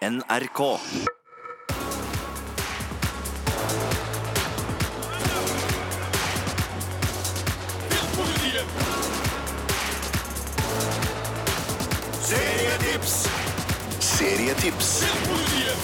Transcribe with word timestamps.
NRK. 0.00 0.80
Serietips! 12.16 13.28
Serietips. 14.00 14.88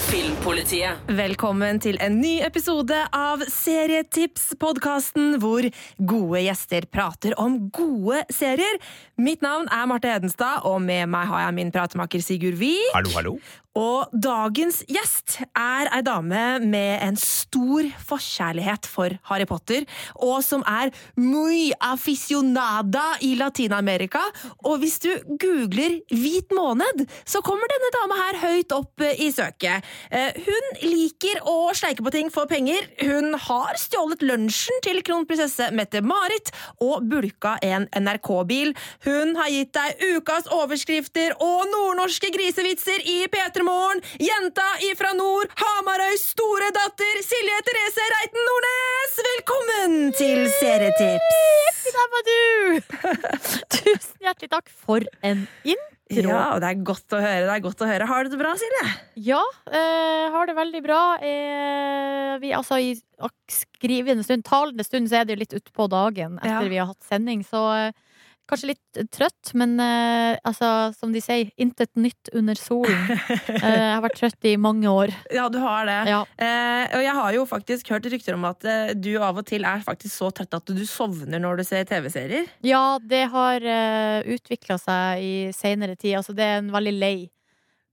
Filmpolitiet. 0.07 0.97
Velkommen 1.05 1.77
til 1.83 1.99
en 2.01 2.17
ny 2.17 2.39
episode 2.41 2.97
av 3.13 3.45
Serietips, 3.53 4.55
podkasten 4.57 5.37
hvor 5.43 5.69
gode 5.97 6.41
gjester 6.41 6.89
prater 6.89 7.37
om 7.37 7.67
gode 7.69 8.23
serier. 8.33 8.81
Mitt 9.21 9.45
navn 9.45 9.69
er 9.69 9.85
Marte 9.89 10.09
Hedenstad, 10.09 10.65
og 10.65 10.81
med 10.81 11.05
meg 11.13 11.29
har 11.29 11.45
jeg 11.45 11.57
min 11.61 11.73
pratemaker 11.75 12.25
Sigurd 12.25 12.57
Vik. 12.57 12.93
Hallo, 12.97 13.13
hallo. 13.19 13.37
Og 13.77 14.13
dagens 14.13 14.79
gjest 14.89 15.37
er 15.53 15.89
ei 15.93 16.01
dame 16.05 16.43
med 16.65 17.03
en 17.05 17.17
stor 17.19 17.85
forkjærlighet 18.09 18.87
for 18.89 19.13
Harry 19.29 19.45
Potter, 19.49 19.85
og 20.15 20.39
som 20.45 20.63
er 20.65 20.89
muy 21.19 21.69
aficionada 21.83 23.05
i 23.25 23.35
Latin-Amerika. 23.37 24.23
Og 24.65 24.81
hvis 24.81 24.97
du 25.03 25.11
googler 25.41 25.99
hvit 26.09 26.53
måned, 26.55 27.05
så 27.27 27.43
kommer 27.45 27.69
denne 27.69 27.91
dama 27.95 28.17
her 28.23 28.39
høyt 28.47 28.73
opp 28.75 29.05
eh, 29.05 29.21
i 29.27 29.29
søket. 29.35 29.85
Eh, 30.09 30.33
Hun 30.47 30.81
liker 30.87 31.43
å 31.45 31.69
sleike 31.77 32.05
på 32.05 32.13
ting 32.15 32.31
for 32.33 32.49
penger. 32.49 32.87
Hun 33.03 33.35
har 33.47 33.77
stjålet 33.77 34.25
lunsjen 34.25 34.81
til 34.85 35.03
kronprinsesse 35.05 35.69
Mette-Marit 35.75 36.51
og 36.83 37.05
bulka 37.09 37.57
en 37.65 37.87
NRK-bil. 37.93 38.73
Hun 39.05 39.35
har 39.37 39.53
gitt 39.53 39.73
deg 39.77 40.01
ukas 40.17 40.49
overskrifter 40.53 41.35
og 41.43 41.67
nordnorske 41.69 42.31
grisevitser 42.33 43.05
i 43.05 43.19
P3 43.31 43.66
Morgen. 43.67 43.99
Jenta 44.23 44.65
ifra 44.87 45.11
nord, 45.17 45.51
Hamarøys 45.59 46.23
store 46.31 46.69
datter, 46.75 47.19
Silje 47.25 47.57
Therese 47.67 48.05
Reiten 48.13 48.45
Nordnes! 48.47 49.17
Velkommen 49.27 49.97
til 50.15 50.45
Serietips! 50.55 51.33
Tusen 53.77 54.23
hjertelig 54.23 54.49
takk 54.51 54.71
for 54.71 55.03
en 55.25 55.43
intro. 55.67 56.29
Ja, 56.29 56.43
og 56.55 56.61
det 56.63 56.69
er 56.69 56.81
godt 56.87 57.15
å 57.15 57.19
høre. 57.19 57.43
det 57.47 57.53
er 57.57 57.63
godt 57.65 57.83
å 57.83 57.89
høre. 57.89 58.07
Har 58.07 58.23
du 58.27 58.31
det 58.31 58.39
bra, 58.39 58.53
Silje? 58.59 58.83
Ja, 59.27 59.41
eh, 59.67 60.27
har 60.33 60.47
det 60.47 60.55
veldig 60.57 60.81
bra. 60.85 61.01
Eh, 61.19 62.33
vi, 62.43 62.53
altså, 62.55 62.79
I 62.79 62.93
skrivende 63.51 64.23
stund, 64.27 64.45
talende 64.47 64.85
stund, 64.87 65.09
så 65.11 65.19
er 65.21 65.27
det 65.27 65.35
jo 65.35 65.41
litt 65.43 65.57
utpå 65.59 65.89
dagen 65.91 66.39
etter 66.39 66.63
Ja. 66.63 66.71
vi 66.71 66.79
har 66.79 66.91
hatt 66.93 67.03
sending. 67.07 67.43
Så 67.47 67.63
eh, 67.75 67.91
kanskje 68.49 68.71
litt 68.71 68.99
trøtt, 69.13 69.51
men 69.59 69.75
eh, 69.83 70.37
altså, 70.47 70.91
som 70.97 71.13
de 71.13 71.21
sier, 71.23 71.51
intet 71.59 71.91
nytt 71.99 72.31
under 72.37 72.59
solen. 72.59 73.05
Eh, 73.57 73.73
jeg 73.73 73.93
har 73.95 74.01
vært 74.03 74.17
trøtt 74.19 74.45
i 74.47 74.53
mange 74.59 74.89
år. 74.91 75.11
Ja, 75.33 75.47
du 75.51 75.57
har 75.61 75.87
det. 75.87 75.95
Ja. 76.11 76.19
Eh, 76.39 76.83
og 76.97 77.01
jeg 77.03 77.13
har 77.17 77.35
jo 77.35 77.45
faktisk 77.49 77.89
hørt 77.91 78.05
rykter 78.11 78.35
om 78.37 78.45
at 78.47 78.65
eh, 78.67 78.91
du 78.93 79.09
av 79.23 79.39
og 79.39 79.47
til 79.49 79.65
er 79.67 79.81
faktisk 79.85 80.13
så 80.13 80.29
trøtt 80.35 80.53
at 80.57 80.69
du 80.69 80.83
sovner 80.87 81.41
når 81.41 81.61
du 81.61 81.63
ser 81.67 81.87
TV-serier. 81.89 82.45
Ja, 82.65 82.99
det 83.01 83.23
har 83.33 83.63
uh, 83.63 84.29
utvikla 84.35 84.77
seg 84.81 85.23
i 85.23 85.33
seinere 85.55 85.97
tid. 85.97 86.19
Altså, 86.19 86.35
det 86.37 86.45
er 86.45 86.61
en 86.61 86.71
veldig 86.75 86.93
lei 86.97 87.15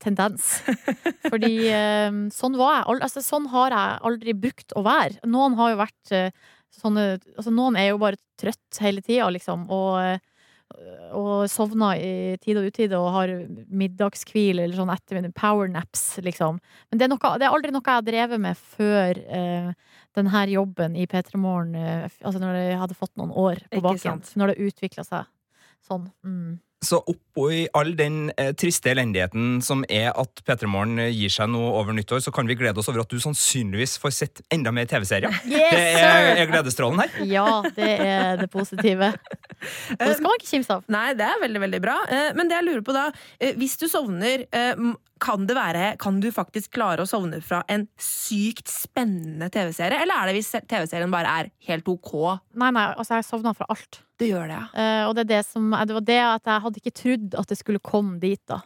tendens. 0.03 0.59
Fordi 1.31 1.53
eh, 1.71 2.11
sånn 2.33 2.59
var 2.59 2.79
jeg. 2.79 2.99
Altså, 3.07 3.23
sånn 3.25 3.49
har 3.53 3.75
jeg 3.75 4.03
aldri 4.09 4.35
brukt 4.45 4.75
å 4.77 4.83
være. 4.85 5.21
Noen 5.29 5.57
har 5.59 5.73
jo 5.73 5.81
vært 5.81 6.15
eh, 6.15 6.45
sånne 6.75 7.05
Altså, 7.37 7.51
noen 7.55 7.77
er 7.79 7.91
jo 7.93 8.01
bare 8.01 8.19
trøtt 8.39 8.81
hele 8.83 9.03
tida, 9.05 9.29
liksom, 9.33 9.67
og 9.71 9.99
eh, 10.01 10.23
og 11.15 11.45
sovna 11.51 11.91
i 11.97 12.35
tide 12.41 12.61
og 12.61 12.71
utide 12.73 12.97
og 12.99 13.11
har 13.13 13.31
middagskvil 13.69 14.59
eller 14.59 14.75
sånn 14.77 14.91
ettermiddag, 14.93 15.35
powernaps, 15.37 16.03
liksom. 16.25 16.57
Men 16.89 16.99
det 16.99 17.07
er, 17.07 17.11
noe, 17.13 17.33
det 17.39 17.47
er 17.47 17.55
aldri 17.55 17.73
noe 17.75 17.85
jeg 17.85 18.01
har 18.01 18.07
drevet 18.07 18.41
med 18.41 18.59
før 18.75 19.21
eh, 19.23 19.69
denne 20.17 20.43
jobben 20.51 20.97
i 20.97 21.05
P3 21.11 21.39
Morgen. 21.41 21.77
Eh, 21.79 22.07
altså 22.21 22.41
når 22.41 22.59
jeg 22.59 22.81
hadde 22.81 22.97
fått 22.97 23.13
noen 23.19 23.31
år 23.31 23.61
på 23.71 23.83
baken. 23.85 24.23
Når 24.41 24.53
det 24.53 24.69
utvikla 24.69 25.05
seg 25.07 25.29
sånn. 25.85 26.09
Mm. 26.25 26.57
Så 26.85 27.01
oppå 27.35 27.51
i 27.51 27.67
all 27.75 27.95
den 27.95 28.31
eh, 28.37 28.53
triste 28.55 28.89
elendigheten 28.91 29.59
som 29.63 29.83
er 29.89 30.13
at 30.15 30.41
P3 30.47 30.67
Morgen 30.71 30.99
eh, 30.99 31.11
gir 31.11 31.29
seg 31.29 31.49
nå 31.51 31.59
over 31.59 31.93
nyttår, 31.95 32.21
så 32.23 32.31
kan 32.31 32.47
vi 32.47 32.55
glede 32.55 32.79
oss 32.79 32.87
over 32.89 33.03
at 33.03 33.11
du 33.11 33.19
sannsynligvis 33.19 33.97
får 33.99 34.15
sett 34.15 34.41
enda 34.53 34.71
mer 34.71 34.87
TV-serier. 34.87 35.33
Yes, 35.55 35.71
Det 35.71 36.01
er, 36.01 36.37
er 36.41 36.49
gledesstrålen 36.49 36.99
her. 37.01 37.17
Ja, 37.29 37.47
det 37.75 37.91
er 38.03 38.39
det 38.39 38.49
positive. 38.51 39.13
Det 39.95 40.15
skal 40.17 40.25
man 40.25 40.37
ikke 40.37 40.49
kimse 40.49 40.75
av. 40.75 40.83
Nei, 40.91 41.07
det 41.17 41.25
er 41.25 41.39
veldig, 41.41 41.61
veldig 41.63 41.79
bra. 41.83 41.95
Eh, 42.11 42.31
men 42.37 42.49
det 42.49 42.57
jeg 42.57 42.67
lurer 42.67 42.83
på 42.85 42.95
da, 42.95 43.05
eh, 43.39 43.55
hvis 43.57 43.77
du 43.81 43.87
sovner, 43.89 44.43
eh, 44.51 44.81
kan 45.23 45.45
det 45.47 45.55
være 45.55 45.95
Kan 45.97 46.19
du 46.19 46.27
faktisk 46.33 46.73
klare 46.75 47.03
å 47.03 47.07
sovne 47.07 47.41
fra 47.41 47.63
en 47.71 47.87
sykt 47.97 48.67
spennende 48.71 49.49
TV-serie? 49.49 50.01
Eller 50.03 50.15
er 50.19 50.27
det 50.27 50.35
hvis 50.37 50.51
TV-serien 50.67 51.13
bare 51.13 51.31
er 51.39 51.51
helt 51.69 51.87
ok? 51.87 52.41
Nei, 52.53 52.71
nei, 52.75 52.89
altså 52.93 53.15
jeg 53.15 53.27
sovna 53.29 53.55
fra 53.55 53.67
alt. 53.71 54.01
Det 54.19 54.29
gjør 54.29 54.47
det, 54.47 54.57
ja. 54.57 54.65
Uh, 54.71 55.03
og 55.09 55.15
det, 55.15 55.25
er 55.25 55.31
det, 55.33 55.41
som, 55.49 55.71
det 55.71 55.95
var 55.97 56.05
det 56.07 56.19
at 56.23 56.45
jeg 56.47 56.63
hadde 56.65 56.81
ikke 56.81 56.95
trodd 56.95 57.24
at 57.33 57.49
det 57.49 57.57
skulle 57.59 57.81
komme 57.83 58.19
dit, 58.21 58.41
da. 58.49 58.61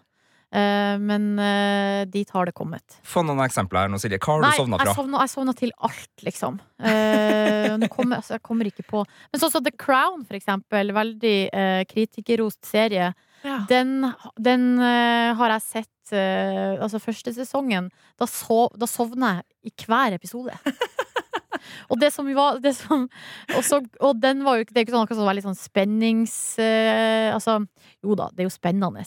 Eh, 0.50 0.96
men 0.98 1.38
eh, 1.40 2.06
dit 2.10 2.30
har 2.34 2.50
det 2.50 2.56
kommet. 2.58 2.98
Få 3.06 3.22
noen 3.26 3.42
eksempler 3.44 3.86
her 3.86 3.92
nå, 3.94 4.00
Silje. 4.02 4.18
Hva 4.18 4.36
har 4.36 4.46
Nei, 4.48 4.52
du 4.56 4.62
sovna 4.64 4.80
jeg 4.80 4.90
fra? 4.90 4.96
sovna, 4.98 5.22
jeg 5.22 5.34
sovna 5.36 5.54
til 5.60 5.74
alt, 5.90 6.24
liksom. 6.26 6.58
Eh, 6.82 7.76
nå 7.78 7.90
kommer, 7.94 8.18
altså, 8.18 8.36
jeg 8.38 8.46
kommer 8.48 8.70
ikke 8.70 8.86
på 8.88 9.04
Men 9.06 9.42
sånn 9.42 9.54
som 9.54 9.66
The 9.66 9.76
Crown, 9.78 10.26
for 10.26 10.40
eksempel. 10.40 10.94
Veldig 10.96 11.38
eh, 11.54 11.84
kritikerrost 11.90 12.66
serie. 12.66 13.14
ja. 13.46 13.60
Den, 13.70 14.10
den 14.36 14.74
uh, 14.82 15.32
har 15.40 15.54
jeg 15.54 15.64
sett 15.64 16.12
uh, 16.12 16.82
Altså 16.84 17.00
første 17.00 17.32
sesongen. 17.32 17.88
Da, 18.20 18.28
sov, 18.28 18.74
da 18.76 18.90
sovna 18.90 19.38
jeg 19.38 19.70
i 19.70 19.86
hver 19.86 20.18
episode. 20.18 20.58
Og 21.90 22.00
det 22.02 22.12
som 22.16 22.30
var 22.36 22.60
det 22.64 22.76
som, 22.78 23.08
og, 23.56 23.64
så, 23.66 23.82
og 24.06 24.20
den 24.22 24.44
var 24.46 24.60
jo 24.60 24.66
ikke 24.66 24.74
Det 24.76 24.82
er 24.82 24.88
ikke 24.88 24.96
sånn, 24.98 25.08
som 25.10 25.20
sånn 25.22 25.30
veldig 25.32 25.46
sånn 25.50 25.58
spennings... 25.60 26.36
Uh, 26.60 27.34
altså 27.36 27.60
Jo 28.06 28.16
da, 28.20 28.30
det 28.34 28.46
er 28.46 28.50
jo 28.50 28.54
spennende. 28.54 29.04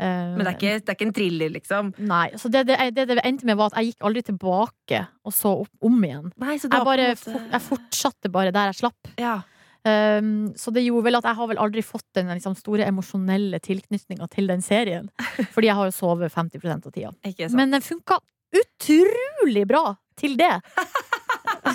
Uh, 0.00 0.34
Men 0.36 0.42
det 0.42 0.50
er, 0.50 0.56
ikke, 0.56 0.74
det 0.80 0.88
er 0.92 0.96
ikke 0.98 1.06
en 1.08 1.14
thriller, 1.16 1.52
liksom? 1.52 1.92
Nei. 2.08 2.26
Så 2.40 2.50
det 2.52 2.64
det, 2.70 2.78
det 2.96 3.06
det 3.12 3.22
endte 3.28 3.46
med, 3.48 3.58
var 3.60 3.70
at 3.72 3.80
jeg 3.80 3.92
gikk 3.92 4.06
aldri 4.08 4.22
tilbake 4.32 5.02
og 5.28 5.34
så 5.36 5.52
opp, 5.62 5.72
om 5.84 5.98
igjen. 6.04 6.30
Nei, 6.42 6.56
så 6.58 6.70
Jeg, 6.72 6.84
bare, 6.88 7.08
måte- 7.14 7.42
jeg 7.52 7.66
fortsatte 7.68 8.32
bare 8.32 8.54
der 8.54 8.72
jeg 8.72 8.82
slapp. 8.84 9.16
ja. 9.20 9.40
Um, 9.82 10.52
så 10.54 10.70
det 10.70 10.84
gjorde 10.84 11.08
vel 11.08 11.16
at 11.18 11.24
jeg 11.26 11.34
har 11.34 11.48
vel 11.50 11.58
aldri 11.58 11.82
fått 11.82 12.04
den 12.14 12.28
liksom, 12.30 12.54
store 12.54 12.86
emosjonelle 12.86 13.58
tilknytninga 13.58 14.28
til 14.30 14.46
den 14.46 14.62
serien. 14.62 15.08
Fordi 15.56 15.66
jeg 15.72 15.74
har 15.74 15.88
jo 15.88 15.94
sovet 15.96 16.30
50% 16.30 16.86
av 16.86 16.94
tida. 16.94 17.10
Men 17.58 17.74
den 17.74 17.82
funka 17.82 18.20
utrolig 18.54 19.64
bra 19.66 19.96
til 20.14 20.36
det. 20.38 20.52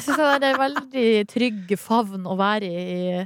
Så 0.03 0.16
det 0.40 0.47
er 0.47 0.53
en 0.56 0.62
veldig 0.62 1.08
trygg 1.31 1.74
favn 1.80 2.28
å 2.28 2.38
være 2.40 2.69
i 2.69 3.25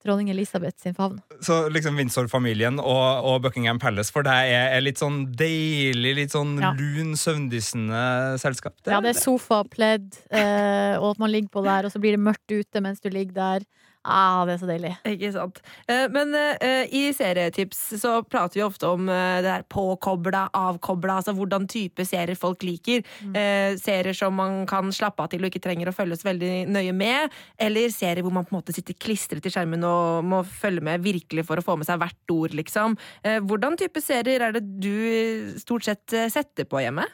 dronning 0.00 0.30
Elisabeth 0.32 0.80
sin 0.80 0.94
favn. 0.96 1.18
Så 1.44 1.66
liksom 1.72 1.98
Windsor-familien 2.00 2.78
og, 2.80 3.26
og 3.28 3.42
Buckingham 3.44 3.80
Palace 3.82 4.12
for 4.14 4.24
deg 4.24 4.48
er, 4.54 4.70
er 4.78 4.84
litt 4.84 5.00
sånn 5.00 5.26
deilig, 5.36 6.14
litt 6.22 6.32
sånn 6.32 6.54
Ja. 6.62 6.72
lun, 6.76 7.12
søvndyssende 7.20 8.38
selskap? 8.40 8.78
Ja, 8.88 9.02
det 9.04 9.12
er 9.14 9.20
sofa, 9.20 9.60
pledd, 9.68 10.08
eh, 10.32 10.96
og 10.96 11.12
at 11.12 11.20
man 11.20 11.32
ligger 11.34 11.52
på 11.58 11.64
der, 11.66 11.84
og 11.84 11.92
så 11.92 12.00
blir 12.00 12.16
det 12.16 12.24
mørkt 12.24 12.48
ute 12.48 12.80
mens 12.80 13.00
du 13.04 13.10
ligger 13.12 13.36
der. 13.36 13.68
Ah, 14.00 14.46
det 14.48 14.54
er 14.54 14.60
så 14.62 14.68
deilig. 14.68 14.90
Ikke 15.04 15.28
sant. 15.34 15.58
Eh, 15.84 16.06
Men 16.12 16.32
eh, 16.38 16.88
i 16.96 17.02
serietips 17.12 17.82
så 18.00 18.14
prater 18.24 18.56
vi 18.56 18.64
ofte 18.64 18.88
om 18.88 19.08
eh, 19.12 19.40
det 19.44 19.50
der 19.50 19.64
påkobla, 19.68 20.46
avkobla, 20.56 21.18
altså 21.20 21.34
hvordan 21.36 21.66
type 21.68 22.06
serier 22.08 22.38
folk 22.38 22.64
liker. 22.64 23.04
Mm. 23.20 23.36
Serier 23.80 24.16
som 24.16 24.38
man 24.40 24.62
kan 24.70 24.88
slappe 24.94 25.20
av 25.20 25.28
til 25.32 25.44
og 25.44 25.50
ikke 25.50 25.62
trenger 25.66 25.90
å 25.90 25.94
følge 25.94 26.16
så 26.16 26.30
veldig 26.30 26.52
nøye 26.72 26.94
med. 26.96 27.36
Eller 27.60 27.92
serier 27.92 28.24
hvor 28.24 28.32
man 28.34 28.46
på 28.48 28.54
en 28.54 28.60
måte 28.62 28.74
sitter 28.76 28.96
klistret 28.96 29.44
til 29.44 29.52
skjermen 29.52 29.84
og 29.84 30.24
må 30.24 30.40
følge 30.48 30.84
med 30.86 31.04
virkelig 31.04 31.44
for 31.48 31.60
å 31.60 31.64
få 31.64 31.76
med 31.80 31.88
seg 31.88 32.00
hvert 32.00 32.34
ord, 32.34 32.54
liksom. 32.56 32.96
Hvordan 33.20 33.76
type 33.80 34.00
serier 34.02 34.46
er 34.46 34.56
det 34.56 34.64
du 34.80 35.58
stort 35.60 35.84
sett 35.86 36.16
setter 36.32 36.68
på 36.68 36.80
hjemme? 36.82 37.04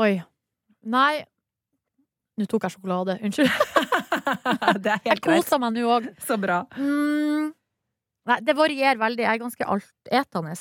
Oi. 0.00 0.14
Nei. 0.88 1.26
Nå 2.40 2.46
tok 2.48 2.64
jeg 2.64 2.72
sjokolade. 2.76 3.18
Unnskyld. 3.20 3.50
det 4.82 4.92
er 4.94 5.00
Jeg 5.04 5.10
helt 5.10 5.24
greit. 5.26 5.42
koser 5.44 5.60
meg 5.60 5.74
nå 5.76 5.88
òg. 5.92 6.06
Så 6.24 6.38
bra. 6.40 6.62
Mm. 6.78 7.50
Nei, 8.30 8.38
det 8.46 8.56
varierer 8.56 9.00
veldig. 9.00 9.26
Jeg 9.26 9.32
er 9.36 9.42
ganske 9.42 9.68
altetende. 9.74 10.54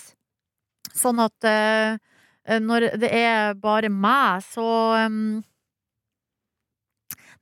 Sånn 0.99 1.21
at 1.23 1.47
uh, 1.47 1.99
når 2.59 2.89
det 2.99 3.11
er 3.15 3.55
bare 3.61 3.91
meg, 3.93 4.43
så 4.47 4.67
um... 5.05 5.39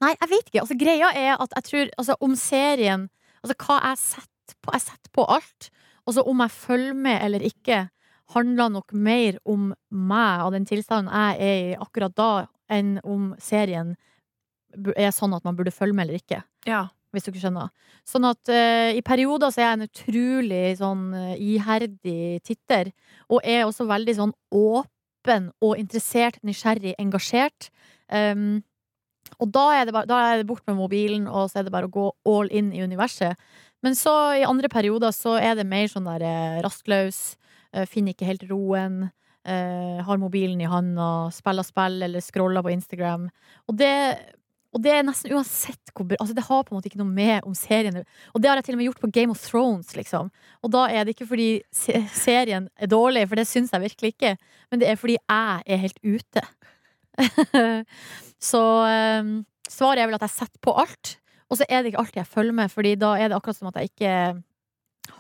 Nei, 0.04 0.14
jeg 0.14 0.30
vet 0.30 0.50
ikke. 0.52 0.62
Altså, 0.62 0.78
greia 0.78 1.10
er 1.18 1.34
at 1.42 1.58
jeg 1.58 1.70
tror 1.72 1.94
altså, 1.98 2.18
om 2.22 2.36
serien 2.38 3.08
Altså 3.42 3.56
hva 3.64 3.78
jeg 3.86 4.00
setter 4.02 4.58
på 4.62 4.74
Jeg 4.76 4.84
setter 4.84 5.12
på 5.16 5.26
alt. 5.38 5.70
Og 6.08 6.16
så 6.16 6.24
om 6.30 6.44
jeg 6.44 6.54
følger 6.54 6.98
med 6.98 7.18
eller 7.26 7.44
ikke, 7.44 7.88
handler 8.36 8.70
nok 8.72 8.94
mer 8.94 9.38
om 9.48 9.72
meg 9.90 10.44
og 10.44 10.54
den 10.56 10.68
tilstanden 10.68 11.12
jeg 11.12 11.48
er 11.48 11.58
i 11.72 11.76
akkurat 11.80 12.16
da, 12.16 12.32
enn 12.72 12.98
om 13.08 13.34
serien 13.44 13.96
er 14.96 15.12
sånn 15.16 15.36
at 15.38 15.44
man 15.48 15.58
burde 15.58 15.74
følge 15.74 15.96
med 15.98 16.08
eller 16.08 16.22
ikke 16.22 16.44
Ja. 16.68 16.88
hvis 17.14 17.26
du 17.26 17.32
ikke 17.32 17.44
skjønner. 17.46 17.70
Sånn 18.08 18.28
at 18.30 18.52
uh, 18.52 18.92
i 18.94 19.02
perioder 19.02 19.52
så 19.52 19.62
er 19.62 19.68
jeg 19.68 19.78
en 19.78 19.88
utrolig 19.88 20.64
sånn 20.80 21.04
eh, 21.18 21.36
iherdig 21.56 22.44
titter, 22.46 22.92
og 23.30 23.42
er 23.44 23.66
også 23.66 23.88
veldig 23.90 24.16
sånn 24.16 24.34
åpen 24.54 25.52
og 25.64 25.78
interessert, 25.80 26.40
nysgjerrig, 26.46 26.96
engasjert. 27.00 27.70
Um, 28.12 28.64
og 29.44 29.52
da 29.52 29.66
er, 29.76 29.86
det 29.86 29.94
bare, 29.94 30.08
da 30.08 30.20
er 30.24 30.38
det 30.42 30.48
bort 30.48 30.64
med 30.70 30.78
mobilen, 30.80 31.28
og 31.28 31.50
så 31.52 31.60
er 31.60 31.68
det 31.68 31.74
bare 31.74 31.90
å 31.90 31.94
gå 31.94 32.06
all 32.32 32.48
in 32.56 32.72
i 32.74 32.84
universet. 32.84 33.36
Men 33.86 33.94
så 33.98 34.14
i 34.40 34.46
andre 34.48 34.70
perioder 34.72 35.12
så 35.14 35.36
er 35.38 35.58
det 35.60 35.68
mer 35.68 35.90
sånn 35.92 36.08
der 36.08 36.24
eh, 36.26 36.62
rastløs, 36.66 37.36
eh, 37.74 37.86
finner 37.90 38.16
ikke 38.16 38.26
helt 38.30 38.46
roen, 38.50 39.12
eh, 39.46 40.00
har 40.08 40.18
mobilen 40.22 40.62
i 40.64 40.70
handa, 40.72 41.30
spiller 41.36 41.68
spill 41.68 42.02
eller 42.08 42.24
scroller 42.24 42.64
på 42.66 42.74
Instagram. 42.74 43.28
Og 43.68 43.78
det, 43.78 43.92
og 44.78 44.84
det 44.86 44.94
er 44.94 45.06
nesten 45.06 45.34
uansett 45.34 45.92
hvor 45.96 46.06
Altså 46.20 46.36
Det 46.38 46.46
har 46.46 46.64
på 46.64 46.74
en 46.74 46.78
måte 46.78 46.92
ikke 46.92 47.00
noe 47.02 47.10
med 47.10 47.46
om 47.48 47.56
serien 47.58 47.98
Og 47.98 48.42
det 48.42 48.50
har 48.50 48.60
jeg 48.60 48.68
til 48.68 48.78
og 48.78 48.82
med 48.82 48.90
gjort 48.92 49.02
på 49.02 49.10
Game 49.16 49.34
of 49.34 49.42
Thrones, 49.42 49.96
liksom. 49.98 50.30
Og 50.62 50.74
da 50.74 50.86
er 50.94 51.06
det 51.06 51.16
ikke 51.16 51.30
fordi 51.32 51.50
serien 52.14 52.70
er 52.78 52.92
dårlig, 52.92 53.26
for 53.28 53.40
det 53.40 53.48
syns 53.50 53.74
jeg 53.74 53.86
virkelig 53.88 54.14
ikke, 54.14 54.36
men 54.70 54.82
det 54.82 54.90
er 54.92 55.00
fordi 55.00 55.18
jeg 55.18 55.64
er 55.66 55.82
helt 55.82 56.00
ute. 56.06 56.44
så 58.52 58.64
um, 59.22 59.32
svaret 59.66 60.04
er 60.04 60.12
vel 60.12 60.20
at 60.20 60.28
jeg 60.28 60.36
setter 60.36 60.62
på 60.62 60.76
alt. 60.78 61.16
Og 61.48 61.58
så 61.58 61.66
er 61.70 61.82
det 61.82 61.92
ikke 61.92 62.04
alltid 62.04 62.22
jeg 62.22 62.30
følger 62.30 62.58
med, 62.60 62.72
Fordi 62.72 62.94
da 63.00 63.16
er 63.16 63.30
det 63.30 63.38
akkurat 63.38 63.58
som 63.58 63.70
at 63.72 63.80
jeg 63.80 63.90
ikke 63.94 64.14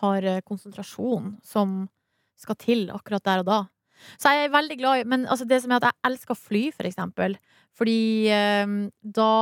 har 0.02 0.26
eh, 0.28 0.42
konsentrasjon 0.44 1.38
som 1.46 1.88
skal 2.38 2.58
til 2.60 2.90
akkurat 2.94 3.24
der 3.26 3.42
og 3.42 3.48
da. 3.48 3.60
Så 4.20 4.34
jeg 4.36 4.46
er 4.46 4.54
veldig 4.54 4.78
glad 4.78 5.00
i 5.00 5.08
Men 5.08 5.26
altså 5.26 5.48
det 5.48 5.62
som 5.64 5.72
er 5.72 5.80
at 5.80 5.90
jeg 5.90 6.12
elsker 6.12 6.38
fly, 6.38 6.64
for 6.76 6.90
eksempel. 6.90 7.38
Fordi 7.78 8.28
eh, 8.34 8.76
da 9.02 9.34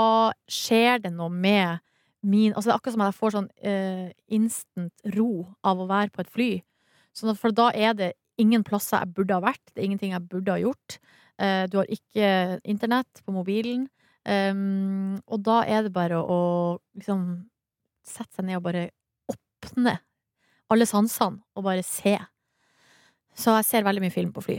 skjer 0.52 1.04
det 1.06 1.14
noe 1.16 1.32
med 1.32 1.82
min 2.26 2.56
Altså 2.56 2.72
det 2.72 2.74
er 2.74 2.80
akkurat 2.80 2.96
som 2.96 3.04
at 3.06 3.12
jeg 3.12 3.20
får 3.20 3.34
sånn 3.36 3.50
eh, 3.70 4.08
instant 4.34 5.12
ro 5.14 5.30
av 5.62 5.82
å 5.82 5.90
være 5.90 6.10
på 6.14 6.24
et 6.24 6.32
fly. 6.34 6.52
Sånn 7.16 7.32
at 7.32 7.40
for 7.40 7.54
da 7.56 7.70
er 7.70 7.94
det 7.98 8.14
ingen 8.42 8.66
plasser 8.66 8.98
jeg 8.98 9.14
burde 9.16 9.38
ha 9.38 9.44
vært. 9.46 9.62
Det 9.72 9.84
er 9.84 9.88
ingenting 9.92 10.16
jeg 10.16 10.26
burde 10.32 10.56
ha 10.56 10.60
gjort. 10.60 10.98
Eh, 11.38 11.66
du 11.70 11.78
har 11.80 11.92
ikke 11.92 12.32
internett 12.66 13.22
på 13.24 13.36
mobilen. 13.36 13.86
Um, 14.26 15.20
og 15.30 15.44
da 15.46 15.60
er 15.70 15.86
det 15.86 15.92
bare 15.94 16.18
å 16.18 16.40
liksom 16.98 17.46
sette 18.02 18.40
seg 18.40 18.48
ned 18.48 18.58
og 18.58 18.64
bare 18.66 18.88
åpne 19.30 20.00
alle 20.74 20.88
sansene 20.90 21.44
og 21.54 21.68
bare 21.68 21.86
se. 21.86 22.16
Så 23.38 23.54
jeg 23.60 23.68
ser 23.68 23.86
veldig 23.86 24.02
mye 24.02 24.14
film 24.14 24.32
på 24.34 24.42
fly. 24.46 24.56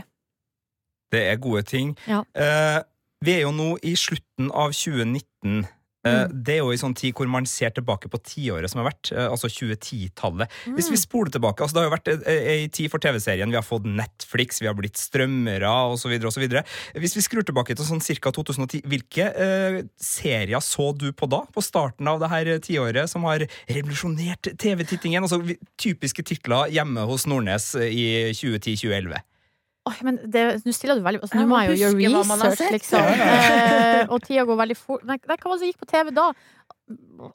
Det 1.11 1.23
er 1.33 1.41
gode 1.43 1.65
ting. 1.67 1.97
Ja. 2.07 2.23
Eh, 2.35 2.79
vi 3.25 3.33
er 3.39 3.43
jo 3.47 3.53
nå 3.57 3.77
i 3.83 3.95
slutten 3.97 4.51
av 4.53 4.73
2019. 4.73 5.65
Eh, 5.65 5.73
Mm. 6.07 6.45
Det 6.45 6.55
er 6.55 6.59
jo 6.61 6.71
i 6.71 6.77
sånn 6.79 6.95
tid 6.95 7.17
hvor 7.19 7.27
man 7.27 7.45
ser 7.51 7.71
tilbake 7.75 8.07
på 8.09 8.21
tiåret 8.23 8.71
som 8.71 8.79
har 8.79 8.93
vært, 8.93 9.11
eh, 9.11 9.27
altså 9.27 9.49
2010-tallet. 9.51 10.47
Hvis 10.71 10.87
Mm. 10.87 10.91
vi 10.93 10.97
spoler 11.03 11.31
tilbake, 11.35 11.59
altså 11.59 11.75
Det 11.75 11.83
har 11.83 11.91
jo 11.91 11.97
vært 11.97 12.29
ei 12.29 12.69
tid 12.69 12.91
for 12.93 12.99
TV-serien. 13.01 13.51
Vi 13.51 13.57
har 13.57 13.63
fått 13.67 13.83
Netflix, 13.85 14.61
vi 14.61 14.69
har 14.69 14.75
blitt 14.75 14.95
strømmere 14.95 15.67
osv. 15.67 16.13
osv. 16.25 16.47
Hvis 16.95 17.17
vi 17.17 17.21
skrur 17.27 17.43
tilbake 17.43 17.75
til 17.75 17.85
sånn 17.85 17.99
ca. 18.21 18.31
2010, 18.31 18.83
hvilke 18.87 19.35
eh, 19.35 19.83
serier 19.99 20.61
så 20.63 20.97
du 20.97 21.11
på 21.13 21.29
da? 21.29 21.43
På 21.53 21.61
starten 21.61 22.07
av 22.07 22.21
det 22.21 22.29
her 22.31 22.45
tiåret 22.61 23.09
som 23.09 23.25
har 23.25 23.41
revolusjonert 23.69 24.57
TV-tittingen? 24.57 25.23
Altså 25.27 25.43
typiske 25.77 26.23
titler 26.23 26.71
hjemme 26.71 27.05
hos 27.05 27.27
Nordnes 27.27 27.75
eh, 27.75 27.91
i 27.91 28.33
2010-2011. 28.33 29.19
Oi, 29.87 29.95
men 30.03 30.19
det- 30.31 30.65
Nå 30.67 30.73
stiller 30.75 30.99
du 30.99 31.03
veldig 31.07 31.21
altså, 31.23 31.39
Nå 31.39 31.47
må 31.47 31.61
jeg 31.63 31.77
jo 31.77 31.87
gjøre 31.87 32.23
research, 32.25 32.73
liksom. 32.73 33.01
Eh, 33.01 34.07
og 34.11 34.21
tida 34.23 34.45
går 34.49 34.57
veldig 34.65 34.77
fort. 34.77 35.05
Nei, 35.05 35.19
nei, 35.29 35.37
hva 35.37 35.51
var 35.51 35.57
det 35.57 35.63
som 35.63 35.71
gikk 35.71 35.79
på 35.85 35.89
TV 35.93 36.11
da? 36.17 36.33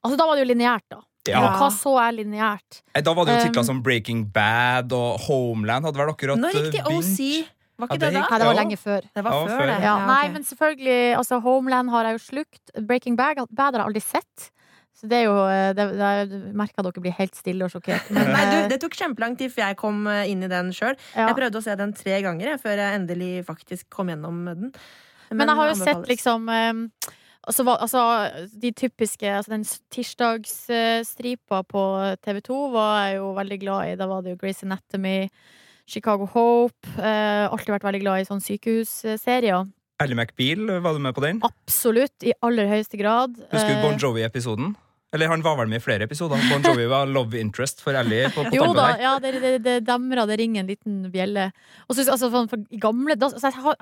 Altså, 0.04 0.18
da 0.18 0.26
var 0.28 0.36
det 0.36 0.46
jo 0.46 0.54
lineært, 0.54 0.86
da. 0.92 1.00
Ja. 1.30 1.42
Hva 1.60 1.70
så 1.72 1.94
er 2.02 2.16
lineært? 2.18 2.82
Eh, 2.96 3.02
Da 3.06 3.14
var 3.14 3.26
det 3.26 3.36
jo 3.38 3.48
titler 3.50 3.62
Um, 3.62 3.66
som 3.66 3.82
Breaking 3.86 4.24
Bad 4.34 4.92
og 4.92 5.20
Homeland 5.28 5.86
hadde 5.86 5.98
vel 6.02 6.10
akkurat 6.14 6.40
Nå 6.42 6.50
gikk 6.52 6.72
de 6.72 6.80
eh. 6.80 6.98
OC. 6.98 7.48
Var 7.82 7.88
Ja, 7.90 7.98
det 7.98 8.00
det 8.02 8.14
da? 8.14 8.28
Nei, 8.30 8.40
det 8.40 8.48
var 8.48 8.58
lenge 8.58 8.78
før. 8.78 9.02
Det 9.16 9.24
var 9.24 9.32
Ja, 9.32 9.46
før 9.48 9.66
det. 9.70 9.78
Ja, 9.82 9.96
nei, 10.06 10.28
men 10.30 10.44
selvfølgelig 10.44 11.18
altså, 11.18 11.42
Homeland 11.42 11.90
har 11.90 12.04
jeg 12.06 12.20
jo 12.20 12.24
slukt. 12.36 12.86
Breaking 12.88 13.16
Bad, 13.16 13.38
Bad 13.50 13.74
har 13.76 13.82
jeg 13.82 13.88
aldri 13.88 14.02
sett. 14.02 14.52
Så 15.02 15.08
det 15.10 15.18
er 15.18 15.24
jo 15.26 15.38
eh, 15.50 15.72
det, 15.74 15.86
Jeg 15.98 16.54
merker 16.58 16.86
dere 16.86 17.02
blir 17.02 17.16
helt 17.18 17.38
stille 17.38 17.66
og 17.66 17.74
sjokkert. 17.74 18.12
Men, 18.14 18.28
Nei, 18.36 18.42
eh, 18.46 18.52
du, 18.54 18.74
Det 18.76 18.78
tok 18.84 18.98
kjempelang 19.00 19.38
tid 19.40 19.50
før 19.54 19.64
jeg 19.72 19.80
kom 19.80 20.04
eh, 20.12 20.28
inn 20.30 20.46
i 20.46 20.50
den 20.52 20.70
sjøl. 20.78 20.94
ja. 21.16 21.26
Jeg 21.32 21.38
prøvde 21.40 21.58
å 21.58 21.66
se 21.66 21.78
den 21.80 21.96
tre 21.98 22.20
ganger 22.22 22.52
jeg, 22.54 22.62
før 22.62 22.84
jeg 22.84 23.00
endelig 23.00 23.32
faktisk 23.48 23.90
kom 23.94 24.12
gjennom 24.14 24.44
den. 24.52 24.70
Men 25.32 25.48
jeg 25.48 25.58
har 25.58 25.72
jo 25.72 25.74
anbefales. 25.74 26.04
sett 26.04 26.12
liksom 26.12 26.50
altså, 26.52 27.64
altså, 27.72 28.02
De 28.62 28.72
typiske 28.76 29.26
altså, 29.32 29.54
Den 29.56 29.64
tirsdagsstripa 29.96 31.64
på 31.72 31.84
TV2 32.26 32.60
var 32.76 33.08
jeg 33.08 33.18
jo 33.22 33.32
veldig 33.38 33.60
glad 33.64 33.92
i. 33.94 33.98
Da 34.00 34.08
var 34.12 34.22
det 34.26 34.36
jo 34.36 34.40
Grace 34.42 34.66
Anatomy, 34.68 35.30
Chicago 35.88 36.28
Hope. 36.36 36.88
Eh, 37.00 37.48
alltid 37.50 37.74
vært 37.78 37.88
veldig 37.90 38.04
glad 38.04 38.22
i 38.22 38.28
sånne 38.30 38.46
sykehusserier. 38.46 39.66
Ally 40.02 40.16
McBeal, 40.18 40.66
var 40.82 40.94
du 40.98 41.00
med 41.04 41.14
på 41.14 41.22
den? 41.22 41.42
Absolutt, 41.46 42.16
i 42.26 42.34
aller 42.42 42.70
høyeste 42.72 42.98
grad. 42.98 43.36
Husker 43.52 43.70
du 43.70 43.80
Eh, 43.80 43.84
Bon 43.84 44.00
Jovi-episoden? 44.02 44.76
Eller 45.12 45.28
han 45.28 45.44
var 45.44 45.58
vel 45.60 45.68
med 45.68 45.82
i 45.82 45.84
flere 45.84 46.08
episoder? 46.08 46.40
Bon 46.52 46.64
Jovi 46.64 46.86
var 46.88 47.10
love 47.12 47.40
interest 47.40 47.82
for 47.84 47.98
Ellie 48.00 48.30
på, 48.32 48.46
på 48.48 48.56
Jo 48.56 48.70
da, 48.72 48.86
der. 48.94 49.02
ja, 49.04 49.14
det, 49.20 49.32
det, 49.44 49.54
det 49.66 49.78
demrer, 49.88 50.24
det 50.30 50.38
ringer 50.40 50.64
en 50.64 50.72
liten 50.72 51.02
bjelle. 51.12 51.50
Og 51.88 51.98
så, 51.98 52.06
altså, 52.06 52.30
for, 52.32 52.48
for, 52.52 52.64
gamle 52.80 53.18
da, 53.20 53.28
altså, 53.28 53.52
har, 53.66 53.76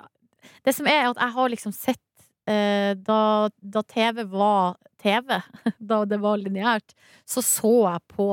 Det 0.66 0.74
som 0.76 0.90
er, 0.90 1.12
at 1.12 1.22
jeg 1.22 1.36
har 1.38 1.54
liksom 1.54 1.76
sett 1.76 2.26
eh, 2.50 2.96
da, 2.98 3.22
da 3.62 3.86
TV 3.86 4.26
var 4.31 4.80
TV, 5.04 5.38
da 5.92 6.02
det 6.10 6.20
var 6.24 6.42
lineært, 6.42 6.98
så 7.30 7.46
så 7.46 7.75
jeg 7.92 8.06
på 8.16 8.32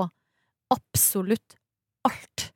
absolutt 0.73 1.61
alt. 2.07 2.51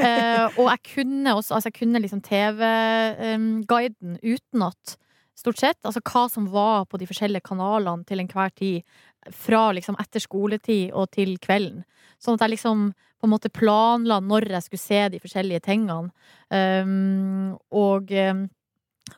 Eh, 0.00 0.46
og 0.58 0.66
jeg 0.70 0.80
kunne 0.94 1.34
også 1.36 1.54
Altså, 1.56 1.68
jeg 1.68 1.78
kunne 1.80 2.00
liksom 2.02 2.22
TV-guiden 2.24 4.18
utenat, 4.22 4.96
stort 5.40 5.60
sett. 5.60 5.78
Altså 5.84 6.02
hva 6.04 6.26
som 6.32 6.48
var 6.52 6.86
på 6.90 7.00
de 7.00 7.08
forskjellige 7.10 7.48
kanalene 7.50 8.06
til 8.08 8.22
enhver 8.22 8.52
tid. 8.56 8.98
Fra 9.36 9.68
liksom 9.76 9.98
etter 10.00 10.22
skoletid 10.22 10.94
og 10.96 11.10
til 11.16 11.34
kvelden. 11.42 11.82
Sånn 12.20 12.38
at 12.38 12.46
jeg 12.46 12.56
liksom 12.56 12.90
på 13.20 13.28
en 13.28 13.34
måte 13.34 13.52
planla 13.52 14.16
når 14.24 14.48
jeg 14.54 14.64
skulle 14.64 14.82
se 14.86 15.00
de 15.12 15.20
forskjellige 15.20 15.64
tingene. 15.66 16.12
Um, 16.48 17.58
og 17.68 18.12
um, 18.16 18.46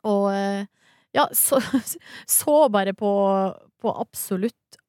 og 0.09 0.31
uh, 0.33 0.65
ja, 1.13 1.29
så, 1.37 1.61
så 2.39 2.57
bare 2.73 2.95
på, 2.97 3.13
på 3.83 3.95
absolutt 4.01 4.81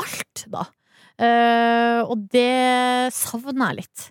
alt, 0.00 0.46
da. 0.50 0.66
Uh, 1.14 2.00
og 2.10 2.26
det 2.32 3.12
savner 3.14 3.70
jeg 3.70 3.84
litt. 3.84 4.06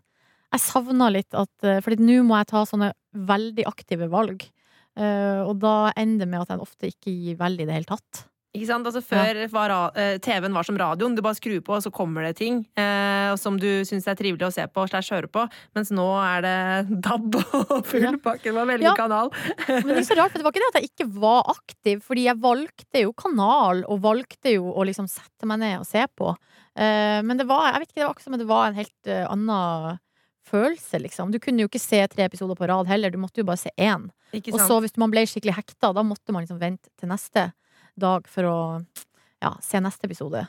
Jeg 0.53 0.63
savner 0.63 1.11
litt 1.11 1.35
at 1.35 1.65
uh, 1.67 1.95
nå 1.99 2.21
må 2.27 2.37
jeg 2.39 2.51
ta 2.53 2.63
sånne 2.69 2.93
veldig 3.13 3.65
aktive 3.67 4.07
valg. 4.11 4.45
Uh, 4.93 5.41
og 5.47 5.57
da 5.63 5.91
ender 5.97 6.25
det 6.25 6.29
med 6.29 6.43
at 6.45 6.53
jeg 6.53 6.63
ofte 6.63 6.91
ikke 6.91 7.11
gir 7.13 7.39
veldig 7.39 7.65
i 7.65 7.69
det 7.69 7.79
hele 7.79 7.89
tatt. 7.89 8.27
Ikke 8.53 8.67
sant? 8.69 8.85
Altså, 8.85 9.01
før 9.01 9.37
var 9.49 9.71
eh, 9.97 10.19
TV-en 10.21 10.53
var 10.53 10.65
som 10.67 10.77
radioen. 10.77 11.15
Du 11.17 11.23
bare 11.25 11.37
skrur 11.39 11.57
på, 11.65 11.73
og 11.73 11.81
så 11.81 11.89
kommer 11.89 12.21
det 12.27 12.35
ting 12.37 12.59
eh, 12.77 13.31
som 13.41 13.55
du 13.57 13.81
syns 13.87 14.05
er 14.05 14.17
trivelig 14.19 14.45
å 14.45 14.51
se 14.53 14.67
på 14.69 14.83
slash 14.91 15.09
høre 15.15 15.29
på. 15.33 15.47
Mens 15.73 15.89
nå 15.89 16.05
er 16.21 16.45
det 16.45 16.57
DAB 17.07 17.39
og 17.39 17.79
full 17.89 18.05
Ja. 18.05 18.11
pakke. 18.21 18.53
Man 18.53 18.69
velger 18.69 18.91
Ja. 18.91 18.93
kanal. 18.99 19.33
Men 19.65 19.89
det 19.89 20.03
er 20.03 20.05
så 20.11 20.19
rart, 20.19 20.35
for 20.35 20.37
det 20.37 20.45
var 20.45 20.53
ikke 20.53 20.61
det 20.61 20.69
at 20.69 20.79
jeg 20.83 20.91
ikke 20.91 21.09
var 21.25 21.49
aktiv, 21.55 22.05
fordi 22.05 22.27
jeg 22.27 22.41
valgte 22.45 23.01
jo 23.07 23.15
kanal, 23.17 23.81
og 23.89 24.03
valgte 24.05 24.53
jo 24.53 24.69
å 24.69 24.85
liksom 24.85 25.09
sette 25.09 25.49
meg 25.49 25.63
ned 25.63 25.79
og 25.81 25.89
se 25.89 26.05
på. 26.13 26.35
Eh, 26.77 27.25
men 27.25 27.41
det 27.41 27.49
var, 27.49 27.71
jeg 27.71 27.81
vet 27.81 27.89
ikke, 27.89 27.97
det 27.97 28.05
var 28.05 28.13
akkurat 28.13 28.29
som 28.29 28.37
det 28.37 28.51
var 28.53 28.67
en 28.69 28.77
helt 28.83 29.09
uh, 29.09 29.25
annen 29.33 29.97
følelse, 30.53 31.01
liksom. 31.01 31.33
Du 31.33 31.39
kunne 31.43 31.65
jo 31.65 31.71
ikke 31.71 31.81
se 31.81 31.99
tre 32.11 32.27
episoder 32.29 32.57
på 32.59 32.69
rad 32.69 32.89
heller, 32.89 33.13
du 33.13 33.19
måtte 33.21 33.41
jo 33.41 33.47
bare 33.47 33.61
se 33.61 33.73
én. 33.75 34.09
Og 34.33 34.59
så 34.61 34.79
hvis 34.83 34.97
man 35.01 35.13
ble 35.13 35.25
skikkelig 35.29 35.57
hekta, 35.59 35.91
da 35.93 36.05
måtte 36.05 36.33
man 36.33 36.45
liksom 36.45 36.61
vente 36.61 36.89
til 36.99 37.11
neste 37.11 37.51
dag 37.99 38.27
for 38.29 38.49
å 38.49 38.59
ja, 39.43 39.53
se 39.61 39.81
neste 39.83 40.09
episode. 40.09 40.45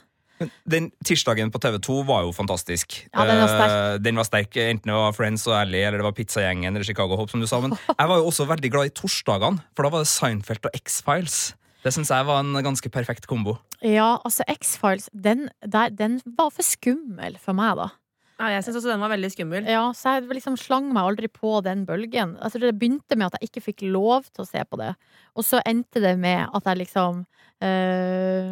Den 0.66 0.88
tirsdagen 1.06 1.52
på 1.54 1.60
TV2 1.62 2.00
var 2.08 2.24
jo 2.26 2.32
fantastisk. 2.34 2.96
Ja, 3.12 3.24
den 3.28 3.38
var 3.38 3.52
sterk. 3.52 3.74
Eh, 3.74 3.98
den 4.02 4.18
var 4.18 4.26
sterk, 4.26 4.56
Enten 4.58 4.90
det 4.90 4.96
var 4.96 5.14
Friends 5.14 5.46
og 5.46 5.56
Ally 5.60 5.82
eller 5.84 6.02
det 6.02 6.08
var 6.08 6.16
Pizzagjengen 6.16 6.74
eller 6.74 6.86
Chicago 6.86 7.18
Hope, 7.18 7.30
som 7.30 7.42
du 7.42 7.48
sa. 7.50 7.60
Men 7.62 7.76
jeg 8.00 8.10
var 8.10 8.20
jo 8.20 8.30
også 8.30 8.48
veldig 8.50 8.72
glad 8.74 8.90
i 8.90 8.94
torsdagene, 8.98 9.62
for 9.76 9.86
da 9.86 9.92
var 9.94 10.04
det 10.04 10.10
Seinfeld 10.10 10.66
og 10.66 10.80
X-Files. 10.82 11.38
Det 11.84 11.92
syns 11.92 12.10
jeg 12.10 12.26
var 12.26 12.40
en 12.40 12.56
ganske 12.64 12.88
perfekt 12.90 13.28
kombo. 13.30 13.58
Ja, 13.84 14.16
altså 14.24 14.46
X-Files, 14.48 15.10
den, 15.12 15.50
den 15.62 16.18
var 16.24 16.50
for 16.54 16.66
skummel 16.66 17.36
for 17.40 17.56
meg, 17.56 17.76
da. 17.78 17.90
Ja, 18.34 18.48
jeg 18.50 18.64
syns 18.66 18.80
også 18.80 18.90
den 18.90 19.02
var 19.02 19.12
veldig 19.12 19.28
skummel. 19.30 19.66
Ja, 19.70 19.84
så 19.94 20.16
jeg 20.16 20.26
liksom 20.34 20.56
slang 20.58 20.88
meg 20.90 21.06
aldri 21.06 21.28
på 21.30 21.60
den 21.62 21.84
bølgen. 21.86 22.34
Altså, 22.42 22.58
det 22.58 22.72
begynte 22.80 23.14
med 23.18 23.28
at 23.28 23.38
jeg 23.38 23.50
ikke 23.52 23.62
fikk 23.68 23.84
lov 23.94 24.26
til 24.32 24.42
å 24.42 24.48
se 24.48 24.64
på 24.66 24.80
det. 24.80 24.90
Og 25.34 25.46
så 25.46 25.62
endte 25.66 26.02
det 26.02 26.16
med 26.20 26.46
at 26.54 26.70
jeg 26.70 26.84
liksom 26.84 27.24
Uh, 27.62 28.50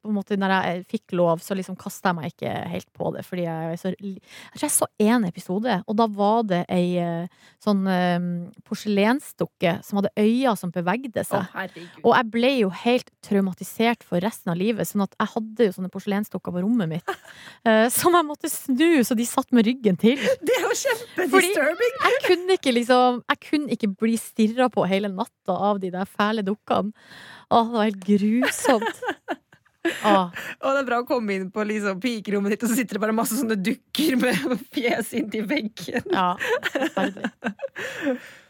På 0.00 0.08
en 0.08 0.16
måte 0.16 0.36
Når 0.40 0.52
jeg 0.56 0.84
fikk 0.88 1.12
lov, 1.18 1.42
så 1.44 1.54
liksom 1.54 1.76
kasta 1.78 2.10
jeg 2.10 2.16
meg 2.16 2.32
ikke 2.32 2.52
helt 2.72 2.88
på 2.96 3.10
det. 3.14 3.22
Fordi 3.28 3.44
jeg 3.44 3.78
så 3.78 3.92
Jeg 3.92 4.54
tror 4.56 4.64
jeg 4.64 4.74
så 4.74 4.88
én 5.04 5.26
episode, 5.28 5.74
og 5.86 5.98
da 5.98 6.06
var 6.08 6.46
det 6.48 6.62
ei 6.72 6.96
uh, 6.96 7.28
sånn 7.62 7.84
uh, 7.86 8.48
porselensdukke 8.66 9.76
som 9.84 10.00
hadde 10.00 10.12
øyne 10.16 10.56
som 10.58 10.72
bevegde 10.74 11.22
seg. 11.28 11.44
Oh, 11.52 11.84
Og 12.08 12.16
jeg 12.16 12.30
ble 12.32 12.52
jo 12.64 12.72
helt 12.72 13.12
traumatisert 13.24 14.02
for 14.06 14.24
resten 14.24 14.54
av 14.54 14.58
livet. 14.58 14.88
Sånn 14.88 15.04
at 15.04 15.14
jeg 15.18 15.32
hadde 15.34 15.68
jo 15.68 15.76
sånne 15.76 15.92
porselensdukker 15.92 16.54
på 16.54 16.64
rommet 16.64 16.90
mitt 16.90 17.14
som 17.98 18.16
jeg 18.16 18.26
måtte 18.26 18.50
snu, 18.50 19.04
så 19.04 19.16
de 19.18 19.26
satt 19.28 19.52
med 19.54 19.68
ryggen 19.68 19.98
til. 20.00 20.16
Det 20.48 20.56
er 20.56 20.64
jo 20.64 20.74
kjempedisturbing! 20.82 21.94
Jeg 22.08 22.24
kunne 22.24 22.56
ikke 22.56 22.74
liksom 22.74 23.22
Jeg 23.28 23.40
kunne 23.44 23.76
ikke 23.76 23.92
bli 24.00 24.16
stirra 24.20 24.68
på 24.72 24.86
hele 24.88 25.10
natta 25.12 25.54
av 25.68 25.82
de 25.82 25.92
der 25.92 26.08
fæle 26.18 26.44
dukkene. 26.46 26.92
Åh, 27.48 27.68
det 27.70 27.78
var 27.78 27.88
helt 27.88 28.02
grusomt. 28.08 29.04
Åh, 30.04 30.26
Og 30.58 30.74
det 30.74 30.80
er 30.82 30.86
bra 30.88 30.98
å 31.00 31.06
komme 31.08 31.32
inn 31.38 31.46
på 31.54 31.62
liksom 31.64 32.00
pikerommet 32.02 32.52
ditt, 32.52 32.64
og 32.66 32.72
så 32.72 32.76
sitter 32.76 32.98
det 32.98 33.02
bare 33.06 33.14
masse 33.16 33.38
sånne 33.38 33.56
dukker 33.56 34.18
med 34.20 34.58
fjes 34.74 35.14
inntil 35.16 35.46
veggen. 35.48 36.10
ja. 36.12 36.34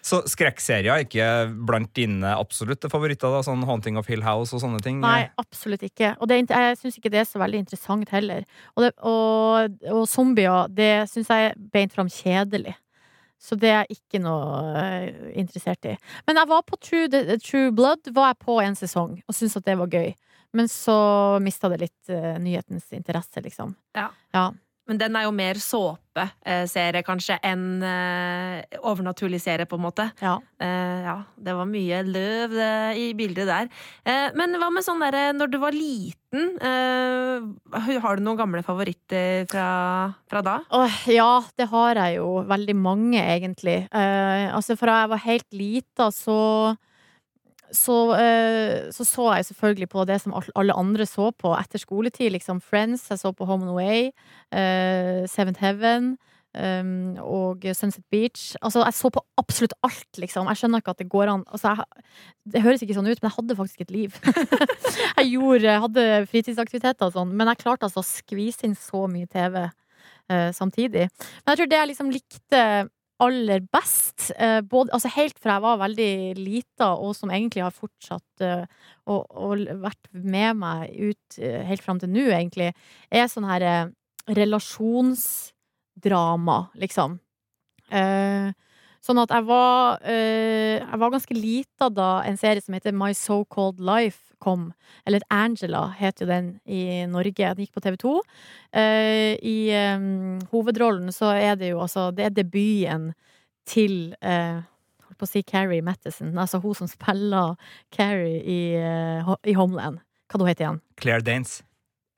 Så 0.09 0.23
skrekkserier 0.31 0.89
er 0.95 1.05
ikke 1.05 1.27
blant 1.69 1.91
dine 1.97 2.31
absolutte 2.39 2.89
favoritter? 2.91 3.29
da, 3.35 3.43
Sånn 3.45 3.65
Haunting 3.69 3.99
of 4.01 4.09
Hill 4.09 4.23
House 4.25 4.55
og 4.57 4.63
sånne 4.63 4.81
ting? 4.85 5.03
Nei, 5.05 5.27
absolutt 5.41 5.85
ikke. 5.85 6.15
Og 6.23 6.31
det, 6.31 6.41
jeg 6.49 6.79
syns 6.81 6.97
ikke 6.99 7.13
det 7.13 7.21
er 7.23 7.29
så 7.29 7.43
veldig 7.43 7.61
interessant 7.67 8.09
heller. 8.15 8.47
Og, 8.77 8.87
det, 8.87 8.93
og, 9.05 9.79
og 9.93 10.05
zombier, 10.09 10.71
det 10.73 10.93
syns 11.13 11.29
jeg 11.35 11.51
er 11.51 11.59
beint 11.75 11.93
fram 11.95 12.09
kjedelig. 12.13 12.75
Så 13.39 13.57
det 13.59 13.71
er 13.71 13.85
jeg 13.87 14.01
ikke 14.01 14.21
noe 14.23 14.73
eh, 14.81 15.35
interessert 15.39 15.87
i. 15.87 15.95
Men 16.27 16.41
jeg 16.41 16.51
var 16.51 16.65
på 16.67 16.79
True, 16.83 17.39
True 17.39 17.71
Blood 17.75 18.11
var 18.17 18.33
jeg 18.33 18.41
på 18.45 18.59
en 18.63 18.79
sesong 18.79 19.19
og 19.21 19.37
syntes 19.37 19.61
at 19.61 19.69
det 19.69 19.77
var 19.79 19.93
gøy. 19.93 20.11
Men 20.57 20.71
så 20.73 20.97
mista 21.45 21.69
det 21.71 21.83
litt 21.85 22.13
eh, 22.13 22.35
nyhetens 22.41 22.89
interesse, 22.97 23.43
liksom. 23.45 23.77
Ja. 23.97 24.09
Ja. 24.35 24.49
Men 24.89 25.01
den 25.01 25.17
er 25.19 25.27
jo 25.27 25.33
mer 25.37 25.59
såpeserie, 25.61 27.03
kanskje, 27.05 27.37
enn 27.45 27.83
eh, 27.85 28.79
overnaturlig 28.81 29.41
serie, 29.45 29.69
på 29.69 29.77
en 29.77 29.85
måte. 29.85 30.09
ja. 30.25 30.39
Eh, 30.59 31.05
ja, 31.05 31.19
det 31.39 31.55
var 31.55 31.69
mye 31.71 32.01
løv 32.03 32.55
i 32.99 33.13
bildet 33.17 33.47
der. 33.49 33.69
Eh, 34.09 34.33
men 34.37 34.57
hva 34.59 34.71
med 34.75 34.85
sånn 34.85 35.05
derre 35.05 35.31
når 35.37 35.53
du 35.53 35.59
var 35.63 35.77
liten? 35.77 36.57
har 36.59 38.19
du 38.19 38.23
noen 38.25 38.37
gamle 38.37 38.61
favoritter 38.67 39.47
fra, 39.49 39.69
fra 40.29 40.43
da? 40.45 40.57
Åh, 40.77 40.99
ja, 41.09 41.31
det 41.57 41.69
har 41.71 42.01
jeg 42.03 42.19
jo. 42.19 42.43
Veldig 42.49 42.77
mange, 42.77 43.23
egentlig. 43.23 43.79
Altså, 43.93 44.77
fra 44.77 45.03
jeg 45.05 45.13
var 45.15 45.25
helt 45.25 45.57
lita, 45.57 46.11
så 46.13 46.37
så, 47.75 47.97
eh, 48.17 48.89
så 48.95 49.05
så 49.05 49.27
jeg 49.35 49.45
selvfølgelig 49.51 49.89
på 49.89 50.05
det 50.09 50.21
som 50.23 50.35
alle 50.57 50.77
andre 50.77 51.07
så 51.07 51.31
på 51.31 51.53
etter 51.59 51.79
skoletid. 51.79 52.33
Liksom 52.33 52.61
Friends, 52.61 53.09
jeg 53.11 53.19
så 53.19 53.33
på 53.33 53.45
Home 53.45 53.67
and 53.67 53.71
Away, 53.71 54.11
uh, 54.53 55.27
Seventh 55.29 55.61
Heaven 55.61 56.17
um, 56.55 57.17
og 57.23 57.65
Sunset 57.75 58.05
Beach. 58.11 58.57
Altså, 58.63 58.83
jeg 58.85 58.95
så 58.95 59.11
på 59.11 59.25
absolutt 59.39 59.75
alt, 59.83 60.19
liksom. 60.19 60.49
Jeg 60.49 60.61
skjønner 60.61 60.83
ikke 60.83 60.95
at 60.97 61.03
det 61.03 61.09
går 61.13 61.33
an. 61.33 61.45
Altså, 61.53 61.75
jeg, 61.75 62.05
det 62.55 62.63
høres 62.65 62.85
ikke 62.85 62.97
sånn 62.97 63.11
ut, 63.11 63.21
men 63.21 63.31
jeg 63.31 63.37
hadde 63.37 63.59
faktisk 63.59 63.85
et 63.85 63.95
liv. 63.95 64.21
jeg 65.19 65.33
gjorde, 65.33 65.81
hadde 65.87 66.07
fritidsaktiviteter 66.31 67.09
og 67.09 67.17
sånn, 67.17 67.35
men 67.37 67.53
jeg 67.53 67.63
klarte 67.65 67.89
altså 67.89 68.05
å 68.05 68.09
skvise 68.09 68.69
inn 68.69 68.79
så 68.79 69.07
mye 69.11 69.29
TV 69.31 69.67
uh, 69.67 70.51
samtidig. 70.57 71.09
Men 71.11 71.53
jeg 71.53 71.61
tror 71.61 71.73
det 71.73 71.83
jeg 71.83 71.93
liksom 71.93 72.15
likte 72.15 72.63
aller 73.19 73.59
best, 73.73 74.31
eh, 74.37 74.61
både, 74.63 74.93
altså 74.95 75.09
helt 75.17 75.39
fra 75.43 75.55
jeg 75.57 75.63
var 75.65 75.79
veldig 75.81 76.35
lita, 76.39 76.87
og 76.95 77.17
som 77.19 77.31
egentlig 77.35 77.65
har 77.65 77.73
fortsatt 77.75 78.41
eh, 78.47 78.63
og, 79.11 79.27
og 79.35 79.59
vært 79.83 80.07
med 80.13 80.57
meg 80.61 80.93
ut 80.95 81.39
eh, 81.43 81.67
helt 81.67 81.83
fram 81.83 81.99
til 82.03 82.11
nå, 82.15 82.27
egentlig, 82.31 82.73
er 83.11 83.27
sånn 83.31 83.45
her 83.51 83.63
eh, 83.67 83.87
relasjonsdrama, 84.39 86.59
liksom. 86.79 87.19
Eh, 87.91 88.53
sånn 89.05 89.21
at 89.23 89.33
jeg 89.33 89.47
var 89.49 90.03
eh, 90.05 90.79
Jeg 90.79 91.01
var 91.01 91.13
ganske 91.13 91.37
lita 91.37 91.89
da 91.93 92.09
en 92.27 92.39
serie 92.41 92.63
som 92.65 92.77
heter 92.77 92.97
My 92.97 93.13
So 93.17 93.45
Called 93.45 93.81
Life 93.81 94.29
kom. 94.39 94.73
Eller 95.07 95.25
Angela 95.35 95.89
het 95.99 96.21
jo 96.21 96.29
den 96.29 96.59
i 96.67 97.07
Norge. 97.11 97.55
Den 97.55 97.65
gikk 97.65 97.75
på 97.75 97.83
TV2. 97.83 98.15
Uh, 98.77 99.35
I 99.43 99.59
um, 99.97 100.39
hovedrollen 100.53 101.13
så 101.15 101.33
er 101.35 101.57
det 101.57 101.73
jo 101.73 101.81
altså 101.83 102.11
Det 102.15 102.27
er 102.27 102.35
debuten 102.37 103.13
til 103.69 104.13
uh, 104.23 104.61
Holdt 105.09 105.19
på 105.19 105.27
å 105.27 105.31
si 105.31 105.43
Carrie 105.43 105.83
Mattison. 105.83 106.35
Altså 106.39 106.61
hun 106.63 106.77
som 106.77 106.91
spiller 106.91 107.57
Carrie 107.95 108.43
i, 108.45 108.61
uh, 108.77 109.35
i 109.43 109.57
Homeland. 109.59 110.03
Hva 110.29 110.39
heter 110.43 110.51
heter 110.53 110.67
igjen? 110.67 110.83
Claire 111.01 111.25
Danes. 111.25 111.63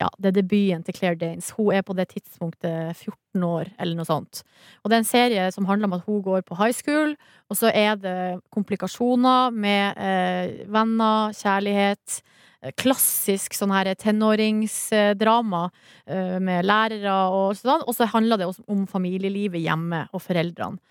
Ja, 0.01 0.07
det 0.17 0.31
er 0.31 0.37
debuten 0.39 0.81
til 0.85 0.95
Claire 0.97 1.19
Danes. 1.19 1.51
Hun 1.53 1.75
er 1.75 1.83
på 1.85 1.93
det 1.93 2.07
tidspunktet 2.09 2.95
14 2.97 3.43
år, 3.45 3.69
eller 3.77 3.99
noe 3.99 4.07
sånt. 4.07 4.41
Og 4.81 4.89
det 4.89 4.97
er 4.97 5.03
en 5.03 5.09
serie 5.11 5.43
som 5.53 5.67
handler 5.69 5.91
om 5.91 5.97
at 5.99 6.07
hun 6.07 6.23
går 6.25 6.41
på 6.47 6.57
high 6.57 6.73
school, 6.73 7.13
og 7.51 7.59
så 7.59 7.69
er 7.69 7.99
det 8.01 8.17
komplikasjoner 8.55 9.53
med 9.53 10.01
eh, 10.01 10.65
venner, 10.73 11.35
kjærlighet. 11.37 12.21
eh, 12.63 12.73
Klassisk 12.81 13.53
sånn 13.53 13.75
her 13.75 13.91
tenåringsdrama 13.93 15.63
eh, 16.07 16.39
med 16.41 16.65
lærere 16.65 17.19
og 17.29 17.53
sånn. 17.61 17.85
Og 17.85 17.93
så 17.93 18.09
handler 18.09 18.41
det 18.41 18.49
også 18.49 18.65
om 18.73 18.87
familielivet 18.89 19.61
hjemme 19.61 20.07
og 20.09 20.25
foreldrene. 20.25 20.81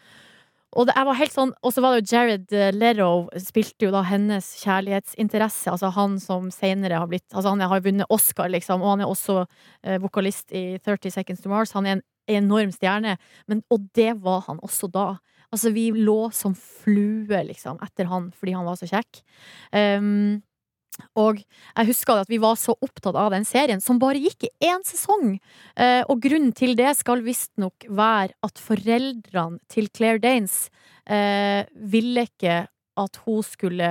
Og 0.78 0.86
det, 0.86 0.94
jeg 0.94 1.06
var 1.08 1.18
helt 1.18 1.34
sånn 1.34 1.50
Og 1.66 1.72
så 1.74 1.82
var 1.82 1.94
det 1.96 2.02
jo 2.02 2.14
Jared 2.14 2.52
eh, 2.54 2.68
Leto 2.74 3.08
spilte 3.42 3.88
jo 3.88 3.94
da 3.94 4.04
hennes 4.06 4.52
kjærlighetsinteresse. 4.62 5.72
Altså 5.72 5.90
han 5.96 6.18
som 6.22 6.50
senere 6.54 7.00
har 7.02 7.10
blitt 7.10 7.26
Altså 7.34 7.54
han 7.54 7.64
har 7.64 7.82
vunnet 7.84 8.12
Oscar, 8.12 8.50
liksom, 8.52 8.84
og 8.84 8.94
han 8.94 9.04
er 9.04 9.10
også 9.10 9.40
eh, 9.42 9.98
vokalist 10.02 10.54
i 10.54 10.78
30 10.78 11.16
Seconds 11.16 11.42
to 11.42 11.50
Mars. 11.50 11.74
Han 11.74 11.88
er 11.88 11.98
en 11.98 12.06
enorm 12.30 12.70
stjerne. 12.74 13.16
Men, 13.50 13.64
og 13.72 13.88
det 13.98 14.14
var 14.22 14.44
han 14.46 14.62
også 14.62 14.90
da. 14.94 15.08
Altså, 15.50 15.72
vi 15.74 15.88
lå 15.90 16.30
som 16.34 16.54
flue, 16.54 17.42
liksom, 17.48 17.80
etter 17.82 18.06
han 18.06 18.30
fordi 18.30 18.54
han 18.54 18.68
var 18.68 18.78
så 18.78 18.86
kjekk. 18.86 19.22
Um, 19.74 20.38
og 21.18 21.40
jeg 21.40 21.88
husker 21.88 22.20
at 22.20 22.30
vi 22.30 22.40
var 22.42 22.58
så 22.60 22.74
opptatt 22.82 23.16
av 23.18 23.30
den 23.34 23.46
serien, 23.48 23.80
som 23.82 24.00
bare 24.00 24.20
gikk 24.20 24.48
i 24.48 24.70
én 24.70 24.82
sesong. 24.86 25.38
Eh, 25.76 26.02
og 26.06 26.20
grunnen 26.22 26.52
til 26.56 26.74
det 26.78 26.92
skal 26.98 27.24
visstnok 27.24 27.86
være 27.88 28.34
at 28.46 28.60
foreldrene 28.60 29.60
til 29.70 29.88
Claire 29.94 30.20
Danes 30.22 30.68
eh, 31.06 31.64
ville 31.74 32.26
ikke 32.28 32.64
at 33.00 33.22
hun 33.24 33.42
skulle 33.46 33.90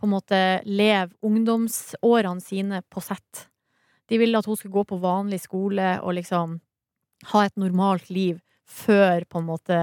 på 0.00 0.08
en 0.08 0.14
måte 0.14 0.40
leve 0.64 1.12
ungdomsårene 1.26 2.42
sine 2.42 2.82
på 2.88 3.02
sett. 3.04 3.46
De 4.08 4.18
ville 4.18 4.38
at 4.38 4.48
hun 4.48 4.56
skulle 4.56 4.74
gå 4.74 4.86
på 4.88 5.00
vanlig 5.02 5.42
skole 5.44 5.98
og 6.00 6.16
liksom 6.16 6.58
ha 7.30 7.44
et 7.44 7.60
normalt 7.60 8.08
liv 8.10 8.40
før 8.70 9.26
på 9.28 9.42
en 9.42 9.48
måte 9.50 9.76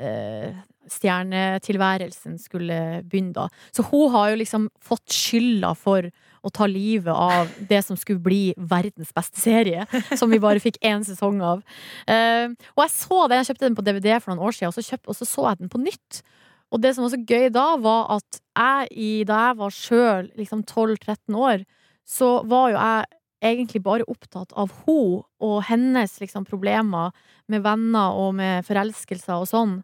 eh, 0.00 0.58
stjernetilværelsen 0.94 2.38
skulle 2.40 2.78
begynne 3.08 3.34
da. 3.36 3.46
Så 3.74 3.84
hun 3.90 4.10
har 4.14 4.32
jo 4.32 4.40
liksom 4.40 4.68
fått 4.84 5.14
skylda 5.14 5.74
for 5.78 6.08
å 6.42 6.52
ta 6.54 6.68
livet 6.70 7.12
av 7.12 7.50
det 7.70 7.80
som 7.86 7.98
skulle 7.98 8.22
bli 8.22 8.42
verdens 8.56 9.12
beste 9.14 9.40
serie, 9.42 9.86
som 10.20 10.30
vi 10.30 10.40
bare 10.42 10.62
fikk 10.62 10.80
én 10.86 11.04
sesong 11.06 11.42
av. 11.44 11.62
Uh, 12.08 12.54
og 12.76 12.84
jeg 12.84 12.94
så 12.94 13.22
den, 13.26 13.40
jeg 13.40 13.50
kjøpte 13.50 13.66
den 13.66 13.78
på 13.78 13.86
DVD 13.86 14.18
for 14.18 14.32
noen 14.32 14.48
år 14.48 14.58
siden, 14.58 14.72
og 14.72 14.78
så, 14.78 14.86
kjøpt, 14.86 15.08
og 15.10 15.18
så 15.18 15.28
så 15.28 15.48
jeg 15.50 15.62
den 15.62 15.72
på 15.72 15.82
nytt. 15.82 16.22
Og 16.68 16.82
det 16.84 16.94
som 16.94 17.06
var 17.06 17.14
så 17.14 17.22
gøy 17.24 17.48
da, 17.52 17.66
var 17.80 18.10
at 18.18 18.40
jeg, 18.40 18.88
i, 18.92 19.12
da 19.28 19.48
jeg 19.48 19.60
var 19.60 19.74
sjøl 19.74 20.32
liksom 20.38 20.64
12-13 20.66 21.38
år, 21.38 21.64
så 22.08 22.38
var 22.48 22.72
jo 22.72 22.78
jeg 22.78 23.08
egentlig 23.44 23.82
bare 23.84 24.06
opptatt 24.10 24.52
av 24.58 24.72
hun 24.84 25.22
og 25.44 25.58
hennes 25.68 26.16
liksom, 26.20 26.46
problemer 26.48 27.12
med 27.50 27.62
venner 27.64 28.16
og 28.18 28.34
med 28.38 28.66
forelskelser 28.66 29.44
og 29.44 29.48
sånn. 29.50 29.76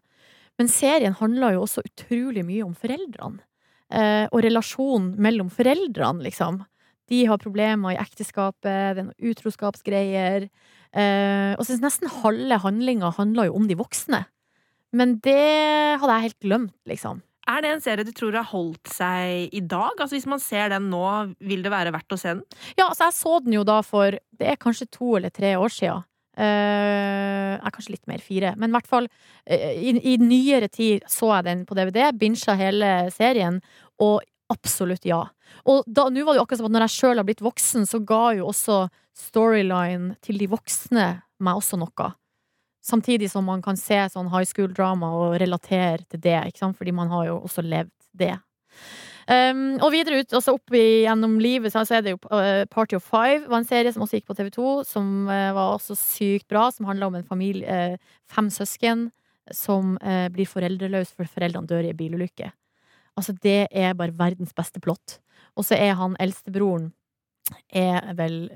Men 0.59 0.71
serien 0.71 1.17
handler 1.19 1.55
jo 1.55 1.65
også 1.65 1.83
utrolig 1.85 2.45
mye 2.47 2.63
om 2.65 2.75
foreldrene. 2.77 3.43
Eh, 3.93 4.25
og 4.31 4.41
relasjonen 4.45 5.13
mellom 5.21 5.51
foreldrene, 5.53 6.23
liksom. 6.25 6.63
De 7.11 7.19
har 7.29 7.41
problemer 7.41 7.93
i 7.93 7.99
ekteskapet, 8.01 8.65
det 8.65 9.01
er 9.01 9.03
noen 9.03 9.29
utroskapsgreier. 9.29 10.47
Eh, 10.95 11.51
og 11.53 11.67
så 11.67 11.77
nesten 11.81 12.09
halve 12.23 12.57
handlinga 12.63 13.11
handler 13.19 13.51
jo 13.51 13.59
om 13.59 13.67
de 13.69 13.77
voksne. 13.77 14.23
Men 14.95 15.17
det 15.23 15.99
hadde 15.99 16.15
jeg 16.15 16.27
helt 16.29 16.43
glemt, 16.47 16.77
liksom. 16.89 17.21
Er 17.45 17.61
det 17.61 17.71
en 17.75 17.83
serie 17.83 18.05
du 18.07 18.13
tror 18.15 18.33
har 18.39 18.47
holdt 18.49 18.89
seg 18.89 19.53
i 19.53 19.61
dag? 19.61 19.93
Altså 19.99 20.15
Hvis 20.15 20.25
man 20.29 20.41
ser 20.41 20.71
den 20.73 20.87
nå, 20.89 21.05
vil 21.45 21.61
det 21.61 21.69
være 21.73 21.93
verdt 21.93 22.15
å 22.15 22.17
se 22.17 22.31
den? 22.33 22.41
Ja, 22.73 22.87
altså 22.87 23.05
jeg 23.05 23.17
så 23.19 23.33
den 23.45 23.53
jo 23.53 23.61
da 23.67 23.81
for 23.85 24.17
Det 24.33 24.47
er 24.49 24.57
kanskje 24.57 24.89
to 24.89 25.11
eller 25.19 25.29
tre 25.29 25.53
år 25.61 25.69
sia. 25.73 25.99
Uh, 26.35 27.55
er 27.55 27.71
kanskje 27.71 27.93
litt 27.93 28.07
mer, 28.11 28.19
fire. 28.19 28.53
Men 28.59 28.71
i 28.71 28.75
hvert 28.75 28.89
fall 28.91 29.05
uh, 29.07 29.71
i, 29.71 29.95
i 29.95 30.17
nyere 30.19 30.67
tid 30.67 31.05
så 31.11 31.31
jeg 31.37 31.47
den 31.47 31.63
på 31.67 31.77
DVD, 31.77 32.09
bincha 32.19 32.57
hele 32.59 33.09
serien, 33.15 33.61
og 34.03 34.19
absolutt 34.51 35.07
ja. 35.07 35.21
Og 35.65 35.87
nå 35.87 36.03
var 36.03 36.35
det 36.35 36.39
jo 36.39 36.43
akkurat 36.43 36.59
som 36.59 36.67
at 36.67 36.75
når 36.75 36.85
jeg 36.85 36.95
sjøl 36.97 37.21
har 37.21 37.27
blitt 37.27 37.43
voksen, 37.45 37.87
så 37.87 38.01
ga 38.03 38.25
jo 38.37 38.49
også 38.51 38.83
storyline 39.15 40.17
til 40.25 40.41
de 40.41 40.49
voksne 40.51 41.07
meg 41.43 41.61
også 41.61 41.79
noe. 41.79 42.11
Samtidig 42.85 43.31
som 43.31 43.47
man 43.47 43.63
kan 43.65 43.79
se 43.79 43.97
sånn 44.13 44.29
high 44.29 44.45
school-drama 44.45 45.09
og 45.17 45.39
relatere 45.41 46.03
til 46.03 46.21
det, 46.21 46.37
ikke 46.51 46.61
sant? 46.61 46.77
fordi 46.77 46.93
man 46.93 47.09
har 47.13 47.31
jo 47.31 47.39
også 47.47 47.63
levd 47.65 47.93
det. 48.13 48.35
Um, 49.25 49.79
og 49.81 49.89
videre 49.89 50.19
ut, 50.21 50.33
altså 50.37 50.53
opp 50.53 50.75
gjennom 50.77 51.39
livet, 51.41 51.73
så 51.73 51.81
er 51.97 52.03
det 52.05 52.13
jo 52.13 52.19
uh, 52.29 52.61
Party 52.69 52.97
of 52.97 53.05
Five, 53.09 53.47
var 53.49 53.57
en 53.57 53.65
serie 53.65 53.93
som 53.93 54.03
også 54.05 54.19
gikk 54.19 54.27
på 54.29 54.35
TV2, 54.37 54.65
som 54.85 55.07
uh, 55.25 55.49
var 55.55 55.73
også 55.73 55.97
sykt 55.97 56.45
bra, 56.51 56.67
som 56.73 56.85
handla 56.85 57.09
om 57.09 57.17
en 57.17 57.25
familie, 57.25 57.65
uh, 57.65 58.19
fem 58.29 58.51
søsken, 58.53 59.09
som 59.53 59.91
blir 60.33 60.47
foreldreløse 60.49 61.13
for 61.13 61.29
foreldrene 61.29 61.69
dør 61.69 61.85
i 61.85 61.91
en 61.91 61.97
bilulykke. 61.99 62.47
Altså, 63.13 63.35
det 63.43 63.67
er 63.69 63.91
bare 63.93 64.15
verdens 64.17 64.55
beste 64.57 64.81
plott. 64.81 65.19
Og 65.53 65.67
så 65.67 65.77
er 65.77 65.93
han 65.99 66.15
eldstebroren 66.17 66.87
er 67.69 68.07
vel 68.17 68.47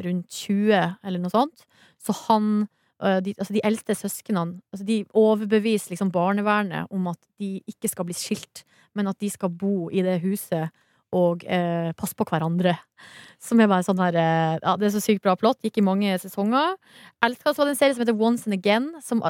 rundt 0.00 0.32
20, 0.32 0.72
eller 1.04 1.20
noe 1.20 1.34
sånt, 1.34 1.66
så 2.00 2.16
han 2.24 2.48
eh, 2.62 2.79
de, 3.00 3.32
altså 3.38 3.54
de 3.56 3.62
eldste 3.64 3.94
søsknene 3.96 4.58
altså 4.68 4.84
De 4.84 4.98
overbeviser 5.16 5.94
liksom 5.94 6.10
barnevernet 6.12 6.90
om 6.92 7.06
at 7.08 7.20
de 7.40 7.62
ikke 7.70 7.88
skal 7.88 8.04
bli 8.08 8.16
skilt, 8.16 8.64
men 8.94 9.08
at 9.08 9.16
de 9.22 9.30
skal 9.32 9.48
bo 9.48 9.88
i 9.88 10.02
det 10.04 10.18
huset 10.20 10.68
og 11.16 11.42
eh, 11.50 11.90
passe 11.98 12.14
på 12.14 12.26
hverandre. 12.28 12.76
Som 13.46 13.60
er 13.60 13.70
bare 13.70 13.84
sånn 13.86 14.00
her 14.02 14.16
eh, 14.18 14.56
Ja, 14.62 14.76
det 14.78 14.88
er 14.88 14.94
så 14.94 15.02
sykt 15.02 15.24
bra 15.24 15.34
plott. 15.38 15.60
Gikk 15.64 15.80
i 15.80 15.86
mange 15.86 16.16
sesonger. 16.22 16.76
Elska 17.24 17.54
så 17.56 17.66
en 17.66 17.78
serie 17.78 17.96
som 17.96 18.04
heter 18.04 18.18
Once 18.18 18.46
and 18.46 18.56
Again. 18.58 18.90
Som, 19.04 19.22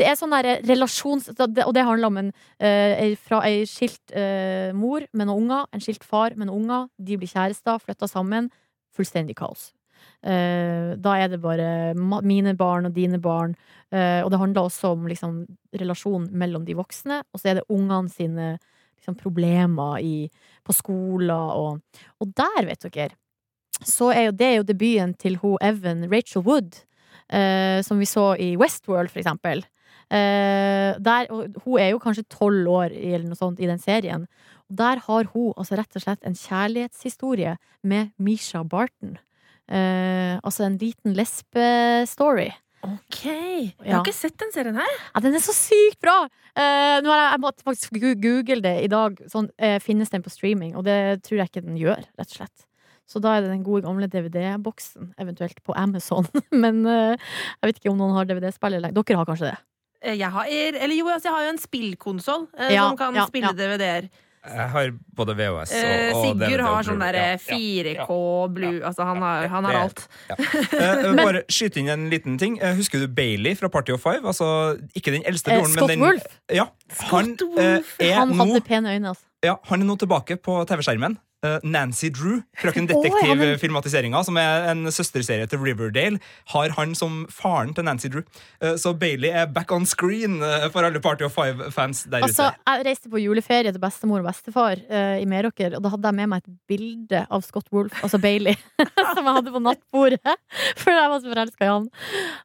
det 0.00 0.08
er 0.08 0.16
sånn 0.18 0.32
derre 0.34 0.58
relasjons... 0.64 1.30
Og 1.34 1.56
det 1.74 1.84
handler 1.84 2.08
om 2.08 2.20
en 2.22 2.30
eh, 2.56 3.16
fra 3.20 3.42
ei 3.48 3.66
skilt 3.68 4.14
eh, 4.16 4.70
mor 4.76 5.04
med 5.12 5.28
noen 5.28 5.48
unger, 5.48 5.66
en 5.74 5.84
skilt 5.84 6.06
far 6.06 6.36
med 6.36 6.48
noen 6.48 6.64
unger. 6.64 6.88
De 6.96 7.20
blir 7.20 7.30
kjærester, 7.30 7.82
flytter 7.82 8.10
sammen. 8.10 8.48
Fullstendig 8.96 9.36
kaos. 9.38 9.72
Eh, 10.22 10.96
da 10.98 11.14
er 11.14 11.30
det 11.30 11.38
bare 11.42 11.94
mine 11.94 12.54
barn 12.58 12.88
og 12.88 12.96
dine 12.96 13.20
barn. 13.22 13.54
Eh, 13.92 14.20
og 14.24 14.32
det 14.32 14.40
handler 14.40 14.66
også 14.66 14.92
om 14.96 15.06
liksom, 15.10 15.44
relasjonen 15.78 16.28
mellom 16.34 16.66
de 16.66 16.76
voksne, 16.78 17.22
og 17.32 17.40
så 17.40 17.52
er 17.52 17.60
det 17.60 17.68
ungene 17.70 18.10
sine 18.12 18.50
liksom, 18.98 19.16
problemer 19.20 20.02
i, 20.02 20.28
på 20.66 20.74
skoler 20.76 21.54
og 21.56 21.80
Og 22.20 22.34
der, 22.34 22.66
vet 22.66 22.82
dere, 22.82 23.14
så 23.78 24.10
er 24.10 24.28
jo 24.28 24.32
det 24.34 24.46
er 24.46 24.56
jo 24.56 24.66
debuten 24.66 25.14
til 25.14 25.38
hun 25.38 25.58
Evan 25.62 26.08
Rachel 26.10 26.42
Wood, 26.42 26.82
eh, 27.30 27.80
som 27.82 27.98
vi 27.98 28.06
så 28.06 28.34
i 28.34 28.56
Westworld, 28.56 29.10
for 29.10 29.22
eksempel. 29.22 29.64
Der, 30.10 31.26
hun 31.28 31.78
er 31.78 31.90
jo 31.90 31.98
kanskje 32.00 32.24
tolv 32.32 32.64
år 32.72 32.94
eller 32.96 33.26
noe 33.28 33.36
sånt 33.36 33.60
i 33.60 33.68
den 33.68 33.78
serien. 33.78 34.24
Og 34.70 34.78
der 34.80 35.02
har 35.04 35.28
hun 35.34 35.52
altså 35.52 35.76
rett 35.76 35.96
og 35.96 36.04
slett 36.04 36.24
en 36.24 36.36
kjærlighetshistorie 36.36 37.58
med 37.84 38.12
Misha 38.16 38.62
Barton. 38.64 39.18
Eh, 39.68 40.38
altså 40.42 40.64
en 40.64 40.78
liten 40.80 41.14
lesbe-story. 41.16 42.48
Ok, 42.86 43.24
Jeg 43.26 43.74
Ja. 43.84 43.96
har 43.96 44.04
ikke 44.04 44.14
sett 44.14 44.36
den 44.38 44.52
serien 44.54 44.76
her. 44.78 44.92
Ja, 45.14 45.20
den 45.20 45.34
er 45.34 45.40
så 45.42 45.52
sykt 45.52 45.98
bra! 46.00 46.28
Uh, 46.56 47.00
nå 47.02 47.10
har 47.10 47.18
jeg, 47.18 47.32
jeg 47.34 47.40
måtte 47.42 47.64
faktisk 47.66 47.98
google 48.22 48.60
det 48.62 48.84
i 48.84 48.88
dag. 48.88 49.18
Sånn, 49.28 49.50
uh, 49.60 49.78
finnes 49.82 50.10
den 50.10 50.22
på 50.22 50.30
streaming? 50.30 50.76
Og 50.76 50.84
det 50.84 51.22
tror 51.26 51.38
jeg 51.42 51.50
ikke 51.50 51.64
den 51.66 51.76
gjør, 51.76 51.98
rett 52.18 52.30
og 52.30 52.36
slett. 52.38 52.64
Så 53.08 53.20
da 53.20 53.36
er 53.36 53.42
det 53.42 53.50
den 53.50 53.64
gode 53.64 53.82
gamle 53.82 54.06
DVD-boksen, 54.06 55.14
eventuelt 55.18 55.58
på 55.64 55.74
Amazon. 55.76 56.26
Men 56.52 56.84
jeg 56.84 57.18
vet 57.64 57.78
ikke 57.80 57.90
om 57.90 57.98
noen 57.98 58.14
har 58.14 58.24
DVD-spiller 58.28 58.80
lenger. 58.84 59.02
Dere 59.02 59.16
har 59.16 59.26
kanskje 59.26 59.50
det? 59.50 59.58
Jeg 60.18 60.30
har, 60.30 60.46
eller 60.46 60.94
jo, 60.94 61.08
altså, 61.08 61.26
jeg 61.28 61.34
har 61.34 61.42
jo 61.48 61.52
en 61.56 61.58
spillkonsoll 61.58 62.44
Ja, 62.70 62.84
som 62.86 62.96
kan 63.00 63.16
ja, 63.16 63.24
spille 63.26 63.50
ja. 63.50 63.56
DVD-er. 63.58 64.10
Jeg 64.48 64.68
har 64.72 64.90
både 65.18 65.34
VHS 65.38 65.72
og, 65.72 65.78
Eh, 65.78 66.14
og 66.14 66.22
Sigurd 66.24 66.40
DVD 66.42 66.62
har 66.64 66.86
sånn 66.88 67.02
ja, 67.04 67.36
4K 67.42 68.16
blue 68.56 68.80
Altså, 68.88 69.06
han 69.08 69.22
har, 69.22 69.46
han 69.52 69.68
har 69.68 69.78
alt. 69.84 70.02
Eh, 70.32 71.08
bare 71.26 71.42
skyte 71.52 71.80
inn 71.82 71.88
en 71.92 72.08
liten 72.12 72.38
ting. 72.40 72.58
Eh, 72.62 72.74
Husker 72.78 73.02
du 73.04 73.08
Bailey 73.08 73.54
fra 73.58 73.68
Party 73.72 73.92
of 73.94 74.02
Five? 74.04 74.24
Altså, 74.24 74.78
ikke 74.96 75.12
den 75.14 75.24
eldste 75.28 75.52
Eh, 75.52 75.60
broren, 75.60 75.72
Scott 75.76 75.88
men 75.88 75.98
den 75.98 76.04
Wolf. 76.06 76.26
Ja, 76.54 76.68
han, 77.12 77.32
Scott 77.36 77.46
eh, 77.58 77.72
Wolf. 77.74 77.94
er 78.00 78.14
Han 78.20 78.34
nå, 78.34 78.44
hadde 78.44 78.64
pene 78.66 78.94
øyne, 78.96 79.14
altså. 79.14 79.24
ja, 79.44 79.56
han 79.70 79.82
er 79.82 79.86
nå 79.92 79.96
tilbake 80.00 80.36
på 80.42 80.60
TV-skjermen. 80.68 81.18
Eh, 81.46 81.60
Nancy 81.62 82.08
Drew, 82.10 82.40
Frøken 82.58 82.88
Detektiv-filmatiseringa, 82.90 84.24
som 84.26 84.34
er 84.40 84.64
en 84.72 84.88
søsterserie 84.90 85.46
til 85.46 85.60
Riverdale, 85.62 86.18
har 86.50 86.72
han 86.74 86.96
som 86.98 87.20
faren 87.30 87.70
til 87.76 87.86
Nancy 87.86 88.08
Drew. 88.10 88.24
Eh, 88.58 88.74
så 88.74 88.90
Bailey 88.98 89.30
er 89.30 89.46
back 89.46 89.70
on 89.70 89.86
screen 89.86 90.40
eh, 90.42 90.66
for 90.74 90.82
alle 90.82 90.98
Party 90.98 91.22
of 91.22 91.36
Five-fans 91.36 92.08
der 92.10 92.26
Altså, 92.26 92.48
ute. 92.50 92.58
jeg 92.66 92.86
reiste 92.88 93.12
på 93.12 93.22
juleferie 93.22 93.70
til 93.70 93.78
bestemor 93.78 94.24
og 94.24 94.26
bestefar 94.26 94.82
uh, 94.90 95.14
i 95.22 95.28
Meråker, 95.30 95.76
og 95.78 95.84
da 95.84 95.94
hadde 95.94 96.10
jeg 96.10 96.18
med 96.18 96.32
meg 96.32 96.42
et 96.42 96.58
bilde 96.66 97.22
av 97.30 97.46
Scott 97.46 97.70
Wolf, 97.70 97.94
altså 98.02 98.18
Bailey, 98.18 98.58
som 99.14 99.22
jeg 99.22 99.38
hadde 99.38 99.54
på 99.54 99.62
nattbordet. 99.62 100.36
For 100.74 100.90
jeg 100.90 101.14
var 101.14 101.22
så 101.22 101.30
forelska 101.36 101.68
i 101.68 101.70
han. 101.70 101.88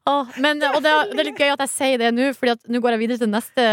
Oh, 0.06 0.30
men, 0.38 0.62
og 0.70 0.78
det, 0.84 0.94
det 1.10 1.18
er 1.18 1.32
litt 1.32 1.42
gøy 1.42 1.56
at 1.56 1.66
jeg 1.66 1.74
sier 1.74 1.98
det 1.98 2.14
nå, 2.14 2.30
for 2.38 2.54
nå 2.70 2.78
går 2.84 2.94
jeg 2.94 3.02
videre 3.02 3.24
til 3.24 3.34
neste 3.34 3.68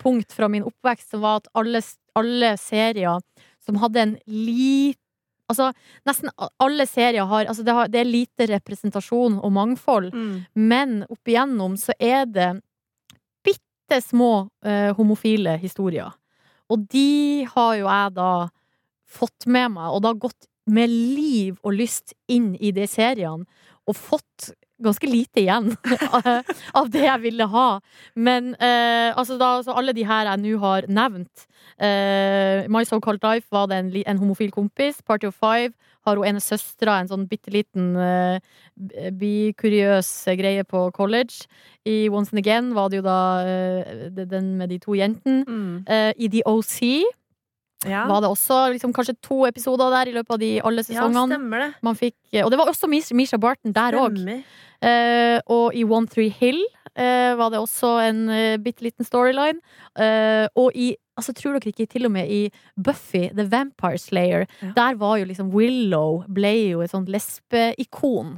punkt 0.00 0.32
fra 0.32 0.48
min 0.48 0.64
oppvekst, 0.64 1.12
som 1.12 1.28
var 1.28 1.44
at 1.44 1.52
alle, 1.60 1.84
alle 2.16 2.56
serier 2.56 3.20
som 3.66 3.82
hadde 3.82 4.04
en 4.04 4.16
lit 4.26 5.00
Altså, 5.46 5.68
nesten 6.02 6.32
alle 6.58 6.88
serier 6.90 7.22
har 7.30 7.46
Altså, 7.46 7.62
det, 7.62 7.74
har, 7.76 7.86
det 7.86 8.00
er 8.00 8.08
lite 8.08 8.48
representasjon 8.50 9.36
og 9.38 9.52
mangfold. 9.54 10.08
Mm. 10.10 10.40
Men 10.58 10.96
opp 11.06 11.30
igjennom 11.30 11.76
så 11.78 11.94
er 12.02 12.26
det 12.26 12.48
bitte 13.46 14.00
små 14.02 14.48
eh, 14.66 14.90
homofile 14.98 15.54
historier. 15.62 16.10
Og 16.66 16.88
de 16.90 17.46
har 17.46 17.76
jo 17.78 17.86
jeg 17.86 18.16
da 18.16 18.32
fått 19.06 19.46
med 19.46 19.76
meg, 19.76 19.92
og 19.94 20.02
da 20.02 20.16
gått 20.18 20.48
med 20.66 20.90
liv 20.90 21.54
og 21.62 21.76
lyst 21.78 22.16
inn 22.26 22.56
i 22.58 22.72
de 22.74 22.88
seriene, 22.90 23.46
og 23.86 23.94
fått 23.94 24.50
ganske 24.82 25.08
lite 25.08 25.40
igjen 25.44 25.70
av 26.78 26.90
det 26.92 27.04
jeg 27.06 27.22
ville 27.22 27.46
ha. 27.52 27.68
Men 28.16 28.54
eh, 28.60 29.10
altså 29.16 29.38
da, 29.40 29.54
altså 29.60 29.72
alle 29.76 29.94
de 29.96 30.04
her 30.04 30.28
jeg 30.32 30.42
nå 30.44 30.58
har 30.60 30.86
nevnt 30.88 31.46
eh, 31.80 32.66
My 32.68 32.84
So 32.84 33.00
Called 33.00 33.24
Life 33.24 33.48
var 33.54 33.66
det 33.72 33.78
en, 33.80 33.90
en 34.04 34.18
homofil 34.20 34.50
kompis. 34.52 35.00
Party 35.06 35.26
of 35.30 35.36
Five 35.40 35.72
har 36.06 36.20
hun 36.20 36.28
ene 36.28 36.38
søstera, 36.44 37.00
en 37.02 37.08
sånn 37.10 37.24
bitte 37.26 37.50
liten 37.50 37.96
eh, 37.98 38.38
bikuriøs 39.16 40.10
greie 40.38 40.62
på 40.68 40.86
college. 40.94 41.46
I 41.86 42.08
Once 42.12 42.30
and 42.34 42.38
Again 42.44 42.72
var 42.76 42.90
det 42.92 43.00
jo 43.00 43.06
da 43.06 43.18
eh, 43.42 44.10
den 44.14 44.52
med 44.60 44.70
de 44.74 44.78
to 44.82 44.94
jentene. 44.98 45.44
Mm. 45.46 45.72
Eh, 45.86 46.12
I 46.18 46.28
The 46.36 46.44
OC 46.46 46.78
Ja. 47.86 48.06
var 48.08 48.22
det 48.24 48.28
også 48.32 48.56
liksom, 48.72 48.90
kanskje 48.96 49.12
to 49.22 49.42
episoder 49.46 49.90
der 49.92 50.08
i 50.08 50.14
løpet 50.16 50.32
av 50.32 50.38
de 50.40 50.48
alle 50.64 50.80
ja, 50.80 50.86
sesongene. 50.88 51.36
stemmer 51.36 51.60
det. 51.60 51.68
Man 51.84 51.94
fikk, 51.98 52.14
og 52.42 52.48
det 52.50 52.58
var 52.58 52.70
også 52.72 52.88
Mis- 52.90 53.12
Misha 53.14 53.36
Barton 53.38 53.74
der 53.76 53.98
òg. 54.00 54.16
Eh, 54.82 55.38
og 55.46 55.74
i 55.74 55.84
One 55.84 56.06
Three 56.10 56.28
Hill 56.30 56.60
eh, 56.96 57.32
var 57.38 57.50
det 57.52 57.58
også 57.60 57.94
en 58.08 58.28
uh, 58.28 58.56
bitte 58.62 58.84
liten 58.84 59.04
storyline. 59.06 59.60
Eh, 59.98 60.46
og 60.56 60.72
i 60.76 60.94
altså 61.16 61.32
tror 61.32 61.56
dere 61.56 61.72
ikke 61.72 61.86
til 61.88 62.04
og 62.04 62.12
med 62.12 62.28
i 62.28 62.42
Buffy 62.76 63.30
The 63.32 63.46
Vampire 63.48 63.96
Slayer, 63.98 64.44
Ja. 64.60 64.72
der 64.76 64.98
var 65.00 65.16
jo 65.16 65.24
liksom 65.24 65.48
Willow 65.54 66.24
ble 66.28 66.50
jo 66.74 66.82
et 66.84 66.90
sånt 66.92 67.08
lesbeikon. 67.08 68.34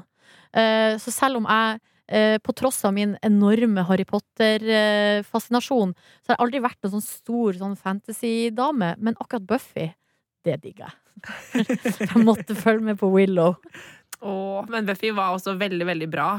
Eh, 0.55 0.95
så 1.03 1.11
selv 1.11 1.41
om 1.41 1.49
jeg 1.51 1.81
eh, 2.09 2.39
på 2.39 2.55
tross 2.55 2.85
av 2.87 2.95
min 2.95 3.17
enorme 3.27 3.83
Harry 3.89 4.05
Potter-fascinasjon, 4.07 5.95
så 6.23 6.31
har 6.31 6.37
jeg 6.39 6.45
aldri 6.47 6.63
vært 6.65 6.79
noen 6.85 6.95
sånn 6.99 7.05
stor 7.09 7.59
sånn 7.59 7.77
fantasy-dame. 7.77 8.95
Men 8.99 9.19
akkurat 9.21 9.47
Buffy, 9.49 9.91
det 10.47 10.61
digger 10.63 10.89
jeg. 10.89 10.97
jeg 12.15 12.23
måtte 12.23 12.55
følge 12.55 12.93
med 12.93 13.01
på 13.01 13.11
Willow. 13.11 13.57
Åh, 14.21 14.65
men 14.69 14.87
Buffy 14.87 15.11
var 15.15 15.35
også 15.37 15.57
veldig, 15.59 15.87
veldig 15.87 16.09
bra. 16.11 16.31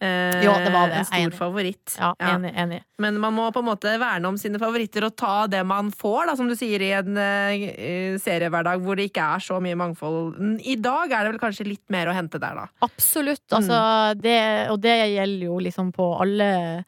Eh, 0.00 0.42
Jo, 0.44 0.52
det 0.58 0.72
var 0.74 0.88
det. 0.90 0.98
En 0.98 0.98
Jeg 0.98 1.00
er 1.00 1.04
stor 1.04 1.22
enig. 1.22 1.34
favoritt. 1.38 1.94
Ja, 1.98 2.14
Ja. 2.20 2.32
enig. 2.36 2.52
enig. 2.54 2.80
Men 2.98 3.18
man 3.20 3.32
må 3.34 3.50
på 3.52 3.58
en 3.62 3.68
måte 3.70 3.92
verne 3.98 4.26
om 4.28 4.36
sine 4.36 4.58
favoritter 4.58 5.04
og 5.06 5.16
ta 5.16 5.46
det 5.46 5.64
man 5.66 5.90
får, 5.90 6.26
da, 6.26 6.34
som 6.36 6.48
du 6.48 6.54
sier, 6.54 6.82
i 6.82 6.90
en 6.92 7.16
uh, 7.16 8.18
seriehverdag 8.18 8.82
hvor 8.82 8.96
det 8.96 9.10
ikke 9.12 9.22
er 9.36 9.38
så 9.40 9.60
mye 9.62 9.74
mangfold. 9.78 10.60
I 10.66 10.76
dag 10.76 11.10
er 11.12 11.24
det 11.24 11.32
vel 11.32 11.40
kanskje 11.40 11.66
litt 11.68 11.88
mer 11.90 12.06
å 12.10 12.14
hente 12.14 12.38
der, 12.42 12.54
da. 12.54 12.66
Absolutt. 12.82 13.46
Altså, 13.50 14.20
det, 14.20 14.68
og 14.70 14.80
det 14.82 14.98
gjelder 15.14 15.46
jo 15.46 15.58
liksom 15.58 15.92
på 15.94 16.10
alle 16.20 16.84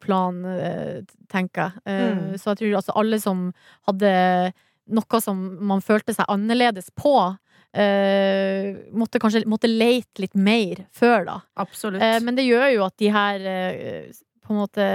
plan, 0.00 0.44
eh, 0.46 1.02
tenker 1.28 1.70
jeg. 1.70 1.72
Eh, 1.84 2.14
Mm. 2.16 2.34
Så 2.38 2.54
jeg 2.54 2.58
tror 2.58 2.76
altså 2.78 2.92
alle 2.96 3.18
som 3.20 3.52
hadde 3.86 4.52
noe 4.88 5.20
som 5.20 5.58
man 5.66 5.80
følte 5.80 6.14
seg 6.14 6.24
annerledes 6.28 6.90
på, 6.96 7.36
eh, 7.76 8.70
måtte 8.96 9.20
kanskje 9.22 9.44
måtte 9.48 9.70
leite 9.70 10.24
litt 10.24 10.34
mer 10.34 10.84
før, 10.96 11.26
da. 11.28 11.36
Absolutt. 11.62 12.02
Uh, 12.02 12.18
men 12.24 12.38
det 12.38 12.46
gjør 12.48 12.68
jo 12.74 12.84
at 12.86 12.96
de 13.02 13.12
her 13.14 13.46
uh, 13.46 14.22
på 14.46 14.54
en 14.54 14.60
måte 14.62 14.88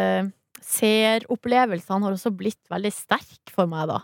seeropplevelsene 0.61 2.05
har 2.05 2.15
også 2.15 2.33
blitt 2.37 2.61
veldig 2.71 2.91
sterke 2.93 3.53
for 3.53 3.69
meg, 3.69 3.89
da. 3.91 4.01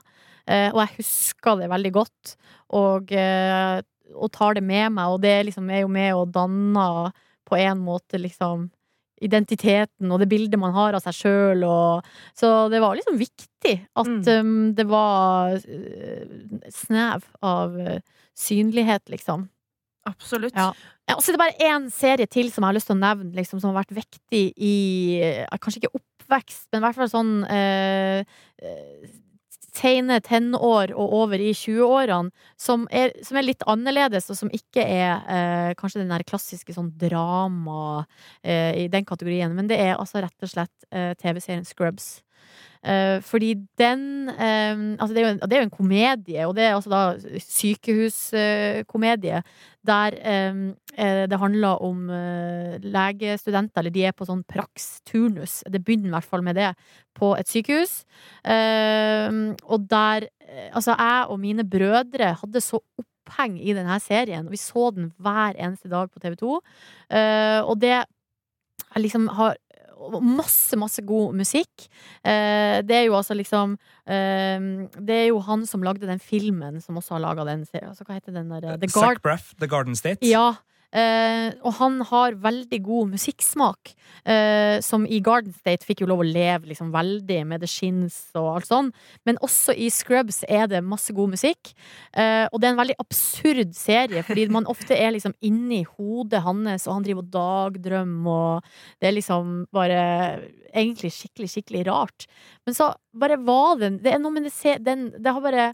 Og 0.47 0.77
jeg 0.79 0.95
husker 1.01 1.57
det 1.59 1.67
veldig 1.67 1.89
godt, 1.91 2.33
og, 2.79 3.09
og 3.11 4.29
tar 4.31 4.55
det 4.55 4.63
med 4.63 4.93
meg, 4.95 5.11
og 5.11 5.19
det 5.25 5.33
liksom 5.49 5.67
er 5.75 5.81
jo 5.81 5.89
med 5.91 6.13
og 6.15 6.31
danner 6.31 7.09
på 7.47 7.59
en 7.59 7.81
måte 7.83 8.19
liksom 8.19 8.69
identiteten 9.23 10.11
og 10.11 10.21
det 10.21 10.29
bildet 10.29 10.59
man 10.61 10.75
har 10.75 10.97
av 10.97 11.03
seg 11.05 11.17
sjøl. 11.17 11.65
Så 12.37 12.51
det 12.73 12.81
var 12.83 12.97
liksom 12.97 13.17
viktig 13.19 13.75
at 13.97 14.07
Mm. 14.07 14.47
um, 14.47 14.73
det 14.75 14.85
var 14.87 15.57
uh, 15.57 16.69
snev 16.69 17.25
av 17.41 17.79
eh, 17.79 17.99
synlighet, 18.38 19.08
liksom. 19.12 19.47
Absolutt. 20.08 20.56
Ja. 20.56 20.71
Og 21.15 21.23
så 21.23 21.32
er 21.32 21.38
det 21.38 21.41
bare 21.41 21.69
én 21.69 21.88
serie 21.93 22.28
til 22.32 22.52
som 22.52 22.63
jeg 22.63 22.69
har 22.69 22.78
lyst 22.78 22.89
til 22.89 22.97
å 22.97 23.02
nevne, 23.02 23.36
liksom, 23.36 23.62
som 23.62 23.71
har 23.71 23.82
vært 23.82 23.95
viktig 23.95 24.43
i 24.56 24.76
Kanskje 25.60 25.84
ikke 25.84 26.00
oppvekst, 26.00 26.67
men 26.71 26.82
i 26.82 26.86
hvert 26.86 27.00
fall 27.00 27.12
sånn 27.12 27.32
eh, 27.52 28.38
eh, 28.63 29.08
Sene 29.78 30.15
tenår 30.26 30.89
og 30.97 31.12
over 31.19 31.41
i 31.43 31.52
20-årene, 31.54 32.32
som, 32.58 32.88
som 32.89 33.38
er 33.38 33.45
litt 33.45 33.62
annerledes, 33.69 34.26
og 34.34 34.39
som 34.39 34.50
ikke 34.50 34.82
er 34.82 35.28
eh, 35.30 35.73
kanskje 35.78 36.02
den 36.02 36.10
der 36.10 36.26
klassiske 36.26 36.73
sånn 36.73 36.89
drama 36.97 38.08
eh, 38.41 38.73
i 38.73 38.88
den 38.89 39.06
kategorien, 39.06 39.54
men 39.54 39.69
det 39.69 39.78
er 39.84 39.93
altså 40.00 40.23
rett 40.26 40.47
og 40.47 40.50
slett 40.50 40.89
eh, 40.89 41.12
TV-serien 41.21 41.67
Scrubs. 41.67 42.23
Eh, 42.83 43.21
fordi 43.25 43.53
den 43.79 44.29
eh, 44.29 44.75
Altså, 44.97 45.13
det 45.13 45.23
er, 45.23 45.29
en, 45.29 45.39
det 45.39 45.57
er 45.57 45.63
jo 45.63 45.67
en 45.67 45.77
komedie, 45.77 46.47
og 46.47 46.55
det 46.57 46.63
er 46.63 46.75
altså 46.75 46.91
da 46.91 47.01
sykehuskomedie, 47.43 49.41
der 49.87 50.17
eh, 50.21 50.55
det 51.29 51.37
handler 51.39 51.83
om 51.85 52.07
legestudenter, 52.81 53.81
eller 53.81 53.93
de 53.93 54.05
er 54.09 54.15
på 54.17 54.25
sånn 54.25 54.41
praks-turnus. 54.49 55.61
Det 55.69 55.83
begynner 55.85 56.09
i 56.09 56.15
hvert 56.15 56.31
fall 56.31 56.43
med 56.45 56.57
det, 56.57 56.71
på 57.17 57.35
et 57.37 57.49
sykehus. 57.49 58.01
Eh, 58.45 59.29
og 59.65 59.89
der 59.89 60.29
Altså, 60.71 60.93
jeg 60.95 61.25
og 61.27 61.39
mine 61.43 61.65
brødre 61.67 62.29
hadde 62.39 62.61
så 62.63 62.79
oppheng 63.27 63.57
i 63.59 63.73
denne 63.75 63.99
serien, 63.99 64.45
og 64.47 64.53
vi 64.55 64.59
så 64.61 64.91
den 64.95 65.09
hver 65.19 65.59
eneste 65.59 65.89
dag 65.91 66.07
på 66.07 66.19
TV 66.23 66.37
2. 66.39 66.53
Uh, 67.11 67.61
og 67.67 67.81
det 67.81 67.97
jeg 68.95 69.03
liksom 69.03 69.27
har 69.35 69.57
masse, 70.24 70.78
masse 70.80 71.04
god 71.06 71.36
musikk. 71.38 71.88
Eh, 72.24 72.80
det 72.88 72.96
er 73.02 73.06
jo 73.08 73.17
altså 73.17 73.36
liksom 73.38 73.76
eh, 74.08 74.67
Det 74.98 75.17
er 75.24 75.28
jo 75.30 75.39
han 75.46 75.65
som 75.70 75.84
lagde 75.86 76.08
den 76.10 76.20
filmen, 76.20 76.82
som 76.82 76.98
også 76.98 77.17
har 77.17 77.26
laga 77.26 77.46
den 77.48 77.65
serien. 77.65 77.89
Altså, 77.91 78.08
hva 78.08 78.17
heter 78.20 78.36
den 78.36 78.50
der? 78.52 78.78
The 78.78 78.89
Guard 78.91 79.17
Zac 79.17 79.22
Braff, 79.26 79.54
The 79.60 79.67
Garden 79.67 79.96
State. 79.96 80.26
ja. 80.28 80.54
Eh, 80.97 81.51
og 81.62 81.75
han 81.77 81.99
har 82.10 82.38
veldig 82.41 82.79
god 82.86 83.12
musikksmak, 83.13 83.91
eh, 84.25 84.79
som 84.81 85.05
i 85.05 85.19
Garden 85.21 85.53
State 85.53 85.86
fikk 85.86 86.01
jo 86.01 86.10
lov 86.10 86.23
å 86.23 86.27
leve 86.27 86.71
liksom 86.71 86.89
veldig 86.95 87.41
med 87.45 87.62
The 87.62 87.69
Shins 87.69 88.17
og 88.38 88.49
alt 88.55 88.69
sånn. 88.69 88.91
Men 89.27 89.38
også 89.45 89.75
i 89.77 89.91
Scrubs 89.93 90.41
er 90.49 90.65
det 90.71 90.81
masse 90.86 91.13
god 91.13 91.36
musikk. 91.36 91.73
Eh, 92.13 92.47
og 92.49 92.60
det 92.60 92.69
er 92.69 92.73
en 92.73 92.81
veldig 92.81 92.97
absurd 93.03 93.75
serie, 93.77 94.23
fordi 94.25 94.47
man 94.53 94.69
ofte 94.71 94.97
er 94.97 95.13
liksom 95.13 95.36
inni 95.45 95.83
hodet 95.86 96.41
hans, 96.47 96.88
og 96.88 96.97
han 96.97 97.05
driver 97.05 97.25
og 97.25 97.31
dagdrømmer, 97.36 98.57
og 98.57 98.63
det 99.01 99.10
er 99.10 99.17
liksom 99.17 99.53
bare 99.73 100.01
egentlig 100.73 101.13
skikkelig, 101.13 101.51
skikkelig 101.51 101.86
rart. 101.91 102.27
Men 102.65 102.77
så 102.77 102.91
bare 103.17 103.38
var 103.41 103.77
den 103.81 103.97
Det 104.03 104.12
er 104.13 104.19
noe 104.21 104.33
med 104.33 104.45
det, 104.45 104.77
den, 104.86 105.10
det 105.17 105.33
har 105.33 105.41
bare 105.41 105.71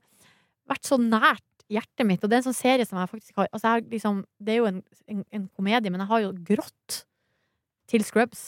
vært 0.70 0.88
så 0.88 1.00
nært 1.00 1.44
hjertet 1.72 2.08
mitt. 2.08 2.24
Og 2.24 2.30
det 2.30 2.38
er 2.38 2.44
en 2.44 2.50
sånn 2.50 2.58
serie 2.58 2.88
som 2.88 3.00
jeg 3.00 3.12
faktisk 3.12 3.40
har 3.40 3.50
altså 3.50 3.68
jeg 3.68 3.74
har 3.74 3.88
liksom, 3.94 4.20
Det 4.40 4.54
er 4.54 4.62
jo 4.62 4.70
en, 4.70 4.84
en, 5.08 5.24
en 5.32 5.48
komedie, 5.56 5.92
men 5.92 6.04
jeg 6.04 6.12
har 6.12 6.26
jo 6.26 6.36
grått 6.52 7.00
til 7.92 8.06
Scrubs. 8.06 8.44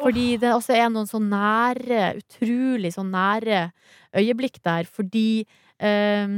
Fordi 0.00 0.38
det 0.40 0.52
også 0.54 0.76
er 0.76 0.88
noen 0.88 1.08
så 1.08 1.20
nære, 1.20 2.14
utrolig 2.22 2.94
så 2.94 3.04
nære 3.04 3.66
øyeblikk 4.16 4.60
der. 4.64 4.88
Fordi 4.88 5.44
eh, 5.76 6.36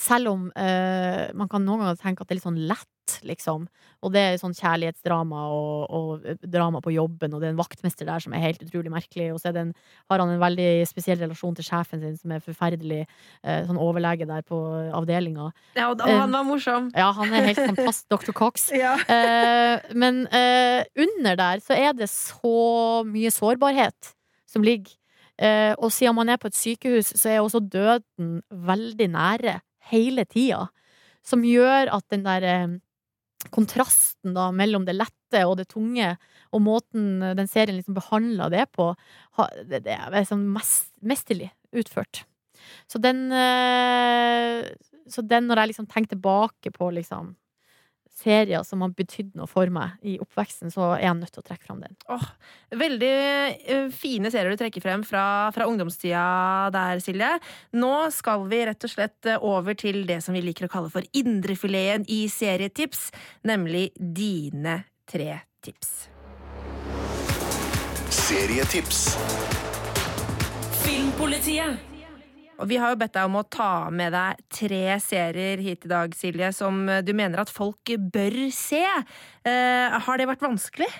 selv 0.00 0.32
om 0.32 0.46
eh, 0.56 1.28
man 1.36 1.50
kan 1.50 1.64
noen 1.64 1.84
ganger 1.84 2.00
tenke 2.00 2.24
at 2.24 2.30
det 2.30 2.36
er 2.36 2.40
litt 2.40 2.48
sånn 2.48 2.62
lett, 2.70 2.88
liksom, 3.26 3.66
og 4.04 4.12
det 4.14 4.22
er 4.22 4.38
sånn 4.40 4.54
kjærlighetsdrama 4.56 5.42
og, 5.52 5.84
og 5.94 6.24
eh, 6.28 6.38
drama 6.40 6.80
på 6.84 6.92
jobben, 6.94 7.34
og 7.34 7.42
det 7.42 7.48
er 7.48 7.54
en 7.54 7.60
vaktmester 7.60 8.08
der 8.08 8.24
som 8.24 8.34
er 8.34 8.42
helt 8.44 8.64
utrolig 8.64 8.92
merkelig, 8.92 9.30
og 9.34 9.40
så 9.42 9.52
en, 9.54 9.74
har 10.10 10.22
han 10.22 10.32
en 10.34 10.42
veldig 10.42 10.68
spesiell 10.88 11.20
relasjon 11.22 11.56
til 11.58 11.68
sjefen 11.68 12.02
sin, 12.02 12.16
som 12.20 12.34
er 12.34 12.42
forferdelig 12.44 13.02
eh, 13.04 13.62
sånn 13.68 13.80
overlege 13.80 14.28
der 14.28 14.44
på 14.46 14.58
avdelinga. 14.96 15.50
Ja, 15.78 15.90
og, 15.92 16.02
han 16.04 16.34
var 16.34 16.48
morsom. 16.48 16.90
Ja, 16.96 17.10
han 17.16 17.32
er 17.32 17.48
helt 17.50 17.62
fantastisk, 17.62 18.08
Dr. 18.12 18.34
Cox. 18.36 18.70
Ja. 18.84 18.96
Eh, 19.08 19.94
men 19.96 20.24
eh, 20.34 20.82
under 20.98 21.36
der 21.38 21.60
så 21.62 21.76
er 21.78 21.94
det 21.96 22.08
så 22.10 23.04
mye 23.06 23.30
sårbarhet 23.32 24.10
som 24.50 24.66
ligger. 24.66 24.96
Eh, 25.40 25.74
og 25.78 25.90
siden 25.92 26.14
man 26.14 26.30
er 26.30 26.38
på 26.38 26.50
et 26.50 26.58
sykehus, 26.58 27.10
så 27.18 27.30
er 27.30 27.42
også 27.42 27.62
døden 27.62 28.38
veldig 28.50 29.08
nære 29.14 29.58
hele 29.90 30.24
tida. 30.30 30.68
Som 31.24 31.44
gjør 31.46 31.90
at 31.96 32.04
den 32.12 32.24
der 32.26 32.46
eh, 32.46 32.76
kontrasten 33.54 34.34
da 34.36 34.48
mellom 34.54 34.86
det 34.86 34.96
lette 34.96 35.42
og 35.44 35.56
det 35.58 35.68
tunge, 35.72 36.14
og 36.54 36.62
måten 36.62 37.22
den 37.36 37.50
serien 37.50 37.76
liksom 37.78 37.96
behandler 37.96 38.52
det 38.52 38.68
på, 38.72 38.92
det, 39.66 39.82
det 39.86 39.96
er 39.96 40.12
liksom 40.14 40.46
mest, 40.54 40.92
mesterlig 41.02 41.50
utført. 41.74 42.24
Så 42.88 43.00
den 43.02 43.26
eh, 43.34 44.64
Så 45.10 45.20
den, 45.20 45.48
når 45.50 45.60
jeg 45.60 45.68
liksom 45.74 45.86
tenker 45.90 46.14
tilbake 46.14 46.70
på 46.72 46.90
liksom 46.96 47.34
serier 48.24 48.64
som 48.66 48.82
har 48.84 48.94
betydd 48.96 49.34
noe 49.38 49.48
for 49.50 49.70
meg 49.72 49.98
i 50.04 50.16
oppveksten, 50.22 50.72
så 50.72 50.94
er 50.96 51.06
jeg 51.06 51.18
nødt 51.20 51.34
til 51.34 51.44
å 51.44 51.46
trekke 51.48 51.68
fram 51.68 51.82
den. 51.84 51.96
Åh, 52.12 52.26
veldig 52.80 53.12
eh, 53.14 53.86
fine 53.94 54.32
serier 54.32 54.54
du 54.54 54.60
trekker 54.60 54.84
frem 54.84 55.04
fra, 55.06 55.26
fra 55.54 55.68
ungdomstida 55.70 56.24
der, 56.74 57.02
Silje. 57.04 57.30
Nå 57.76 57.92
skal 58.14 58.48
vi 58.50 58.64
rett 58.70 58.88
og 58.88 58.94
slett 58.94 59.30
eh, 59.30 59.40
over 59.44 59.76
til 59.78 60.02
det 60.08 60.20
som 60.24 60.36
vi 60.36 60.44
liker 60.44 60.68
å 60.68 60.72
kalle 60.72 60.92
for 60.92 61.06
indrefileten 61.16 62.08
i 62.12 62.24
serietips, 62.32 63.08
nemlig 63.46 63.90
dine 63.98 64.82
tre 65.10 65.42
tips. 65.64 65.94
Serietips. 68.14 69.08
Filmpolitiet. 70.84 71.93
Og 72.58 72.68
vi 72.70 72.78
har 72.80 72.92
jo 72.92 73.00
bedt 73.00 73.16
deg 73.16 73.30
om 73.30 73.40
å 73.40 73.46
ta 73.48 73.88
med 73.90 74.14
deg 74.14 74.44
tre 74.52 74.84
serier 75.02 75.62
hit 75.64 75.88
i 75.88 75.90
dag, 75.90 76.14
Silje, 76.16 76.52
som 76.54 76.84
du 77.02 77.10
mener 77.16 77.42
at 77.42 77.52
folk 77.52 77.94
bør 78.14 78.38
se. 78.54 78.84
Eh, 79.44 79.98
har 80.06 80.20
det 80.20 80.30
vært 80.30 80.46
vanskelig? 80.46 80.90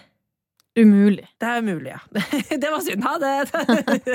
Umulig. 0.74 1.22
Det 1.38 1.46
er 1.46 1.60
umulig, 1.62 1.92
ja. 1.92 2.00
Det 2.62 2.70
var 2.70 2.82
synd, 2.82 3.04
ha 3.06 3.14
det. 3.22 3.34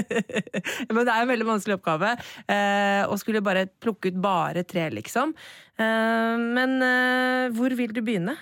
Men 0.91 1.05
det 1.07 1.13
er 1.13 1.21
en 1.23 1.31
veldig 1.31 1.47
vanskelig 1.47 1.77
oppgave 1.77 2.11
eh, 2.51 3.03
å 3.07 3.15
skulle 3.19 3.43
bare 3.43 3.69
plukke 3.79 4.11
ut 4.11 4.19
bare 4.19 4.65
tre, 4.67 4.89
liksom. 4.91 5.31
Eh, 5.79 6.35
men 6.35 6.75
eh, 6.83 7.45
hvor 7.55 7.71
vil 7.79 7.93
du 7.95 8.01
begynne? 8.03 8.35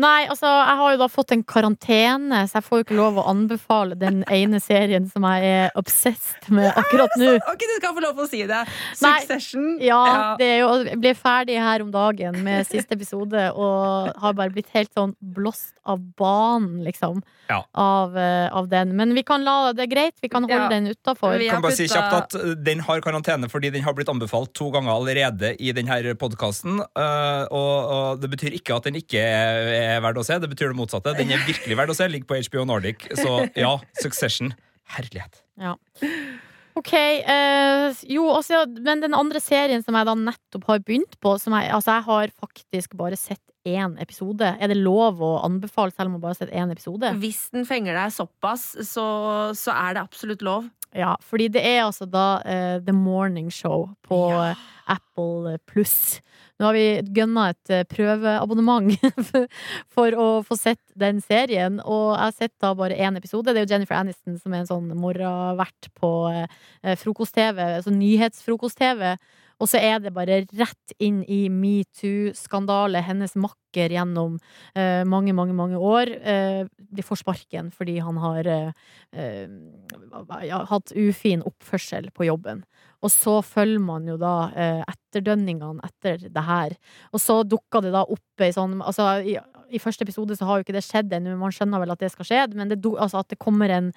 Nei, 0.00 0.24
altså, 0.32 0.48
jeg 0.48 0.76
har 0.80 0.92
jo 0.94 1.00
da 1.02 1.08
fått 1.12 1.32
en 1.34 1.42
karantene, 1.44 2.42
så 2.48 2.58
jeg 2.60 2.66
får 2.66 2.80
jo 2.80 2.84
ikke 2.86 2.96
lov 2.98 3.18
å 3.20 3.26
anbefale 3.30 3.98
den 4.00 4.22
ene 4.32 4.60
serien 4.62 5.08
som 5.10 5.26
jeg 5.28 5.50
er 5.50 5.74
obsessed 5.78 6.48
med 6.56 6.70
akkurat 6.80 7.12
nå. 7.20 7.34
Ok, 7.52 7.64
du 7.68 7.74
skal 7.76 7.94
få 7.96 8.04
lov 8.04 8.22
å 8.24 8.28
si 8.30 8.40
det. 8.48 8.62
Nei. 9.04 9.14
Succession. 9.20 9.66
Ja, 9.84 10.00
det 10.40 10.48
er 10.54 10.62
jo, 10.62 10.70
jeg 10.88 11.00
ble 11.02 11.12
ferdig 11.18 11.58
her 11.60 11.84
om 11.84 11.90
dagen 11.92 12.38
med 12.46 12.68
siste 12.68 12.96
episode 12.96 13.48
og 13.52 14.10
har 14.22 14.36
bare 14.38 14.54
blitt 14.54 14.70
helt 14.76 14.92
sånn 14.96 15.12
blåst 15.20 15.74
av 15.84 16.00
banen, 16.16 16.80
liksom, 16.86 17.20
Ja. 17.50 17.64
av, 17.74 18.16
eh, 18.16 18.48
av 18.54 18.68
den. 18.70 18.94
Men 18.96 19.12
vi 19.14 19.24
kan 19.26 19.42
la 19.44 19.72
det 19.72 19.88
er 19.88 19.90
greit, 19.94 20.14
vi 20.22 20.28
kan 20.28 20.44
holde 20.44 20.54
Ja. 20.54 20.68
den 20.68 20.86
utafor. 20.94 21.36
Jeg 21.40 21.50
kan 21.50 21.62
bare 21.62 21.76
si 21.76 21.88
kjapt 21.88 22.14
at 22.14 22.34
uh, 22.38 22.54
Den 22.54 22.78
har 22.86 23.00
karantene 23.00 23.48
fordi 23.50 23.72
den 23.72 23.82
har 23.82 23.92
blitt 23.92 24.08
anbefalt 24.08 24.52
to 24.54 24.70
ganger 24.70 24.92
allerede 24.94 25.56
i 25.58 25.72
denne 25.72 26.14
podkasten. 26.14 26.78
Og, 26.80 27.76
og 27.90 28.20
det 28.20 28.30
betyr 28.30 28.54
ikke 28.54 28.76
at 28.76 28.84
den 28.84 28.94
ikke 29.00 29.18
er, 29.18 29.70
er 29.90 30.02
verd 30.04 30.20
å 30.20 30.24
se, 30.26 30.38
det 30.42 30.50
betyr 30.52 30.72
det 30.72 30.78
motsatte. 30.78 31.14
Den 31.18 31.32
er 31.34 31.42
virkelig 31.48 31.76
verd 31.78 31.92
å 31.92 31.96
se, 31.98 32.08
ligger 32.10 32.28
på 32.30 32.38
HBO 32.48 32.66
Nordic. 32.70 33.06
Så 33.18 33.36
ja, 33.58 33.74
Succession. 34.00 34.54
Herlighet. 34.96 35.42
Ja. 35.60 35.76
Ok, 36.78 36.92
eh, 36.94 37.90
jo, 38.08 38.24
også, 38.30 38.62
men 38.80 39.02
den 39.02 39.14
andre 39.16 39.40
serien 39.42 39.82
som 39.84 39.96
jeg 39.98 40.06
da 40.06 40.14
nettopp 40.16 40.68
har 40.70 40.82
begynt 40.86 41.16
på 41.22 41.34
som 41.42 41.54
jeg, 41.58 41.70
Altså, 41.74 41.96
jeg 41.98 42.06
har 42.06 42.34
faktisk 42.40 42.94
bare 42.98 43.18
sett 43.18 43.42
én 43.68 43.98
episode. 44.00 44.54
Er 44.56 44.70
det 44.70 44.78
lov 44.78 45.20
å 45.20 45.32
anbefale 45.44 45.92
selv 45.92 46.08
om 46.08 46.16
man 46.16 46.22
bare 46.22 46.36
har 46.36 46.40
sett 46.46 46.54
én 46.56 46.70
episode? 46.72 47.10
Hvis 47.20 47.48
den 47.52 47.66
fenger 47.68 47.98
deg 47.98 48.14
såpass, 48.14 48.70
så, 48.88 49.06
så 49.58 49.74
er 49.76 49.98
det 49.98 50.04
absolutt 50.06 50.44
lov. 50.46 50.70
Ja, 50.96 51.12
fordi 51.22 51.50
det 51.54 51.62
er 51.66 51.84
altså 51.84 52.06
da 52.10 52.40
eh, 52.42 52.78
The 52.82 52.94
Morning 52.96 53.50
Show 53.54 53.90
på 54.08 54.24
Ja. 54.32 54.54
Apple 54.90 55.58
Pluss. 55.70 56.18
Nå 56.60 56.68
har 56.68 56.76
vi 56.76 57.12
gønna 57.16 57.46
et 57.54 57.72
eh, 57.72 57.86
prøveabonnement 57.88 58.92
for- 59.94 60.18
å 60.20 60.28
få 60.44 60.56
sett 60.58 60.82
den 60.98 61.22
serien, 61.24 61.78
og 61.80 62.10
jeg 62.12 62.26
har 62.26 62.34
sett 62.36 62.54
da 62.60 62.74
bare 62.76 62.98
én 63.00 63.16
episode. 63.16 63.54
Det 63.54 63.62
er 63.62 63.64
jo 63.64 63.72
Jennifer 63.72 63.96
Aniston 63.96 64.36
som 64.40 64.52
er 64.52 64.62
en 64.62 64.68
sånn 64.68 64.90
morgenvert 65.00 65.88
på 65.96 66.10
eh, 66.34 66.96
frokost-TV, 67.00 67.62
altså 67.78 67.94
nyhetsfrokost-TV. 67.94 69.14
Og 69.60 69.68
så 69.68 69.80
er 69.80 70.00
det 70.00 70.12
bare 70.16 70.40
rett 70.56 70.94
inn 71.02 71.20
i 71.28 71.42
metoo-skandale. 71.52 73.02
Hennes 73.04 73.36
makker 73.36 73.92
gjennom 73.92 74.38
uh, 74.40 75.02
mange, 75.06 75.34
mange, 75.36 75.54
mange 75.54 75.78
år 75.78 76.10
eh, 76.16 76.64
de 76.80 77.04
får 77.04 77.20
sparken 77.20 77.68
fordi 77.74 77.98
han 78.02 78.16
har 78.18 78.48
uh, 78.50 78.72
hatt 80.72 80.94
ufin 80.96 81.44
oppførsel 81.46 82.08
på 82.16 82.26
jobben. 82.30 82.64
Og 83.00 83.12
så 83.12 83.38
følger 83.44 83.82
man 83.82 84.08
jo 84.08 84.16
da 84.20 84.34
eh, 84.52 84.82
etterdønningene 84.84 85.84
etter 85.86 86.26
det 86.28 86.46
her. 86.46 86.74
Og 87.14 87.22
så 87.22 87.40
dukker 87.48 87.84
det 87.84 87.94
da 87.94 88.04
opp 88.04 88.44
ei 88.44 88.52
sånn 88.56 88.80
Altså, 88.80 89.06
i, 89.24 89.36
i, 89.70 89.80
første 89.82 90.04
episode 90.06 90.36
så 90.36 90.48
har 90.48 90.58
jo 90.58 90.66
ikke 90.66 90.76
det 90.76 90.86
skjedd 90.86 91.12
ennå, 91.16 91.36
man 91.40 91.54
skjønner 91.54 91.82
vel 91.82 91.94
at 91.94 92.02
det 92.02 92.12
skal 92.12 92.28
skje, 92.28 92.42
men 92.58 92.72
det, 92.72 92.80
altså 92.96 93.22
at 93.22 93.32
det 93.32 93.40
kommer 93.40 93.72
en 93.72 93.94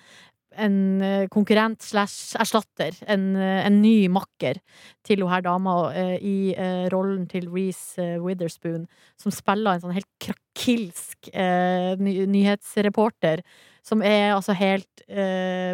en 0.61 1.01
eh, 1.01 1.25
konkurrent 1.33 1.81
slash 1.83 2.35
erstatter, 2.41 2.95
en, 3.09 3.35
eh, 3.35 3.65
en, 3.65 3.81
ny 3.81 4.07
makker 4.11 4.59
til 5.05 5.21
hun 5.23 5.31
her 5.31 5.41
dama 5.45 5.91
eh, 5.97 6.17
i 6.21 6.53
rollen 6.93 7.27
til 7.31 7.49
Reece 7.51 8.19
Witherspoon, 8.23 8.87
som 9.19 9.31
spiller 9.33 9.71
en 9.73 9.81
sånn 9.85 9.97
helt 9.97 10.11
krakilsk 10.23 11.31
nyhetsreporter, 11.33 13.37
som 13.83 14.01
er 14.05 14.35
altså 14.35 14.53
helt 14.55 15.03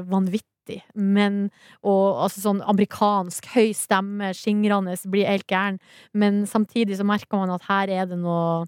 vanvittig 0.10 0.48
80, 0.70 0.82
men 0.96 1.40
og, 1.82 2.26
altså 2.26 2.44
sånn 2.44 2.64
amerikansk, 2.70 3.50
høy 3.56 3.72
stemme, 3.78 4.32
skingrende, 4.38 4.96
blir 5.10 5.30
helt 5.30 5.48
gæren. 5.50 5.80
Men 6.14 6.46
samtidig 6.50 7.00
så 7.00 7.08
merker 7.08 7.42
man 7.42 7.56
at 7.56 7.66
her 7.70 7.94
er 8.02 8.10
det 8.10 8.20
noe 8.22 8.68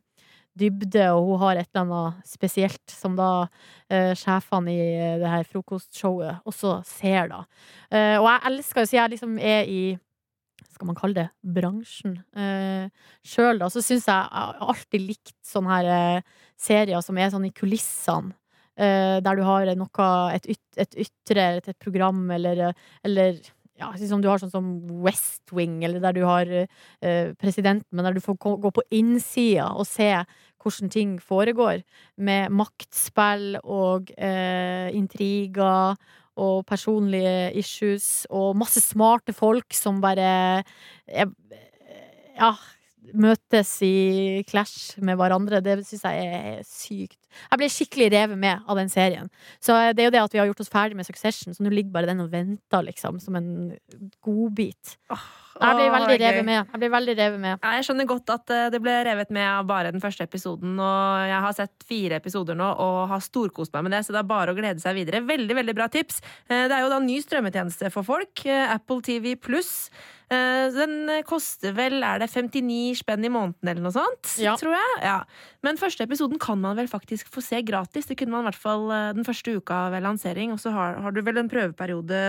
dybde, 0.59 1.05
og 1.15 1.29
hun 1.29 1.41
har 1.45 1.59
et 1.61 1.69
eller 1.71 1.85
annet 1.85 2.27
spesielt 2.27 2.91
som 2.91 3.15
da 3.15 3.47
eh, 3.87 4.11
sjefene 4.19 4.73
i 4.73 4.79
eh, 4.97 5.17
det 5.21 5.31
her 5.31 5.47
frokostshowet 5.47 6.41
også 6.49 6.81
ser, 6.87 7.31
da. 7.31 7.43
Eh, 7.87 8.17
og 8.19 8.27
jeg 8.27 8.41
elsker 8.51 8.83
jo, 8.83 8.89
så 8.91 8.97
jeg 8.99 9.13
liksom 9.15 9.37
er 9.39 9.69
i 9.71 9.83
skal 10.71 10.87
man 10.87 10.97
kalle 10.97 11.17
det, 11.17 11.27
bransjen 11.55 12.15
eh, 12.33 12.89
sjøl, 13.27 13.59
da, 13.61 13.69
så 13.69 13.83
syns 13.83 14.07
jeg 14.09 14.17
jeg 14.17 14.31
har 14.33 14.61
alltid 14.73 15.03
likt 15.05 15.35
sånne 15.45 15.75
her, 15.75 15.89
eh, 15.95 16.45
serier 16.59 17.03
som 17.05 17.19
er 17.19 17.31
sånn 17.33 17.47
i 17.47 17.53
kulissene. 17.55 18.35
Eh, 18.81 19.17
der 19.21 19.37
du 19.37 19.43
har 19.45 19.71
noe, 19.77 20.11
et, 20.33 20.47
yt, 20.55 20.61
et 20.81 21.01
ytre, 21.05 21.47
et, 21.59 21.67
et 21.69 21.77
program, 21.83 22.23
eller, 22.33 22.71
eller 23.05 23.41
ja, 23.81 23.91
liksom 23.97 24.21
du 24.23 24.29
har 24.29 24.41
sånn 24.41 24.53
som 24.53 24.71
West 25.05 25.53
Wing, 25.53 25.79
eller 25.85 26.01
der 26.01 26.15
du 26.17 26.23
har 26.25 26.49
eh, 26.49 27.33
presidenten, 27.41 27.89
men 27.93 28.07
der 28.07 28.17
du 28.17 28.23
får 28.23 28.39
gå 28.41 28.71
på 28.73 28.85
innsida 28.97 29.71
og 29.73 29.85
se 29.89 30.09
hvordan 30.61 30.91
ting 30.93 31.13
foregår, 31.21 31.81
med 32.21 32.53
maktspill 32.53 33.59
og 33.61 34.11
eh, 34.17 34.89
intriger 34.97 35.95
og 36.41 36.65
personlige 36.69 37.51
issues, 37.59 38.25
og 38.33 38.57
masse 38.57 38.81
smarte 38.81 39.33
folk 39.37 39.73
som 39.77 40.01
bare 40.03 40.29
er, 41.07 41.33
Ja, 42.41 42.55
møtes 43.13 43.73
i 43.85 44.41
clash 44.49 45.01
med 45.03 45.19
hverandre. 45.19 45.59
Det 45.61 45.81
syns 45.85 46.05
jeg 46.07 46.29
er 46.31 46.63
sykt. 46.65 47.20
Jeg 47.51 47.59
ble 47.61 47.69
skikkelig 47.69 48.11
revet 48.13 48.37
med 48.37 48.61
av 48.67 48.75
den 48.77 48.89
serien. 48.89 49.29
Så 49.59 49.75
det 49.95 50.03
er 50.03 50.09
jo 50.09 50.15
det 50.15 50.21
at 50.23 50.33
vi 50.33 50.39
har 50.39 50.47
gjort 50.51 50.61
oss 50.63 50.69
ferdig 50.69 50.95
med 50.95 51.05
Succession, 51.05 51.53
så 51.53 51.63
nå 51.65 51.71
ligger 51.73 51.91
bare 51.91 52.05
den 52.11 52.19
og 52.23 52.31
venter, 52.31 52.83
liksom, 52.87 53.19
som 53.21 53.35
en 53.35 53.77
godbit. 54.23 54.97
Jeg 55.61 55.75
ble 55.77 55.89
veldig 55.93 56.15
revet 56.21 56.45
med. 56.47 56.69
Jeg 56.71 56.79
ble 56.81 56.89
veldig 56.93 57.15
revet 57.19 57.39
med. 57.43 57.57
Ja, 57.61 57.73
Jeg 57.77 57.85
skjønner 57.85 58.07
godt 58.09 58.29
at 58.33 58.49
eh, 58.55 58.69
det 58.73 58.79
ble 58.81 58.93
revet 59.05 59.29
med 59.35 59.45
av 59.45 59.65
bare 59.69 59.91
den 59.93 60.01
første 60.01 60.23
episoden, 60.25 60.79
og 60.81 61.27
jeg 61.29 61.41
har 61.43 61.53
sett 61.57 61.85
fire 61.85 62.17
episoder 62.21 62.55
nå 62.57 62.69
og 62.81 63.01
har 63.11 63.19
storkost 63.21 63.73
meg 63.75 63.83
med 63.85 63.91
det, 63.97 64.03
så 64.07 64.15
det 64.15 64.21
er 64.23 64.29
bare 64.31 64.55
å 64.55 64.57
glede 64.57 64.81
seg 64.81 64.95
videre. 64.97 65.21
Veldig, 65.27 65.57
veldig 65.59 65.75
bra 65.77 65.89
tips. 65.91 66.21
Eh, 66.47 66.67
Det 66.71 66.71
er 66.77 66.85
jo 66.85 66.89
da 66.93 66.99
ny 67.03 67.19
strømmetjeneste 67.21 67.91
for 67.91 68.03
folk, 68.07 68.45
eh, 68.45 68.73
Apple 68.73 69.01
TV 69.01 69.35
pluss. 69.35 69.89
Den 70.31 71.09
koster 71.27 71.73
vel, 71.75 71.97
er 72.07 72.21
det 72.23 72.29
59 72.31 72.95
spenn 73.01 73.25
i 73.27 73.27
måneden 73.27 73.67
eller 73.67 73.81
noe 73.83 73.91
sånt, 73.91 74.37
Ja. 74.39 74.53
tror 74.55 74.71
jeg. 74.77 75.01
Ja. 75.03 75.17
Men 75.61 75.75
første 75.75 76.05
episoden 76.07 76.39
kan 76.39 76.57
man 76.61 76.77
vel 76.77 76.87
faktisk 76.87 77.20
få 77.29 77.43
se 77.45 77.61
gratis. 77.65 78.07
Det 78.09 78.17
kunne 78.19 78.33
man 78.33 78.45
i 78.45 78.49
hvert 78.49 78.61
fall 78.61 78.87
eh, 78.91 79.09
den 79.17 79.27
første 79.27 79.57
uka 79.57 79.89
ved 79.93 80.05
lansering, 80.05 80.53
og 80.55 80.61
så 80.63 80.73
har, 80.75 80.97
har 81.03 81.13
du 81.13 81.21
vel 81.25 81.41
en 81.41 81.51
prøveperiode 81.51 82.23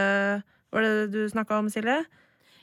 Var 0.72 0.84
det 0.86 1.12
du 1.12 1.22
snakka 1.28 1.60
om, 1.60 1.70
Silje? 1.72 2.02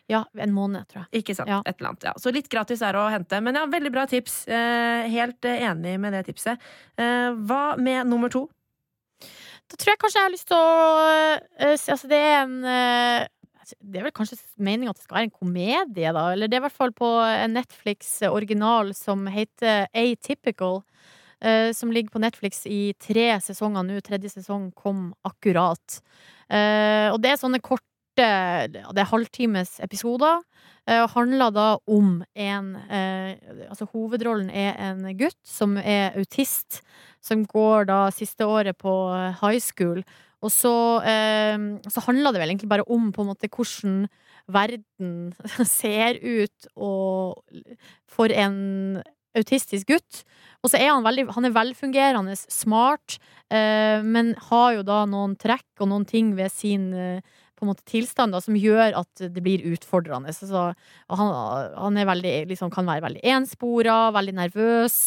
Ja, 0.09 0.23
en 0.41 0.53
måned, 0.53 0.87
tror 0.89 1.03
jeg. 1.03 1.21
Ikke 1.21 1.35
sant. 1.37 1.49
Ja. 1.51 1.59
Et 1.69 1.77
eller 1.77 1.91
annet. 1.91 2.05
Ja. 2.09 2.13
Så 2.17 2.31
litt 2.33 2.49
gratis 2.49 2.81
er 2.81 2.97
å 2.97 3.05
hente. 3.13 3.37
Men 3.45 3.59
ja, 3.59 3.67
veldig 3.69 3.91
bra 3.93 4.07
tips. 4.09 4.41
Eh, 4.49 5.09
helt 5.13 5.45
eh, 5.45 5.65
enig 5.69 5.99
med 6.01 6.15
det 6.17 6.23
tipset. 6.31 6.63
Eh, 6.97 7.29
hva 7.45 7.75
med 7.77 8.09
nummer 8.09 8.33
to? 8.33 8.47
Da 9.69 9.77
tror 9.77 9.93
jeg 9.93 10.01
kanskje 10.01 10.17
jeg 10.17 10.25
har 10.25 10.33
lyst 10.33 10.47
til 10.49 10.57
å 10.57 10.71
Altså, 11.69 12.09
det 12.09 12.17
er 12.17 12.39
en 12.39 12.55
eh, 12.65 13.27
Det 13.85 13.99
er 13.99 14.07
vel 14.07 14.15
kanskje 14.17 14.39
meninga 14.57 14.95
at 14.95 14.97
det 14.97 15.05
skal 15.05 15.19
være 15.19 15.29
en 15.29 15.35
komedie, 15.43 16.15
da. 16.17 16.25
Eller 16.33 16.49
det 16.49 16.57
er 16.57 16.63
i 16.63 16.65
hvert 16.65 16.79
fall 16.79 16.95
på 16.97 17.11
en 17.27 17.53
Netflix-original 17.59 18.95
som 18.97 19.29
heter 19.29 19.85
Atypical. 19.93 20.81
Eh, 21.41 21.71
som 21.75 21.91
ligger 21.91 22.13
på 22.13 22.21
Netflix 22.23 22.65
i 22.69 22.93
tre 22.99 23.31
sesonger 23.43 23.85
nå. 23.87 23.99
Tredje 24.05 24.31
sesong 24.37 24.69
kom 24.77 25.09
akkurat. 25.27 26.01
Eh, 26.49 27.09
og 27.13 27.21
det 27.23 27.33
er 27.33 27.41
sånne 27.41 27.61
korte 27.63 27.85
Det 28.19 28.99
er 28.99 29.07
halvtimes 29.07 29.77
episoder. 29.79 30.41
og 30.91 31.09
handler 31.13 31.51
da 31.55 31.67
om 31.87 32.17
en 32.35 32.75
eh, 32.91 33.37
Altså 33.69 33.85
hovedrollen 33.93 34.49
er 34.49 34.75
en 34.75 35.05
gutt 35.15 35.37
som 35.45 35.77
er 35.77 36.17
autist, 36.19 36.81
som 37.21 37.45
går 37.45 37.85
da 37.87 38.09
siste 38.11 38.43
året 38.43 38.75
på 38.77 38.91
eh, 39.15 39.37
high 39.39 39.61
school. 39.61 40.03
Og 40.41 40.51
så, 40.51 41.01
eh, 41.03 41.55
så 41.87 42.03
handler 42.07 42.33
det 42.33 42.41
vel 42.41 42.49
egentlig 42.49 42.69
bare 42.69 42.87
om 42.87 43.11
på 43.11 43.23
en 43.23 43.31
måte 43.31 43.47
hvordan 43.47 44.07
verden 44.49 45.33
ser 45.69 46.19
ut 46.19 46.69
og, 46.75 47.43
for 48.09 48.33
en 48.33 49.01
autistisk 49.37 49.91
gutt. 49.91 50.23
Og 50.63 50.71
så 50.71 50.79
er 50.79 50.89
han 50.91 51.05
veldig 51.05 51.29
Han 51.35 51.47
er 51.47 51.55
velfungerende, 51.55 52.35
smart, 52.39 53.19
eh, 53.51 54.01
men 54.03 54.33
har 54.49 54.79
jo 54.79 54.87
da 54.87 55.03
noen 55.09 55.37
trekk 55.39 55.83
og 55.83 55.91
noen 55.91 56.07
ting 56.09 56.33
ved 56.35 56.51
sin 56.51 56.91
eh, 56.93 57.21
på 57.59 57.65
en 57.65 57.73
måte 57.73 57.83
tilstand 57.91 58.31
da, 58.31 58.39
som 58.39 58.55
gjør 58.55 58.95
at 59.01 59.23
det 59.35 59.43
blir 59.43 59.65
utfordrende. 59.67 60.31
Så, 60.35 60.47
så, 60.47 60.69
han, 61.11 61.31
han 61.75 61.99
veldig, 62.07 62.35
liksom, 62.47 62.71
kan 62.71 62.87
være 62.87 63.03
veldig 63.09 63.23
enspora, 63.35 63.97
veldig 64.15 64.35
nervøs. 64.37 64.99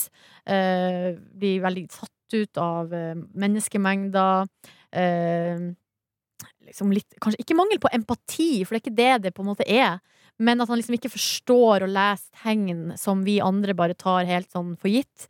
Eh, 0.45 1.15
blir 1.17 1.63
veldig 1.65 1.87
satt 1.93 2.37
ut 2.37 2.61
av 2.61 2.93
eh, 2.97 3.15
menneskemengder. 3.17 4.51
Eh, 4.93 5.71
liksom 6.69 6.93
litt, 6.93 7.09
kanskje 7.23 7.41
ikke 7.41 7.57
mangel 7.57 7.81
på 7.81 7.93
empati, 7.97 8.51
for 8.65 8.75
det 8.75 8.83
er 8.83 8.85
ikke 8.85 9.01
det 9.01 9.13
det 9.27 9.35
på 9.37 9.45
en 9.45 9.53
måte 9.55 9.69
er. 9.69 10.03
Men 10.43 10.63
at 10.63 10.71
han 10.71 10.81
liksom 10.81 10.97
ikke 10.99 11.13
forstår 11.13 11.85
å 11.85 11.91
lese 11.91 12.43
tegn 12.43 12.93
som 13.01 13.23
vi 13.27 13.39
andre 13.45 13.77
bare 13.79 13.97
tar 13.99 14.29
helt 14.29 14.51
sånn 14.53 14.75
for 14.81 14.91
gitt. 14.91 15.29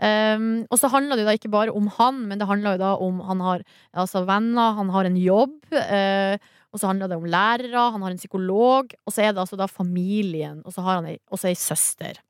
Um, 0.00 0.62
og 0.72 0.78
så 0.80 0.88
handler 0.92 1.20
det 1.20 1.26
da 1.28 1.34
ikke 1.36 1.52
bare 1.52 1.74
om 1.76 1.90
han, 1.98 2.22
men 2.30 2.40
det 2.40 2.48
handler 2.48 2.76
jo 2.76 2.82
da 2.82 2.94
om 3.04 3.20
han 3.28 3.42
har 3.44 3.64
altså 3.92 4.24
venner, 4.28 4.78
han 4.78 4.92
har 4.94 5.08
en 5.08 5.18
jobb. 5.20 5.58
Uh, 5.74 6.40
og 6.70 6.80
så 6.80 6.88
handler 6.90 7.10
det 7.10 7.18
om 7.18 7.28
lærere, 7.28 7.84
han 7.92 8.02
har 8.06 8.14
en 8.14 8.20
psykolog, 8.20 8.94
og 9.04 9.12
så 9.12 9.24
er 9.24 9.34
det 9.34 9.42
altså 9.42 9.58
da 9.58 9.66
familien, 9.68 10.60
og 10.64 10.74
så 10.74 10.84
har 10.86 11.00
han 11.00 11.08
også 11.32 11.50
ei 11.50 11.58
søster. 11.58 12.20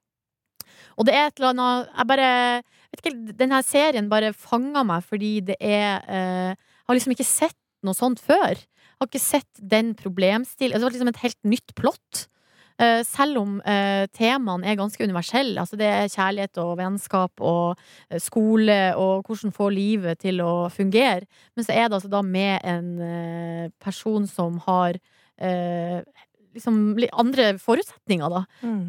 Og 0.98 1.06
det 1.06 1.14
er 1.14 1.28
et 1.28 1.38
eller 1.38 1.54
annet 1.54 1.92
Jeg 1.94 2.08
bare 2.10 2.30
vet 2.90 3.00
ikke, 3.00 3.34
Denne 3.38 3.60
serien 3.64 4.08
bare 4.10 4.34
fanga 4.36 4.82
meg 4.84 5.06
fordi 5.06 5.30
det 5.48 5.56
er 5.62 6.02
uh, 6.04 6.50
Jeg 6.52 6.90
har 6.90 6.98
liksom 6.98 7.14
ikke 7.14 7.28
sett 7.28 7.56
noe 7.86 7.96
sånt 7.96 8.20
før. 8.20 8.58
Har 9.00 9.08
ikke 9.08 9.22
sett 9.22 9.62
den 9.64 9.94
problemstil 9.96 10.74
Det 10.74 10.82
var 10.82 10.92
liksom 10.92 11.08
et 11.08 11.24
helt 11.24 11.40
nytt 11.48 11.74
plott. 11.78 12.26
Eh, 12.80 13.02
selv 13.04 13.42
om 13.42 13.58
eh, 13.68 14.06
temaene 14.16 14.64
er 14.64 14.78
ganske 14.78 15.04
universelle. 15.04 15.60
Altså 15.60 15.76
det 15.76 15.88
er 15.88 16.12
kjærlighet 16.12 16.60
og 16.62 16.78
vennskap 16.80 17.42
og 17.44 17.80
eh, 18.08 18.20
skole 18.22 18.78
og 18.96 19.26
hvordan 19.28 19.52
få 19.52 19.68
livet 19.74 20.22
til 20.24 20.40
å 20.44 20.70
fungere. 20.72 21.28
Men 21.56 21.66
så 21.66 21.76
er 21.76 21.88
det 21.88 21.98
altså 21.98 22.12
da 22.12 22.22
med 22.24 22.64
en 22.64 23.70
person 23.80 24.26
som 24.28 24.58
har 24.66 24.98
liksom 26.54 26.98
andre 27.20 27.52
forutsetninger, 27.62 28.32
da, 28.32 28.40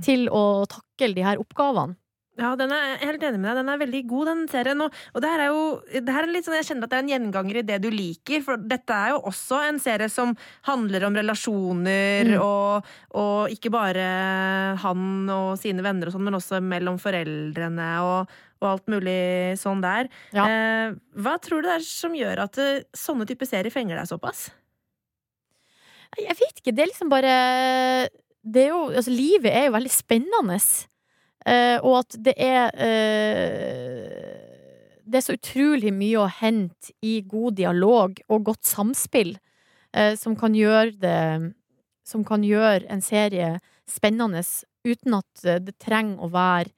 til 0.04 0.26
å 0.34 0.66
takle 0.68 1.14
de 1.16 1.24
her 1.24 1.40
oppgavene. 1.40 1.96
Ja, 2.40 2.54
den 2.56 2.72
er 2.72 2.80
jeg 2.86 2.94
er 2.96 3.10
helt 3.10 3.24
enig 3.28 3.40
med 3.44 3.50
deg. 3.52 3.58
Den 3.60 3.70
er 3.74 3.80
veldig 3.82 4.00
god, 4.08 4.28
den 4.30 4.44
serien. 4.50 4.82
Og, 4.86 4.94
og 5.14 5.22
det 5.22 5.30
her 5.30 5.42
er 5.44 5.50
jo 5.52 5.64
det 6.08 6.14
her 6.16 6.24
er 6.24 6.32
litt 6.32 6.46
sånn, 6.48 6.56
Jeg 6.56 6.68
kjenner 6.70 6.88
at 6.88 6.94
det 6.94 6.98
er 6.98 7.04
en 7.04 7.10
gjenganger 7.12 7.58
i 7.60 7.64
det 7.68 7.80
du 7.84 7.90
liker. 7.92 8.44
For 8.46 8.62
dette 8.72 8.96
er 8.96 9.12
jo 9.12 9.18
også 9.30 9.60
en 9.68 9.82
serie 9.84 10.08
som 10.10 10.32
handler 10.70 11.06
om 11.10 11.18
relasjoner, 11.20 12.30
Mm. 12.32 12.38
og, 12.42 12.88
og 13.20 13.52
ikke 13.52 13.72
bare 13.74 14.06
han 14.80 15.04
og 15.34 15.58
sine 15.60 15.84
venner 15.84 16.08
og 16.08 16.16
sånn, 16.16 16.24
men 16.30 16.38
også 16.40 16.62
mellom 16.64 16.98
foreldrene 17.02 17.90
og, 18.06 18.32
og 18.62 18.68
alt 18.72 18.88
mulig 18.94 19.58
sånn 19.60 19.82
der. 19.84 20.08
Ja. 20.32 20.46
Eh, 20.48 20.96
hva 21.20 21.36
tror 21.44 21.62
du 21.62 21.68
det 21.68 21.76
er 21.82 21.86
som 21.86 22.16
gjør 22.16 22.46
at 22.48 22.58
eh, 22.64 22.84
sånne 22.96 23.28
typer 23.30 23.50
serier 23.50 23.74
fenger 23.74 24.00
deg 24.00 24.08
såpass? 24.10 24.48
Jeg 26.20 26.36
vet 26.40 26.60
ikke, 26.64 26.74
det 26.76 26.84
er 26.86 26.90
liksom 26.92 27.12
bare 27.12 27.36
det 28.44 28.64
er 28.66 28.72
jo, 28.74 28.88
altså, 28.90 29.12
Livet 29.14 29.52
er 29.54 29.68
jo 29.68 29.76
veldig 29.76 29.92
spennende. 29.94 30.58
Eh, 31.48 31.78
og 31.82 32.04
at 32.04 32.18
det 32.22 32.36
er 32.38 32.70
eh, 32.78 34.12
Det 35.02 35.18
er 35.18 35.24
så 35.26 35.34
utrolig 35.34 35.90
mye 35.94 36.20
å 36.22 36.28
hente 36.30 36.94
i 37.02 37.16
god 37.26 37.58
dialog 37.58 38.20
og 38.30 38.46
godt 38.52 38.68
samspill 38.70 39.34
eh, 39.98 40.14
som 40.22 40.36
kan 40.38 40.54
gjøre 40.54 40.94
det 41.02 41.54
Som 42.06 42.24
kan 42.28 42.46
gjøre 42.46 42.86
en 42.94 43.02
serie 43.02 43.56
spennende 43.90 44.44
uten 44.86 45.18
at 45.18 45.42
det 45.66 45.74
trenger 45.82 46.22
å 46.22 46.30
være 46.32 46.70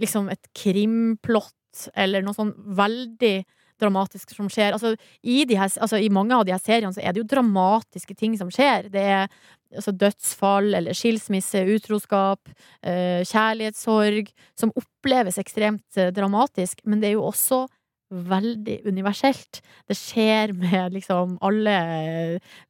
liksom 0.00 0.28
et 0.32 0.52
krimplott 0.56 1.88
eller 1.96 2.22
noe 2.24 2.36
sånn 2.36 2.52
veldig 2.76 3.36
dramatisk 3.80 4.34
som 4.34 4.48
skjer. 4.52 4.74
Altså, 4.76 4.94
i, 5.22 5.42
her, 5.50 5.68
altså, 5.68 5.98
I 5.98 6.10
mange 6.12 6.36
av 6.36 6.46
de 6.46 6.54
her 6.54 6.62
seriene 6.62 6.94
så 6.94 7.02
er 7.02 7.14
det 7.14 7.22
jo 7.24 7.30
dramatiske 7.34 8.16
ting 8.18 8.36
som 8.40 8.50
skjer. 8.52 8.88
Det 8.92 9.02
er 9.02 9.28
altså, 9.74 9.94
dødsfall 10.04 10.74
eller 10.80 10.96
skilsmisse, 10.96 11.64
utroskap, 11.76 12.52
eh, 12.82 13.22
kjærlighetssorg, 13.28 14.30
som 14.58 14.74
oppleves 14.78 15.40
ekstremt 15.42 16.00
eh, 16.00 16.12
dramatisk. 16.14 16.84
Men 16.84 17.02
det 17.02 17.12
er 17.12 17.18
jo 17.18 17.28
også 17.30 17.64
veldig 18.10 18.76
universelt. 18.86 19.60
Det 19.88 19.96
skjer 19.96 20.52
med 20.56 20.94
liksom 20.94 21.36
alle, 21.44 21.74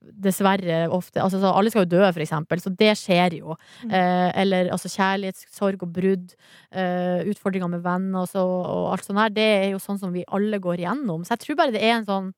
dessverre 0.01 0.85
ofte 0.95 1.23
Altså, 1.23 1.41
så 1.43 1.53
alle 1.53 1.73
skal 1.73 1.85
jo 1.85 1.93
dø, 1.97 2.03
for 2.07 2.23
eksempel, 2.25 2.63
så 2.63 2.73
det 2.79 2.93
skjer 3.01 3.39
jo. 3.41 3.57
Eh, 3.89 4.31
eller 4.41 4.71
altså 4.75 4.91
kjærlighetssorg 4.93 5.83
og 5.85 5.95
brudd, 5.95 6.35
eh, 6.73 7.25
utfordringer 7.31 7.71
med 7.71 7.85
venner 7.85 8.25
og, 8.25 8.31
så, 8.31 8.45
og 8.45 8.93
alt 8.93 9.07
sånt 9.07 9.21
her. 9.21 9.35
Det 9.35 9.49
er 9.59 9.69
jo 9.75 9.83
sånn 9.83 10.01
som 10.01 10.15
vi 10.15 10.25
alle 10.29 10.61
går 10.63 10.85
igjennom. 10.85 11.25
Så 11.25 11.35
jeg 11.35 11.45
tror 11.45 11.61
bare 11.61 11.75
det 11.75 11.83
er 11.85 11.97
en 11.99 12.09
sånn 12.09 12.31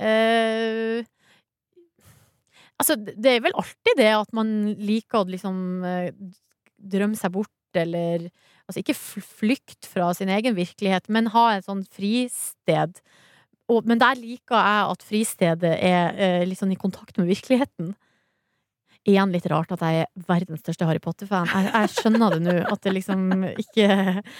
eh, 0.00 1.04
Altså, 2.74 2.96
det 2.98 3.30
er 3.30 3.42
vel 3.44 3.54
alltid 3.54 4.00
det 4.00 4.10
at 4.10 4.32
man 4.34 4.48
liker 4.82 5.20
å 5.20 5.28
liksom 5.30 5.84
eh, 5.86 6.08
drømme 6.74 7.16
seg 7.16 7.30
bort, 7.36 7.52
eller 7.78 8.26
Altså 8.68 8.80
ikke 8.80 8.96
flykt 8.96 9.88
fra 9.90 10.08
sin 10.16 10.30
egen 10.32 10.56
virkelighet, 10.56 11.10
men 11.12 11.32
ha 11.34 11.50
et 11.54 11.66
sånn 11.66 11.82
fristed. 11.84 13.00
Og, 13.68 13.84
men 13.88 14.00
der 14.00 14.16
liker 14.16 14.56
jeg 14.56 14.94
at 14.94 15.04
fristedet 15.04 15.74
er 15.76 16.16
eh, 16.16 16.46
litt 16.48 16.60
sånn 16.60 16.72
i 16.72 16.80
kontakt 16.80 17.20
med 17.20 17.28
virkeligheten. 17.32 17.94
Igjen 19.04 19.32
litt 19.34 19.44
rart 19.52 19.68
at 19.74 19.82
jeg 19.84 20.04
er 20.06 20.06
verdens 20.28 20.62
største 20.64 20.86
Harry 20.88 21.00
Potter-fan. 21.04 21.44
Jeg, 21.52 21.66
jeg 21.74 21.88
skjønner 21.92 22.32
det 22.32 22.38
nå, 22.46 22.54
at 22.72 22.80
det 22.86 22.92
liksom 22.96 23.26
ikke 23.60 23.88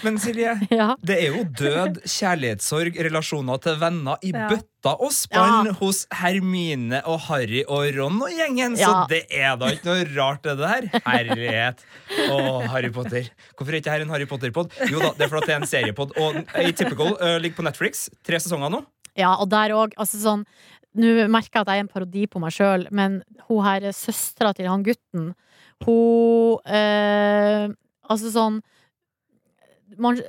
Men 0.06 0.16
Silje, 0.22 0.54
Ja. 0.72 0.94
det 1.04 1.18
er 1.20 1.34
jo 1.36 1.42
død, 1.60 1.98
kjærlighetssorg, 2.08 2.96
relasjoner 3.08 3.60
til 3.60 3.76
venner 3.82 4.16
i 4.24 4.32
Ja. 4.32 4.46
bøtta 4.48 4.94
og 5.04 5.12
spann 5.12 5.68
Ja. 5.68 5.74
hos 5.82 6.06
Hermine 6.16 7.02
og 7.04 7.20
Harry 7.28 7.60
og 7.68 7.84
Ron 7.98 8.16
og 8.24 8.32
gjengen, 8.32 8.76
så 8.80 9.04
det 9.12 9.26
er 9.30 9.56
da 9.60 9.68
ikke 9.76 9.84
noe 9.90 10.08
rart, 10.16 10.42
det 10.48 10.56
der. 10.60 10.88
Herlighet. 11.04 11.84
Å, 12.32 12.40
Harry 12.72 12.90
Potter. 12.92 13.28
Hvorfor 13.58 13.68
er 13.72 13.80
ikke 13.82 13.92
dette 13.92 14.08
en 14.08 14.12
Harry 14.16 14.26
Potter-pod? 14.28 14.72
Jo 14.88 15.00
da, 15.04 15.12
det 15.16 15.26
er 15.28 15.32
fordi 15.32 15.46
det 15.50 15.54
er 15.58 15.60
en 15.62 15.68
seriepod. 15.70 16.16
Og 16.20 16.40
Atypical 16.56 17.14
uh, 17.20 17.36
ligger 17.40 17.60
på 17.60 17.68
Netflix. 17.68 18.06
Tre 18.24 18.40
sesonger 18.40 18.72
nå. 18.72 18.80
Ja, 19.16 19.36
og 19.38 19.46
der 19.52 19.76
òg, 19.76 19.92
altså 20.00 20.18
sånn 20.24 20.48
Nå 20.94 21.26
merker 21.32 21.58
jeg 21.58 21.64
at 21.64 21.72
jeg 21.72 21.80
er 21.80 21.84
en 21.84 21.90
parodi 21.90 22.26
på 22.30 22.38
meg 22.42 22.54
sjøl, 22.54 22.86
men 22.94 23.18
hun 23.48 23.64
her 23.66 23.88
søstera 23.96 24.52
til 24.54 24.68
han 24.70 24.84
gutten, 24.86 25.32
hun 25.84 26.60
eh, 26.70 27.72
Altså 28.04 28.30
sånn 28.30 28.60
man, 29.98 30.20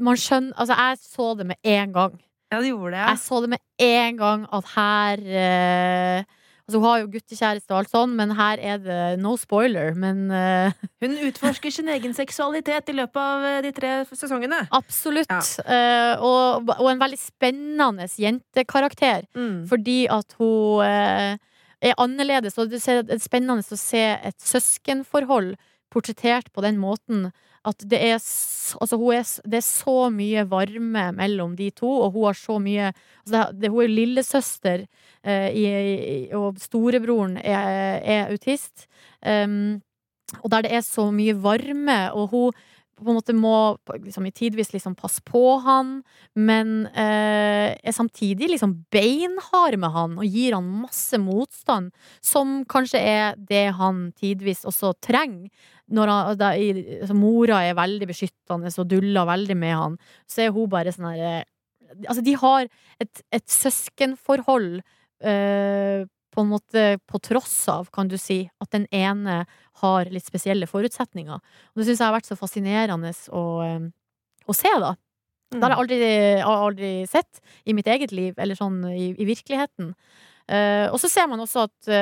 man 0.00 0.20
skjønner 0.20 0.54
Altså, 0.60 0.76
jeg 0.78 1.00
så 1.02 1.34
det 1.38 1.46
med 1.48 1.68
en 1.74 1.92
gang. 1.92 2.16
Ja, 2.52 2.60
det 2.62 2.70
gjorde 2.70 2.92
det. 2.94 3.02
Jeg 3.02 3.20
så 3.24 3.40
det 3.42 3.50
med 3.54 3.62
en 3.82 4.18
gang 4.20 4.46
at 4.54 4.72
her 4.74 5.22
eh, 5.42 6.34
Altså, 6.64 6.78
hun 6.80 6.86
har 6.88 7.00
jo 7.02 7.08
guttekjæreste 7.12 7.74
og 7.74 7.78
alt 7.82 7.90
sånn, 7.92 8.12
men 8.16 8.30
her 8.38 8.60
er 8.64 8.78
det 8.80 9.00
no 9.20 9.34
spoiler. 9.36 9.92
Men 10.00 10.30
uh... 10.32 10.86
Hun 11.04 11.18
utforsker 11.28 11.74
sin 11.74 11.90
egen 11.92 12.16
seksualitet 12.16 12.88
i 12.88 12.94
løpet 12.96 13.20
av 13.20 13.44
eh, 13.44 13.58
de 13.66 13.72
tre 13.76 13.90
sesongene. 14.08 14.62
absolutt. 14.72 15.28
Ja. 15.28 15.42
Uh, 15.68 16.24
og, 16.24 16.72
og 16.78 16.88
en 16.88 17.02
veldig 17.02 17.20
spennende 17.20 18.08
jentekarakter. 18.08 19.28
Mm. 19.36 19.66
Fordi 19.68 19.98
at 20.08 20.38
hun 20.40 20.80
uh, 20.80 21.36
er 21.84 22.00
annerledes, 22.00 22.56
og 22.56 22.72
det 22.72 22.80
er 22.88 23.20
spennende 23.20 23.60
å 23.60 23.80
se 23.80 24.06
et 24.16 24.40
søskenforhold 24.40 25.52
portrettert 25.94 26.50
på 26.52 26.64
den 26.64 26.80
måten 26.82 27.28
at 27.64 27.80
det 27.88 27.96
er, 27.96 28.18
altså 28.18 28.98
er, 29.14 29.24
det 29.48 29.58
er 29.60 29.64
så 29.64 29.96
mye 30.12 30.44
varme 30.50 31.06
mellom 31.16 31.54
de 31.56 31.70
to, 31.72 31.88
og 31.88 32.12
hun 32.12 32.26
har 32.28 32.36
så 32.36 32.58
mye 32.60 32.90
altså 32.90 33.46
det, 33.56 33.70
Hun 33.72 33.86
er 33.86 33.94
lillesøster, 33.94 34.84
eh, 35.24 35.48
i, 35.48 35.64
i, 35.64 36.18
og 36.36 36.60
storebroren 36.60 37.38
er, 37.40 38.04
er 38.04 38.28
autist. 38.28 38.86
Um, 39.24 39.80
og 40.42 40.50
der 40.52 40.66
det 40.66 40.74
er 40.76 40.84
så 40.84 41.08
mye 41.14 41.36
varme, 41.40 41.98
og 42.12 42.28
hun 42.34 42.62
på 42.94 43.10
en 43.10 43.16
måte 43.18 43.34
må 43.34 43.76
liksom, 43.90 44.26
i 44.28 44.32
tidvis 44.34 44.72
liksom 44.74 44.94
passe 44.98 45.22
på 45.26 45.42
han, 45.64 45.96
men 46.38 46.86
eh, 46.94 47.74
er 47.74 47.94
samtidig 47.94 48.52
liksom 48.52 48.76
beinhard 48.94 49.76
med 49.80 49.94
han 49.94 50.18
og 50.20 50.28
gir 50.28 50.54
han 50.54 50.68
masse 50.84 51.18
motstand, 51.18 51.90
som 52.22 52.62
kanskje 52.70 53.00
er 53.00 53.40
det 53.50 53.66
han 53.80 54.06
tidvis 54.20 54.64
også 54.68 54.94
trenger. 55.04 55.50
Når 55.92 56.08
han, 56.10 56.38
da, 56.40 56.54
i, 56.56 56.70
altså, 57.02 57.16
mora 57.16 57.60
er 57.66 57.76
veldig 57.76 58.08
beskyttende 58.08 58.72
og 58.72 58.88
duller 58.88 59.28
veldig 59.28 59.56
med 59.58 59.74
han, 59.76 59.98
så 60.30 60.46
er 60.46 60.54
hun 60.54 60.70
bare 60.72 60.94
sånn 60.94 61.10
her 61.12 61.26
eh, 61.30 61.42
Altså, 62.08 62.24
de 62.26 62.32
har 62.40 62.64
et, 62.98 63.20
et 63.30 63.44
søskenforhold 63.52 64.80
eh, 65.22 66.00
på 66.34 66.42
en 66.42 66.48
måte 66.50 66.84
på 67.06 67.20
tross 67.22 67.52
av, 67.70 67.86
kan 67.94 68.08
du 68.10 68.16
si, 68.18 68.40
at 68.58 68.72
den 68.74 68.88
ene 68.90 69.44
har 69.78 70.10
litt 70.10 70.26
spesielle 70.26 70.66
forutsetninger. 70.66 71.38
Og 71.38 71.78
det 71.78 71.86
syns 71.86 72.02
jeg 72.02 72.08
har 72.08 72.16
vært 72.16 72.26
så 72.26 72.38
fascinerende 72.40 73.12
å, 73.30 73.44
eh, 73.62 73.86
å 74.50 74.56
se, 74.56 74.72
da. 74.82 74.96
Det 75.54 75.62
har 75.62 75.76
jeg 75.76 75.82
aldri, 75.84 76.10
aldri 76.42 76.92
sett 77.06 77.38
i 77.62 77.76
mitt 77.78 77.86
eget 77.86 78.10
liv, 78.16 78.34
eller 78.42 78.58
sånn 78.58 78.80
i, 78.90 79.12
i 79.12 79.28
virkeligheten. 79.28 79.92
Eh, 80.50 80.88
og 80.88 80.98
så 80.98 81.12
ser 81.12 81.30
man 81.30 81.44
også 81.44 81.68
at, 81.68 81.92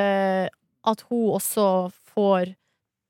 at 0.88 1.04
hun 1.10 1.34
også 1.36 1.66
får 2.14 2.54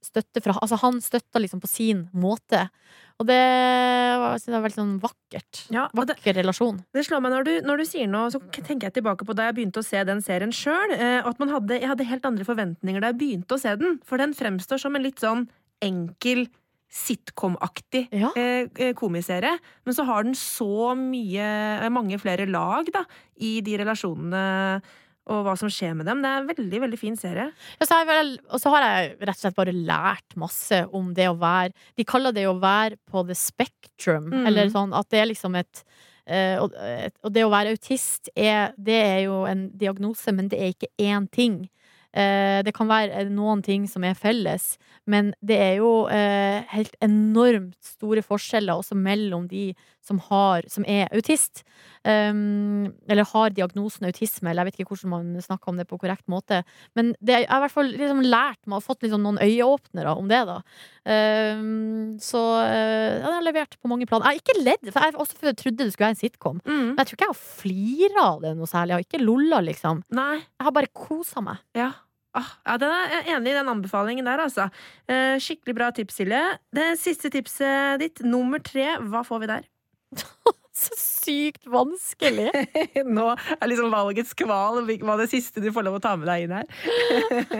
støtte 0.02 0.42
fra 0.42 0.56
Altså, 0.60 0.76
han 0.82 1.00
støtta 1.00 1.40
liksom 1.40 1.60
på 1.62 1.68
sin 1.70 2.08
måte. 2.12 2.68
Og 3.20 3.26
det, 3.28 3.38
var- 4.18 4.38
det 4.42 4.52
var 4.54 4.62
veldig 4.64 4.78
sånn 4.80 4.94
vakkert. 5.02 5.60
Ja, 5.70 5.84
Vakker 5.94 6.32
det, 6.34 6.36
relasjon. 6.42 6.80
det 6.92 7.04
slår 7.06 7.20
meg 7.22 7.32
når 7.36 7.44
du, 7.46 7.52
når 7.68 7.76
du 7.78 7.84
sier 7.86 8.08
noe, 8.10 8.30
så 8.34 8.40
tenker 8.50 8.88
jeg 8.88 8.96
tilbake 8.98 9.24
på 9.28 9.34
da 9.38 9.46
jeg 9.50 9.54
begynte 9.60 9.78
å 9.82 9.86
se 9.86 10.02
den 10.08 10.20
serien 10.24 10.50
sjøl. 10.52 10.94
At 11.22 11.38
man 11.38 11.52
hadde, 11.54 11.78
jeg 11.78 11.88
hadde 11.92 12.08
helt 12.08 12.26
andre 12.26 12.44
forventninger 12.48 13.00
da 13.00 13.12
jeg 13.12 13.20
begynte 13.22 13.54
å 13.54 13.60
se 13.62 13.76
den. 13.78 14.00
For 14.04 14.18
den 14.18 14.34
fremstår 14.34 14.80
som 14.82 14.96
en 14.98 15.02
litt 15.06 15.22
sånn 15.22 15.46
enkel 15.82 16.48
sitcom-aktig 16.92 18.08
Ja. 18.12 18.30
eh, 18.36 18.66
eh, 18.76 18.92
komiserie. 18.94 19.58
Men 19.86 19.94
så 19.94 20.04
har 20.04 20.24
den 20.24 20.34
så 20.34 20.94
mye, 20.96 21.80
eh, 21.82 21.88
mange 21.88 22.18
flere 22.20 22.46
lag 22.50 22.84
da, 22.92 23.04
i 23.40 23.60
de 23.62 23.78
relasjonene 23.78 24.82
og 25.30 25.44
hva 25.46 25.54
som 25.58 25.70
skjer 25.70 25.94
med 25.94 26.06
dem. 26.10 26.22
Det 26.22 26.30
er 26.30 26.40
en 26.40 26.48
veldig 26.48 26.80
veldig 26.86 26.98
fin 26.98 27.16
serie. 27.16 27.50
Ja, 27.78 27.86
så 27.86 28.00
vel, 28.08 28.34
og 28.50 28.58
så 28.62 28.72
har 28.74 28.86
jeg 28.86 29.12
rett 29.20 29.36
og 29.36 29.42
slett 29.44 29.58
bare 29.58 29.74
lært 29.76 30.36
masse 30.40 30.82
om 30.92 31.12
det 31.14 31.28
å 31.30 31.36
være 31.38 31.70
De 31.96 32.04
kaller 32.04 32.34
det 32.34 32.48
å 32.50 32.58
være 32.58 32.98
på 33.10 33.22
the 33.28 33.34
spectrum, 33.38 34.30
Mm. 34.32 34.46
eller 34.46 34.72
sånn 34.72 34.94
at 34.94 35.08
det 35.10 35.20
er 35.22 35.30
liksom 35.32 35.58
et 35.58 35.84
Uh, 36.22 36.62
og, 36.62 36.74
og 37.26 37.32
det 37.34 37.42
å 37.42 37.48
være 37.50 37.72
autist, 37.74 38.28
er, 38.38 38.70
det 38.78 38.94
er 38.94 39.20
jo 39.24 39.40
en 39.50 39.64
diagnose, 39.74 40.30
men 40.30 40.46
det 40.46 40.60
er 40.62 40.68
ikke 40.70 40.86
én 41.02 41.26
ting. 41.34 41.56
Uh, 42.14 42.62
det 42.62 42.70
kan 42.76 42.86
være 42.86 43.24
noen 43.26 43.58
ting 43.66 43.88
som 43.90 44.04
er 44.06 44.14
felles, 44.14 44.76
men 45.04 45.32
det 45.42 45.58
er 45.58 45.74
jo 45.80 46.06
uh, 46.06 46.62
helt 46.70 46.94
enormt 47.02 47.74
store 47.82 48.22
forskjeller 48.22 48.78
også 48.78 48.94
mellom 48.94 49.48
de 49.50 49.72
som, 50.02 50.18
har, 50.28 50.66
som 50.70 50.86
er 50.88 51.10
autist. 51.14 51.62
Um, 52.02 52.90
eller 53.06 53.26
har 53.30 53.54
diagnosen 53.54 54.08
autisme, 54.08 54.50
eller 54.50 54.66
jeg 54.66 54.72
vet 54.72 54.80
ikke 54.82 54.96
hvordan 54.96 55.12
man 55.12 55.44
snakker 55.44 55.70
om 55.70 55.78
det 55.78 55.86
på 55.90 55.98
korrekt 56.02 56.26
måte. 56.30 56.62
Men 56.98 57.12
det, 57.20 57.44
jeg 57.44 57.50
har 57.50 57.62
i 57.62 57.64
hvert 57.66 57.76
fall 57.76 57.92
liksom 57.94 58.22
lært 58.26 58.60
meg 58.66 58.80
og 58.80 58.86
fått 58.86 59.06
liksom 59.06 59.22
noen 59.22 59.40
øyeåpnere 59.42 60.16
om 60.18 60.30
det, 60.30 60.42
da. 60.50 60.58
Um, 61.06 62.14
så 62.22 62.42
uh, 62.58 62.66
ja, 62.66 63.18
jeg 63.22 63.36
har 63.38 63.46
levert 63.46 63.78
på 63.78 63.90
mange 63.90 64.08
plan. 64.10 64.24
Jeg 64.26 64.38
har 64.38 64.42
ikke 64.42 64.62
ledd, 64.62 64.92
for 64.92 65.06
jeg 65.06 65.18
også 65.22 65.56
trodde 65.58 65.84
det 65.84 65.92
skulle 65.94 66.10
være 66.10 66.16
en 66.18 66.22
sitcom. 66.22 66.62
Men 66.66 66.96
jeg 66.98 67.08
tror 67.08 67.18
ikke 67.18 67.28
jeg 67.28 67.34
har 67.34 67.44
flira 67.62 68.28
av 68.34 68.46
det 68.46 68.56
noe 68.58 68.70
særlig. 68.70 68.92
Jeg 68.92 68.98
har 68.98 69.10
ikke 69.10 69.26
lolla, 69.26 69.62
liksom. 69.64 70.02
Nei. 70.14 70.40
Jeg 70.42 70.66
har 70.68 70.74
bare 70.74 70.96
kosa 70.96 71.44
meg. 71.44 71.62
Ja. 71.78 71.92
Ah, 72.32 72.48
ja, 72.64 72.78
den 72.80 72.92
er 72.96 73.10
jeg 73.12 73.34
enig 73.34 73.50
i 73.52 73.56
den 73.58 73.68
anbefalingen 73.68 74.28
der, 74.28 74.40
altså. 74.40 74.70
Eh, 75.04 75.36
skikkelig 75.42 75.74
bra 75.76 75.90
tips, 75.92 76.16
Silje. 76.16 76.40
Det 76.72 76.86
siste 77.00 77.28
tipset 77.32 78.00
ditt, 78.00 78.22
nummer 78.24 78.62
tre, 78.64 78.94
hva 79.04 79.20
får 79.26 79.42
vi 79.42 79.50
der? 79.50 79.66
Så 80.82 80.96
sykt 80.96 81.66
vanskelig. 81.70 82.48
Nå 83.16 83.26
er 83.34 83.68
liksom 83.70 83.92
valgets 83.92 84.32
kval 84.34 84.80
hva 84.82 85.16
det 85.20 85.28
siste 85.30 85.62
du 85.62 85.68
får 85.74 85.86
lov 85.86 85.98
å 85.98 86.02
ta 86.02 86.14
med 86.18 86.26
deg 86.26 86.46
inn 86.46 86.54
her. 86.56 86.66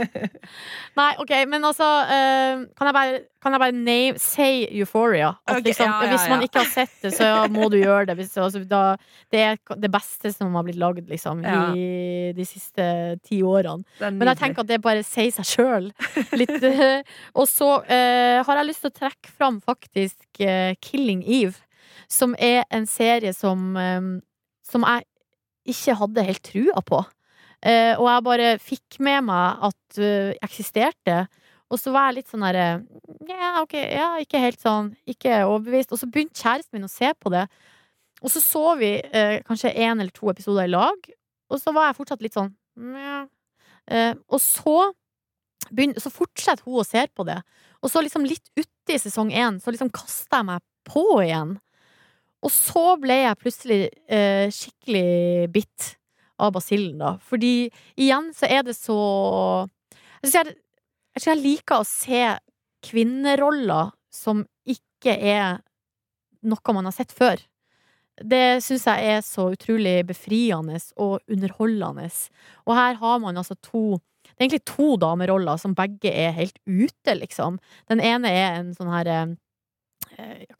Nei, 0.98 1.10
ok, 1.22 1.32
men 1.48 1.64
altså 1.64 1.86
eh, 2.10 2.64
Kan 2.78 2.88
jeg 2.88 2.96
bare, 2.96 3.20
kan 3.44 3.54
jeg 3.54 3.62
bare 3.62 3.76
name, 3.76 4.20
say 4.22 4.64
Euphoria? 4.66 5.32
At 5.46 5.60
Ok, 5.60 5.68
liksom, 5.70 5.86
ja, 5.86 6.08
ja, 6.08 6.16
Hvis 6.16 6.28
man 6.32 6.44
ikke 6.46 6.62
har 6.64 6.70
sett 6.72 6.94
det, 7.04 7.12
så 7.14 7.30
må 7.52 7.68
du 7.72 7.78
gjøre 7.78 8.10
det. 8.10 8.18
Hvis, 8.18 8.34
altså, 8.40 8.64
da, 8.68 8.82
det 9.32 9.44
er 9.46 9.60
det 9.84 9.92
beste 9.92 10.32
som 10.34 10.56
har 10.58 10.66
blitt 10.66 10.80
lagd 10.82 11.10
liksom, 11.10 11.44
Ja. 11.46 11.66
i 11.76 12.32
de 12.36 12.46
siste 12.48 12.84
ti 13.26 13.42
årene. 13.46 13.84
Men 14.02 14.32
jeg 14.32 14.40
tenker 14.40 14.64
at 14.64 14.72
det 14.72 14.82
bare 14.82 15.04
sier 15.06 15.30
seg 15.36 15.46
sjøl. 15.52 15.92
og 17.38 17.44
så 17.50 17.74
uh, 17.84 18.38
har 18.42 18.62
jeg 18.62 18.70
lyst 18.72 18.86
til 18.86 18.92
å 18.92 18.98
trekke 19.04 19.36
fram 19.36 19.60
faktisk 19.62 20.42
uh, 20.42 20.72
Killing 20.82 21.22
Eve, 21.22 21.60
som 22.12 22.36
er 22.36 22.66
en 22.70 22.86
serie 22.88 23.32
som, 23.36 23.72
eh, 23.80 24.12
som 24.68 24.84
jeg 24.88 25.06
ikke 25.72 25.96
hadde 26.00 26.26
helt 26.26 26.44
trua 26.44 26.82
på. 26.84 27.02
Eh, 27.62 27.94
og 27.94 28.08
jeg 28.10 28.26
bare 28.26 28.48
fikk 28.58 28.98
med 29.06 29.28
meg 29.28 29.62
at 29.68 29.98
uh, 30.02 30.32
eksisterte. 30.42 31.20
Og 31.72 31.78
så 31.80 31.92
var 31.94 32.10
jeg 32.10 32.18
litt 32.18 32.32
sånn 32.32 32.42
derre 32.44 32.82
Ja, 33.28 33.62
ok, 33.62 33.76
ja, 33.78 34.08
ikke 34.20 34.40
helt 34.42 34.60
sånn 34.60 34.90
Ikke 35.08 35.44
overbevist. 35.46 35.94
Og 35.94 36.00
så 36.02 36.08
begynte 36.10 36.36
kjæresten 36.42 36.76
min 36.76 36.88
å 36.88 36.90
se 36.90 37.12
på 37.16 37.32
det. 37.32 37.46
Og 38.22 38.30
så 38.34 38.42
så 38.42 38.64
vi 38.78 38.90
eh, 39.00 39.38
kanskje 39.46 39.72
én 39.72 39.96
eller 39.98 40.12
to 40.14 40.28
episoder 40.30 40.68
i 40.68 40.70
lag, 40.70 41.08
og 41.50 41.58
så 41.58 41.72
var 41.74 41.88
jeg 41.88 41.96
fortsatt 41.98 42.22
litt 42.22 42.36
sånn 42.36 42.52
ja. 42.94 43.24
Eh, 43.90 44.12
og 44.30 44.38
så 44.38 44.92
Så 45.98 46.10
fortsetter 46.10 46.62
hun 46.66 46.82
å 46.82 46.86
se 46.86 47.02
på 47.14 47.24
det. 47.26 47.38
Og 47.82 47.90
så 47.90 48.02
liksom 48.02 48.26
litt 48.26 48.50
uti 48.58 48.98
sesong 48.98 49.30
én, 49.30 49.60
så 49.62 49.70
liksom 49.70 49.90
kasta 49.94 50.40
jeg 50.40 50.48
meg 50.50 50.62
på 50.86 51.04
igjen. 51.22 51.56
Og 52.42 52.50
så 52.50 52.84
ble 53.00 53.20
jeg 53.22 53.38
plutselig 53.40 53.80
eh, 54.10 54.48
skikkelig 54.50 55.50
bitt 55.54 55.92
av 56.42 56.54
basillen, 56.56 56.98
da. 56.98 57.16
Fordi 57.22 57.68
igjen 58.00 58.32
så 58.34 58.48
er 58.50 58.64
det 58.66 58.74
så 58.78 58.98
Jeg 60.22 60.30
synes 60.30 60.38
jeg, 60.38 60.56
jeg, 61.14 61.24
jeg 61.26 61.42
liker 61.42 61.82
å 61.82 61.86
se 61.86 62.24
kvinneroller 62.82 63.92
som 64.12 64.42
ikke 64.68 65.14
er 65.16 65.62
noe 66.42 66.74
man 66.74 66.88
har 66.88 66.94
sett 66.94 67.14
før. 67.14 67.40
Det 68.22 68.60
syns 68.62 68.84
jeg 68.86 69.12
er 69.14 69.22
så 69.24 69.48
utrolig 69.54 70.02
befriende 70.06 70.78
og 71.00 71.22
underholdende. 71.30 72.08
Og 72.66 72.74
her 72.76 72.98
har 73.00 73.22
man 73.22 73.38
altså 73.40 73.56
to 73.62 74.00
Det 74.22 74.38
er 74.38 74.44
egentlig 74.46 74.64
to 74.64 74.96
dameroller 74.96 75.58
som 75.58 75.74
begge 75.74 76.08
er 76.08 76.30
helt 76.32 76.58
ute, 76.66 77.14
liksom. 77.18 77.58
Den 77.90 78.00
ene 78.00 78.30
er 78.30 78.54
en 78.60 78.70
sånn 78.74 78.90
her 78.90 79.08
eh, 79.10 79.34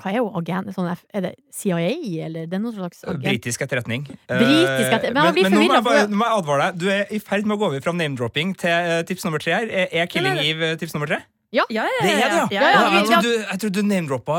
Hva 0.02 0.10
er 0.12 0.16
jo 0.18 0.30
agent? 0.38 0.70
Sånn, 0.74 0.88
er 1.14 1.20
det 1.26 1.32
CIA, 1.54 1.90
eller 2.26 2.46
det 2.50 2.56
er 2.58 2.62
noen 2.62 2.74
slags 2.76 3.04
agent? 3.04 3.22
Britisk 3.26 3.60
etterretning. 3.66 4.06
Britisk 4.26 4.88
Eh, 4.88 4.94
etter- 4.96 5.12
men 5.14 5.22
men, 5.24 5.34
blir 5.34 5.50
nå 5.50 5.60
må 5.68 5.74
jeg, 5.76 5.84
bare, 5.84 6.06
nå 6.08 6.16
må 6.16 6.24
jeg 6.26 6.38
advare 6.40 6.64
deg. 6.72 6.78
Du 6.82 6.88
er 6.90 7.06
i 7.10 7.18
ferd 7.20 7.46
med 7.46 7.56
å 7.56 7.60
gå 7.60 7.66
over 7.70 7.80
fra 7.84 7.92
name-dropping 7.92 8.56
til 8.58 8.70
eh, 8.70 9.02
tips 9.08 9.24
nummer 9.28 9.38
tre 9.38 9.52
her. 9.60 9.68
Er, 9.92 10.06
Killing. 10.06 10.38
Eve 10.42 10.72
eh, 10.72 10.76
tips 10.80 10.94
nummer 10.96 11.06
tre? 11.06 11.20
Ja, 11.52 11.66
ja, 11.68 11.82
Det 12.00 12.08
er 12.08 12.30
det, 12.32 12.56
ja! 12.56 12.62
jeg 12.64 13.04
trodde 13.10 13.22
du, 13.28 13.32
jeg 13.44 13.58
trodde 13.60 13.82
du 13.82 13.82
name-droppa. 13.84 14.36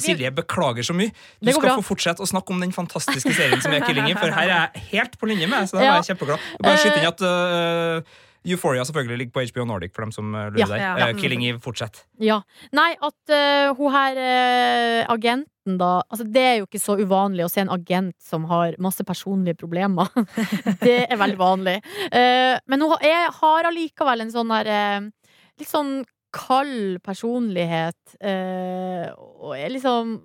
Silje, 0.00 0.30
beklager 0.32 0.80
så 0.86 0.94
mye. 0.96 1.12
Du 1.44 1.50
skal 1.52 1.60
bra. 1.68 1.74
få 1.76 1.84
fortsette 1.92 2.24
å 2.24 2.28
snakke 2.30 2.54
om 2.54 2.60
den 2.64 2.72
fantastiske 2.72 3.34
serien 3.36 3.60
som 3.60 3.70
er 3.76 3.84
Killing 3.84 4.08
Eve, 4.08 4.16
for 4.22 4.32
her 4.32 4.48
er 4.48 4.70
jeg 4.72 4.86
helt 4.94 5.18
på 5.20 5.28
linje 5.28 5.46
med. 5.46 5.68
Så 5.68 5.76
da 5.76 5.82
Ja. 5.84 5.92
er 5.98 6.00
jeg 6.00 6.16
kjempeglad. 6.16 6.40
Bare 6.64 6.80
skyte 6.80 7.02
inn 7.02 7.10
at 7.12 7.20
uh, 7.20 8.00
Euphoria 8.46 8.84
selvfølgelig 8.86 9.18
ligger 9.22 9.34
på 9.34 9.44
HBO 9.50 9.64
Nordic, 9.68 9.94
for 9.96 10.06
dem 10.06 10.12
som 10.14 10.34
uh, 10.34 10.48
lurer 10.50 10.60
Ja, 10.62 10.66
der. 10.70 10.82
ja. 11.02 11.08
Uh, 11.10 11.20
Killing 11.20 11.44
Eve, 11.46 11.60
fortsett. 11.64 12.04
Ja. 12.22 12.40
Nei, 12.76 12.90
at 13.02 13.32
uh, 13.34 13.74
hun 13.78 13.92
her 13.94 14.20
uh, 14.20 15.12
agenten, 15.14 15.78
da 15.80 15.98
Altså, 16.08 16.24
det 16.24 16.42
er 16.42 16.54
jo 16.60 16.68
ikke 16.68 16.80
så 16.80 16.94
uvanlig 16.96 17.44
å 17.44 17.50
se 17.52 17.60
en 17.60 17.72
agent 17.74 18.14
som 18.24 18.46
har 18.48 18.76
masse 18.80 19.04
personlige 19.04 19.58
problemer. 19.60 20.08
det 20.86 21.02
er 21.10 21.18
veldig 21.20 21.40
vanlig. 21.40 21.78
Uh, 22.08 22.56
men 22.70 22.84
hun 22.86 22.94
har 23.40 23.68
allikevel 23.68 24.24
en 24.24 24.32
sånn 24.32 24.54
her 24.54 24.70
uh, 24.72 25.10
Litt 25.58 25.68
sånn 25.72 26.04
kald 26.32 27.00
personlighet, 27.02 27.96
Uh, 28.18 29.12
og 29.38 29.52
er 29.54 29.70
liksom 29.70 30.16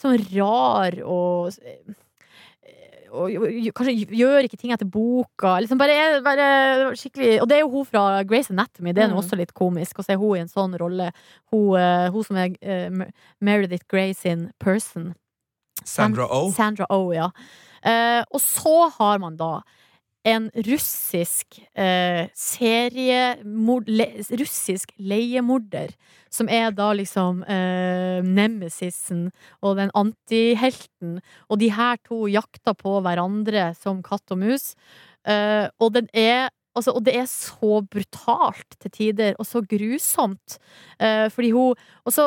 sånn 0.00 0.18
rar 0.34 0.96
og 1.06 1.54
eh, 1.64 1.94
og, 3.14 3.46
kanskje 3.78 3.94
gjør 4.18 4.44
ikke 4.48 4.58
ting 4.60 4.72
etter 4.74 4.88
boka. 4.90 5.54
Liksom 5.62 5.78
bare, 5.80 6.20
bare 6.26 6.48
skikkelig 6.98 7.40
Og 7.42 7.48
det 7.48 7.56
er 7.56 7.62
jo 7.62 7.70
hun 7.72 7.86
fra 7.88 8.22
Grace 8.28 8.50
Anatomy, 8.52 8.92
det 8.92 9.04
er 9.04 9.08
Mm. 9.12 9.18
også 9.22 9.36
litt 9.38 9.54
komisk 9.54 9.98
å 10.02 10.04
se 10.04 10.16
hun 10.18 10.36
i 10.36 10.40
en 10.40 10.48
sånn 10.50 10.74
rolle. 10.80 11.12
Hun, 11.52 11.76
eh, 11.78 12.10
hun 12.10 12.24
som 12.24 12.36
er 12.36 12.50
uh, 12.62 13.04
Meredith 13.40 13.86
Grey 13.88 14.12
sin 14.14 14.50
person. 14.58 15.14
Sandra 15.84 16.26
Oh. 16.30 16.50
Sandra 16.52 16.86
o 16.90 17.12
ja. 17.12 17.30
Uh, 17.84 18.22
og 18.32 18.40
så 18.40 18.90
har 18.98 19.18
man 19.20 19.36
da 19.36 19.60
en 20.24 20.48
russisk 20.66 21.60
eh, 21.76 22.30
seriemord... 22.34 23.88
Le, 23.88 24.08
russisk 24.40 24.94
leiemorder. 24.98 25.92
Som 26.32 26.48
er 26.48 26.72
da 26.74 26.90
liksom 26.96 27.42
eh, 27.44 28.24
nemesisen 28.24 29.28
og 29.60 29.78
den 29.78 29.92
antihelten. 29.94 31.18
Og 31.48 31.60
de 31.60 31.70
her 31.76 32.00
to 32.08 32.24
jakter 32.32 32.76
på 32.78 32.98
hverandre 33.04 33.70
som 33.78 34.02
katt 34.04 34.34
og 34.34 34.40
mus. 34.42 34.72
Eh, 35.28 35.68
og 35.78 35.96
den 35.96 36.10
er 36.12 36.50
Altså, 36.74 36.90
og 36.90 37.04
det 37.06 37.12
er 37.14 37.26
så 37.30 37.84
brutalt 37.86 38.74
til 38.82 38.90
tider, 38.90 39.36
og 39.38 39.46
så 39.46 39.60
grusomt. 39.62 40.56
Eh, 40.98 41.30
fordi 41.30 41.52
hun 41.54 41.78
Og 42.02 42.12
så, 42.12 42.26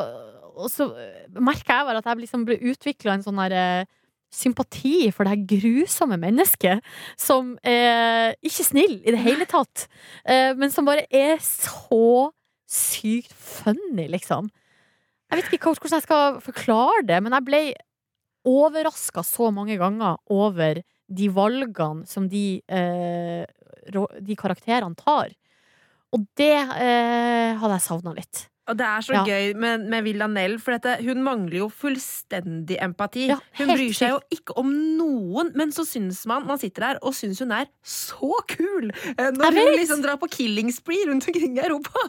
merker 1.36 1.74
jeg 1.74 1.86
bare 1.86 1.98
at 1.98 2.06
jeg 2.06 2.18
liksom 2.24 2.46
ble 2.48 2.56
utvikla 2.72 3.18
en 3.18 3.26
sånn 3.26 3.42
herre 3.44 3.66
eh, 3.82 3.90
sympati 4.34 5.10
for 5.16 5.26
det 5.26 5.34
her 5.34 5.48
grusomme 5.58 6.18
mennesket. 6.22 6.84
Som 7.20 7.56
er 7.66 8.36
ikke 8.46 8.66
snill 8.68 9.00
i 9.02 9.14
det 9.16 9.22
hele 9.24 9.48
tatt, 9.50 9.88
eh, 10.26 10.54
men 10.58 10.74
som 10.74 10.88
bare 10.88 11.08
er 11.12 11.38
så 11.44 12.32
sykt 12.68 13.34
funny, 13.34 14.08
liksom. 14.12 14.50
Jeg 15.28 15.40
vet 15.40 15.54
ikke 15.56 15.72
hvordan 15.74 15.98
jeg 15.98 16.06
skal 16.06 16.40
forklare 16.44 17.04
det, 17.08 17.20
men 17.24 17.36
jeg 17.36 17.48
ble 17.48 17.62
overraska 18.48 19.24
så 19.28 19.50
mange 19.52 19.76
ganger 19.80 20.20
over 20.32 20.80
de 21.08 21.28
valgene 21.32 22.08
som 22.08 22.28
de, 22.32 22.62
eh, 22.68 23.44
de 23.88 24.40
karakterene 24.40 24.96
tar. 24.96 25.34
Og 26.16 26.24
det 26.40 26.56
eh, 26.56 27.56
hadde 27.60 27.74
jeg 27.76 27.84
savna 27.84 28.14
litt. 28.16 28.48
Og 28.68 28.76
det 28.78 28.86
er 28.86 29.02
så 29.06 29.14
Ja. 29.16 29.24
gøy 29.24 29.54
med, 29.56 29.86
med 29.90 30.04
Villanelle, 30.04 30.60
for 30.60 30.76
dette, 30.76 30.98
hun 31.06 31.22
mangler 31.24 31.60
jo 31.62 31.68
fullstendig 31.72 32.78
empati. 32.84 33.28
Ja, 33.32 33.38
hun 33.60 33.70
bryr 33.72 33.94
seg 33.96 34.10
jo 34.12 34.20
ikke 34.34 34.56
om 34.60 34.72
noen, 34.98 35.52
men 35.56 35.72
så 35.72 35.86
syns 35.88 36.26
man 36.28 36.46
man 36.48 36.60
sitter 36.60 36.84
der 36.88 37.00
og 37.02 37.16
syns 37.16 37.40
hun 37.44 37.52
er 37.56 37.66
så 37.88 38.32
kul! 38.52 38.92
eh, 39.18 39.32
Når 39.32 39.56
hun 39.56 39.72
liksom 39.80 40.02
drar 40.04 40.18
på 40.22 40.30
killing 40.34 40.72
spree 40.76 41.06
rundt 41.08 41.28
omkring 41.30 41.58
i 41.58 41.64
Europa. 41.64 42.04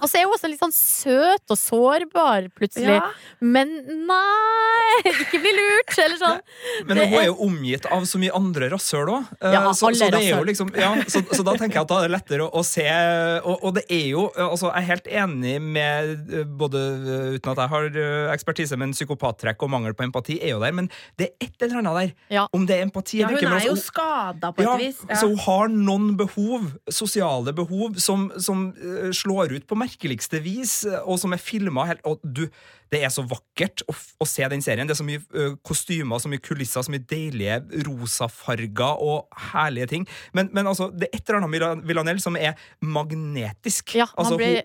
Og 0.00 0.06
så 0.08 0.18
er 0.22 0.24
hun 0.26 0.34
også 0.36 0.48
litt 0.50 0.62
sånn 0.64 0.74
søt 0.74 1.52
og 1.54 1.58
sårbar, 1.60 2.48
plutselig. 2.56 2.96
Ja. 2.98 3.10
Men 3.44 3.76
nei! 4.08 5.12
Ikke 5.12 5.40
bli 5.42 5.52
lurt! 5.56 5.94
Eller 5.98 6.18
sånn. 6.20 6.40
Men 6.88 7.02
hun 7.04 7.18
er- 7.20 7.26
jo 7.28 7.36
omgitt 7.44 7.86
av 7.92 8.06
så 8.08 8.20
mye 8.22 8.32
andre 8.36 8.70
rasshøl 8.72 9.10
òg. 9.18 9.28
Ja, 9.42 9.62
så, 9.76 9.90
så, 9.98 10.40
liksom, 10.46 10.70
ja, 10.78 10.94
så, 11.10 11.20
så 11.34 11.44
da 11.46 11.54
tenker 11.58 11.80
jeg 11.80 11.84
at 11.84 11.90
da 11.92 11.98
er 12.02 12.08
det 12.08 12.14
lettere 12.16 12.46
å, 12.46 12.50
å 12.60 12.64
se 12.66 12.86
og, 12.88 13.58
og 13.66 13.74
det 13.76 13.84
er 13.92 14.06
jo 14.12 14.26
altså, 14.32 14.70
Jeg 14.70 14.82
er 14.84 14.88
helt 14.92 15.08
enig 15.24 15.54
med 15.62 15.97
eh, 16.06 16.44
både 16.60 16.80
eh, 16.80 17.34
Uten 17.38 17.52
at 17.52 17.62
jeg 17.62 17.72
har 17.72 17.98
eh, 18.02 18.30
ekspertise, 18.34 18.78
men 18.80 18.94
psykopattrekk 18.96 19.62
og 19.66 19.72
mangel 19.72 19.96
på 19.98 20.06
empati 20.06 20.38
er 20.42 20.54
jo 20.54 20.62
der. 20.62 20.74
Men 20.76 20.90
det 21.18 21.28
er 21.28 21.48
et 21.48 21.66
eller 21.66 21.82
annet 21.82 21.98
der. 21.98 22.14
Ja. 22.38 22.46
Om 22.54 22.66
det 22.68 22.78
er 22.78 22.86
empati 22.86 23.22
Ja, 23.22 23.28
eller 23.28 23.36
hun 23.36 23.42
ikke. 23.42 23.52
men 23.52 23.60
er 23.60 23.66
jo 23.66 23.76
altså, 23.76 23.92
skada 23.92 24.52
på 24.52 24.64
et 24.64 24.68
ja, 24.68 24.76
vis. 24.80 25.04
Så 25.20 25.30
hun 25.30 25.42
har 25.44 25.74
noen 25.74 26.08
behov, 26.20 26.72
sosiale 26.90 27.54
behov, 27.56 27.98
som, 28.02 28.28
som 28.38 28.68
slår 29.14 29.56
ut 29.58 29.68
på 29.68 29.78
merkeligste 29.78 30.42
vis, 30.44 30.80
og 31.04 31.18
som 31.20 31.34
er 31.34 31.42
filma 31.42 31.86
helt 31.88 32.04
Og 32.08 32.20
du, 32.22 32.46
det 32.92 33.02
er 33.04 33.12
så 33.12 33.24
vakkert 33.28 33.84
å, 33.88 33.94
å 33.94 34.26
se 34.28 34.46
den 34.50 34.62
serien. 34.64 34.88
Det 34.88 34.96
er 34.96 35.00
så 35.00 35.06
mye 35.06 35.20
ø, 35.20 35.50
kostymer, 35.66 36.20
så 36.22 36.30
mye 36.32 36.42
kulisser, 36.44 36.84
så 36.84 36.92
mye 36.92 37.04
deilige 37.08 37.60
rosafarger 37.88 39.02
og 39.04 39.42
herlige 39.52 39.90
ting. 39.92 40.08
Men, 40.36 40.50
men 40.56 40.70
altså, 40.70 40.88
det 40.94 41.10
er 41.10 41.20
et 41.20 41.28
eller 41.28 41.42
annet 41.42 41.52
med 41.52 41.86
Villanelle 41.88 42.24
som 42.24 42.38
er 42.38 42.56
magnetisk. 42.84 43.96
Ja, 43.98 44.08
altså, 44.16 44.38
blir, 44.40 44.62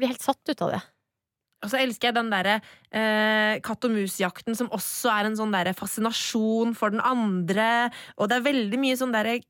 blir 0.00 0.12
helt 0.12 0.24
satt 0.24 0.54
ut 0.54 0.64
av 0.66 0.76
det. 0.76 0.84
Og 1.58 1.72
så 1.72 1.80
elsker 1.80 2.08
jeg 2.08 2.14
den 2.14 2.28
derre 2.30 2.58
eh, 2.94 3.58
katt 3.66 3.82
og 3.88 3.90
mus-jakten, 3.90 4.54
som 4.54 4.68
også 4.74 5.10
er 5.10 5.26
en 5.26 5.38
sånn 5.38 5.54
derre 5.54 5.74
fascinasjon 5.74 6.76
for 6.78 6.94
den 6.94 7.02
andre. 7.02 7.88
Og 8.14 8.30
det 8.30 8.38
er 8.38 8.44
veldig 8.44 8.78
mye 8.78 8.98
sånn 8.98 9.14
derre 9.14 9.40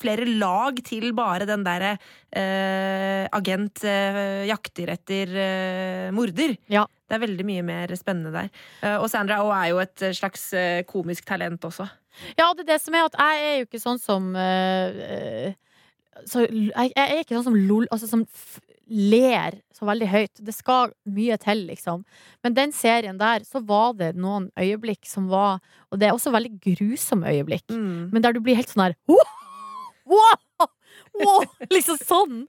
flere 0.00 0.26
lag 0.28 0.76
til 0.84 1.10
bare 1.16 1.48
den 1.48 1.64
derre 1.64 1.94
eh, 2.36 3.24
agent 3.32 3.84
eh, 3.88 4.44
jakter 4.50 4.92
etter 4.92 5.32
eh, 5.40 6.12
morder. 6.16 6.56
Ja. 6.72 6.84
Det 7.08 7.16
er 7.16 7.24
veldig 7.24 7.48
mye 7.48 7.64
mer 7.64 7.96
spennende 7.96 8.32
der. 8.34 8.52
Eh, 8.84 8.98
og 8.98 9.08
Sandra 9.12 9.40
Oh 9.44 9.52
er 9.56 9.72
jo 9.72 9.80
et 9.80 10.06
slags 10.20 10.50
eh, 10.56 10.84
komisk 10.88 11.24
talent 11.28 11.64
også. 11.64 11.88
Ja, 12.36 12.50
det 12.52 12.66
er 12.66 12.74
det 12.74 12.80
som 12.84 12.96
er 12.96 13.08
at 13.08 13.16
jeg 13.18 13.48
er 13.48 13.56
jo 13.56 13.68
ikke 13.70 13.82
sånn 13.82 13.98
som 13.98 14.28
så, 16.30 16.44
jeg, 16.44 16.92
jeg 16.92 17.08
er 17.08 17.24
ikke 17.24 17.34
sånn 17.34 17.48
som 17.48 17.56
lol, 17.58 17.88
altså 17.90 18.06
som 18.06 18.22
ler 18.88 19.60
så 19.74 19.86
veldig 19.88 20.08
høyt. 20.10 20.42
Det 20.44 20.54
skal 20.54 20.92
mye 21.08 21.36
til, 21.42 21.64
liksom. 21.70 22.04
Men 22.44 22.56
den 22.56 22.74
serien 22.76 23.18
der, 23.20 23.44
så 23.48 23.62
var 23.64 23.94
det 23.98 24.14
noen 24.20 24.50
øyeblikk 24.60 25.08
som 25.08 25.30
var 25.32 25.60
Og 25.90 26.00
det 26.00 26.08
er 26.08 26.16
også 26.16 26.32
veldig 26.34 26.58
grusomme 26.64 27.30
øyeblikk. 27.30 27.68
Mm. 27.70 28.10
Men 28.12 28.22
der 28.22 28.34
du 28.34 28.42
blir 28.44 28.58
helt 28.58 28.70
sånn 28.70 28.88
her 28.88 28.96
«Wow! 29.10 29.24
Wow! 30.04 30.68
Wow! 31.14 31.44
Liksom 31.74 31.98
sånn. 32.02 32.44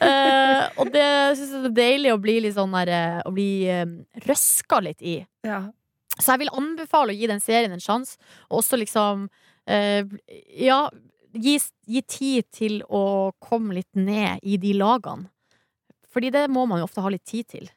Uh, 0.00 0.68
og 0.80 0.92
det 0.94 1.06
syns 1.38 1.54
jeg 1.54 1.62
det 1.64 1.70
er 1.70 1.76
deilig 1.78 2.14
å 2.14 2.22
bli 2.22 2.38
litt 2.44 2.56
sånn 2.56 2.74
der 2.76 2.92
eh, 2.94 3.20
Å 3.24 3.32
bli 3.34 3.50
uh, 3.68 3.84
røska 4.26 4.80
litt 4.84 5.02
i. 5.02 5.20
Ja. 5.46 5.64
Så 6.18 6.34
jeg 6.34 6.44
vil 6.44 6.54
anbefale 6.56 7.14
å 7.14 7.16
gi 7.16 7.30
den 7.30 7.40
serien 7.42 7.72
en 7.72 7.82
sjanse, 7.82 8.18
og 8.50 8.60
også 8.60 8.80
liksom 8.80 9.28
uh, 9.30 10.02
Ja, 10.60 10.82
gi, 11.32 11.56
gi 11.88 12.02
tid 12.04 12.48
til 12.52 12.80
å 12.88 13.32
komme 13.40 13.78
litt 13.80 13.90
ned 13.96 14.44
i 14.44 14.60
de 14.60 14.74
lagene. 14.76 15.30
Fordi 16.10 16.32
det 16.34 16.46
må 16.50 16.66
man 16.66 16.82
jo 16.82 16.88
ofte 16.88 17.04
ha 17.04 17.12
litt 17.12 17.26
tid 17.28 17.48
til. 17.50 17.70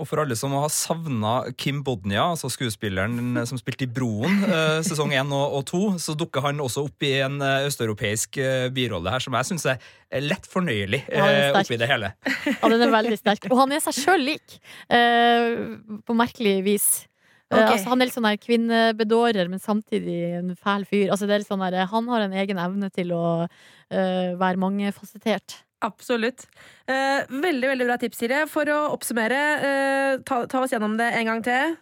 Og 0.00 0.08
for 0.08 0.22
alle 0.22 0.36
som 0.38 0.54
har 0.56 0.70
savna 0.72 1.32
Kim 1.60 1.82
Bodnia, 1.84 2.22
altså 2.30 2.48
skuespilleren 2.52 3.36
som 3.48 3.58
spilte 3.60 3.84
i 3.84 3.90
Broen 3.90 4.46
eh, 4.46 4.78
sesong 4.86 5.12
1 5.12 5.34
og, 5.36 5.58
og 5.58 5.66
to, 5.68 5.82
så 6.00 6.14
dukker 6.16 6.46
han 6.46 6.62
også 6.64 6.86
opp 6.88 7.04
i 7.04 7.18
en 7.20 7.36
eh, 7.44 7.66
østeuropeisk 7.68 8.40
eh, 8.40 8.70
birolle 8.72 9.12
her 9.12 9.20
som 9.20 9.36
jeg 9.36 9.50
syns 9.50 9.68
er 9.68 10.24
lett 10.24 10.48
fornøyelig 10.48 11.02
er 11.04 11.36
eh, 11.50 11.60
oppi 11.60 11.76
det 11.80 11.90
hele. 11.90 12.14
Ja, 12.48 12.72
den 12.72 12.86
er 12.86 12.94
veldig 12.96 13.20
sterk. 13.20 13.44
Og 13.52 13.60
han 13.60 13.76
er 13.76 13.84
seg 13.84 13.98
sjøl 13.98 14.24
lik, 14.30 14.56
eh, 14.88 15.76
på 16.08 16.16
merkelig 16.16 16.56
vis. 16.64 16.90
Okay. 17.50 17.66
Altså, 17.66 17.90
han 17.90 18.00
er 18.00 18.06
litt 18.06 18.14
sånn 18.14 18.28
der 18.28 18.40
kvinnebedårer, 18.40 19.48
men 19.50 19.60
samtidig 19.60 20.20
en 20.38 20.52
fæl 20.54 20.86
fyr. 20.86 21.10
Altså, 21.10 21.26
det 21.26 21.34
er 21.34 21.42
litt 21.42 21.50
sånn 21.50 21.64
der, 21.66 21.82
han 21.90 22.08
har 22.12 22.24
en 22.24 22.36
egen 22.40 22.60
evne 22.62 22.88
til 22.94 23.10
å 23.16 23.24
eh, 23.42 24.38
være 24.38 24.60
mangefasettert. 24.62 25.64
Absolutt. 25.80 26.44
Eh, 26.86 27.24
veldig 27.28 27.68
veldig 27.72 27.86
bra 27.88 27.96
tips, 28.00 28.18
Siri. 28.20 28.42
For 28.50 28.68
å 28.68 28.80
oppsummere, 28.94 29.38
eh, 29.68 30.18
ta, 30.28 30.42
ta 30.50 30.60
oss 30.64 30.74
gjennom 30.74 30.96
det 31.00 31.08
en 31.16 31.30
gang 31.30 31.42
til. 31.46 31.76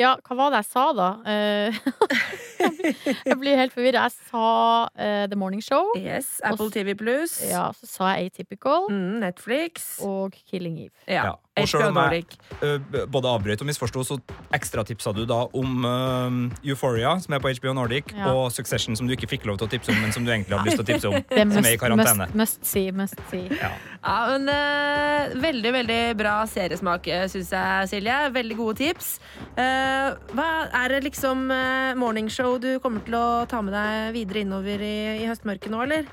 Ja, 0.00 0.14
hva 0.24 0.36
var 0.38 0.52
det 0.54 0.62
jeg 0.62 0.70
sa, 0.70 0.84
da? 0.96 1.08
Eh, 1.26 1.74
Jeg 3.28 3.38
blir 3.40 3.56
helt 3.56 3.72
forvirra. 3.74 4.06
Jeg 4.08 4.16
sa 4.30 4.46
uh, 4.88 5.26
The 5.30 5.38
Morning 5.38 5.62
Show. 5.64 5.92
Yes, 5.98 6.40
Apple 6.44 6.70
TV 6.74 6.94
Pluss. 6.98 7.38
Ja, 7.50 7.68
så 7.76 7.86
sa 7.88 8.12
jeg 8.16 8.32
Atypical 8.32 8.88
Mm, 8.90 9.20
Netflix. 9.22 9.98
og 10.02 10.34
Killing 10.50 10.78
Eve. 10.86 10.94
Ja. 11.08 11.24
Ja. 11.32 11.32
Og 11.60 11.68
selv 11.68 11.90
om 11.90 11.98
jeg-. 12.08 12.24
Eh, 12.64 12.78
både 13.12 13.28
avbrøt 13.28 13.60
og 13.60 13.66
misforsto, 13.68 14.00
så 14.08 14.16
ekstratipsa 14.56 15.12
du 15.12 15.26
da 15.28 15.42
om 15.52 15.84
uh, 15.84 16.64
Euphoria, 16.64 17.10
som 17.20 17.34
er 17.36 17.42
på 17.44 17.50
HBO 17.58 17.74
Nordic, 17.76 18.14
Ja. 18.16 18.30
og 18.32 18.52
Succession, 18.56 18.96
som 18.96 19.04
du 19.06 19.12
ikke 19.12 19.28
fikk 19.28 19.44
lov 19.44 19.58
til 19.60 19.68
å 19.68 19.70
tipse 19.74 19.92
om, 19.92 19.98
men 20.00 20.14
som 20.16 20.24
du 20.24 20.30
egentlig 20.32 20.56
hadde 20.56 20.70
lyst 20.70 20.80
til 20.80 20.86
å 20.86 20.88
tipse 20.88 21.10
om. 21.10 21.18
Det 21.28 21.42
som 21.44 21.52
Som 21.58 21.68
er 21.68 21.76
i 21.76 21.80
karantene. 21.82 22.28
must, 22.32 22.38
must 22.40 22.64
see, 22.64 22.86
must 22.96 23.20
see. 23.30 23.44
Ja. 23.60 23.68
Ja, 24.00 24.16
men 24.32 24.48
uh, 24.48 25.36
Veldig 25.42 25.72
veldig 25.76 26.00
bra 26.18 26.38
seriesmak, 26.48 27.04
syns 27.30 27.52
jeg, 27.52 27.88
Silje. 27.92 28.16
Veldig 28.34 28.56
gode 28.58 28.76
tips. 28.80 29.12
Eh, 29.52 30.08
hva 30.32 30.48
Er 30.82 30.88
det 30.96 31.02
liksom 31.04 31.44
uh, 31.52 31.92
morningshow 32.00 32.56
du 32.62 32.71
kommer 32.80 33.04
til 33.04 33.16
å 33.18 33.44
ta 33.50 33.60
med 33.64 33.74
deg 33.76 34.14
videre 34.16 34.42
innover 34.46 34.82
i, 34.86 34.96
i 35.20 35.28
høstmørket 35.28 35.72
nå, 35.72 35.82
eller? 35.84 36.08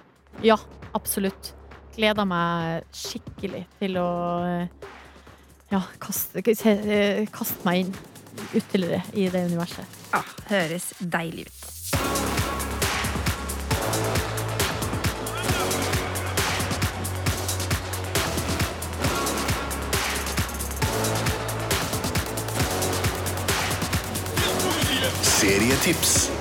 Ja, 0.46 0.58
absolutt. 0.98 1.54
Gleder 1.96 2.28
meg 2.28 2.86
skikkelig 2.96 3.66
til 3.80 3.98
å 4.00 4.10
eh, 4.48 4.88
ja, 5.72 5.82
kaste, 6.02 6.44
eh, 6.44 7.26
kaste 7.34 7.66
meg 7.68 7.86
inn 7.86 7.94
ytterligere 8.56 9.04
i 9.14 9.28
det 9.30 9.46
universet. 9.52 10.00
Ja, 10.14 10.24
høres 10.50 10.94
deilig 11.00 11.50
ut. 11.50 11.66
Serietips 25.40 26.39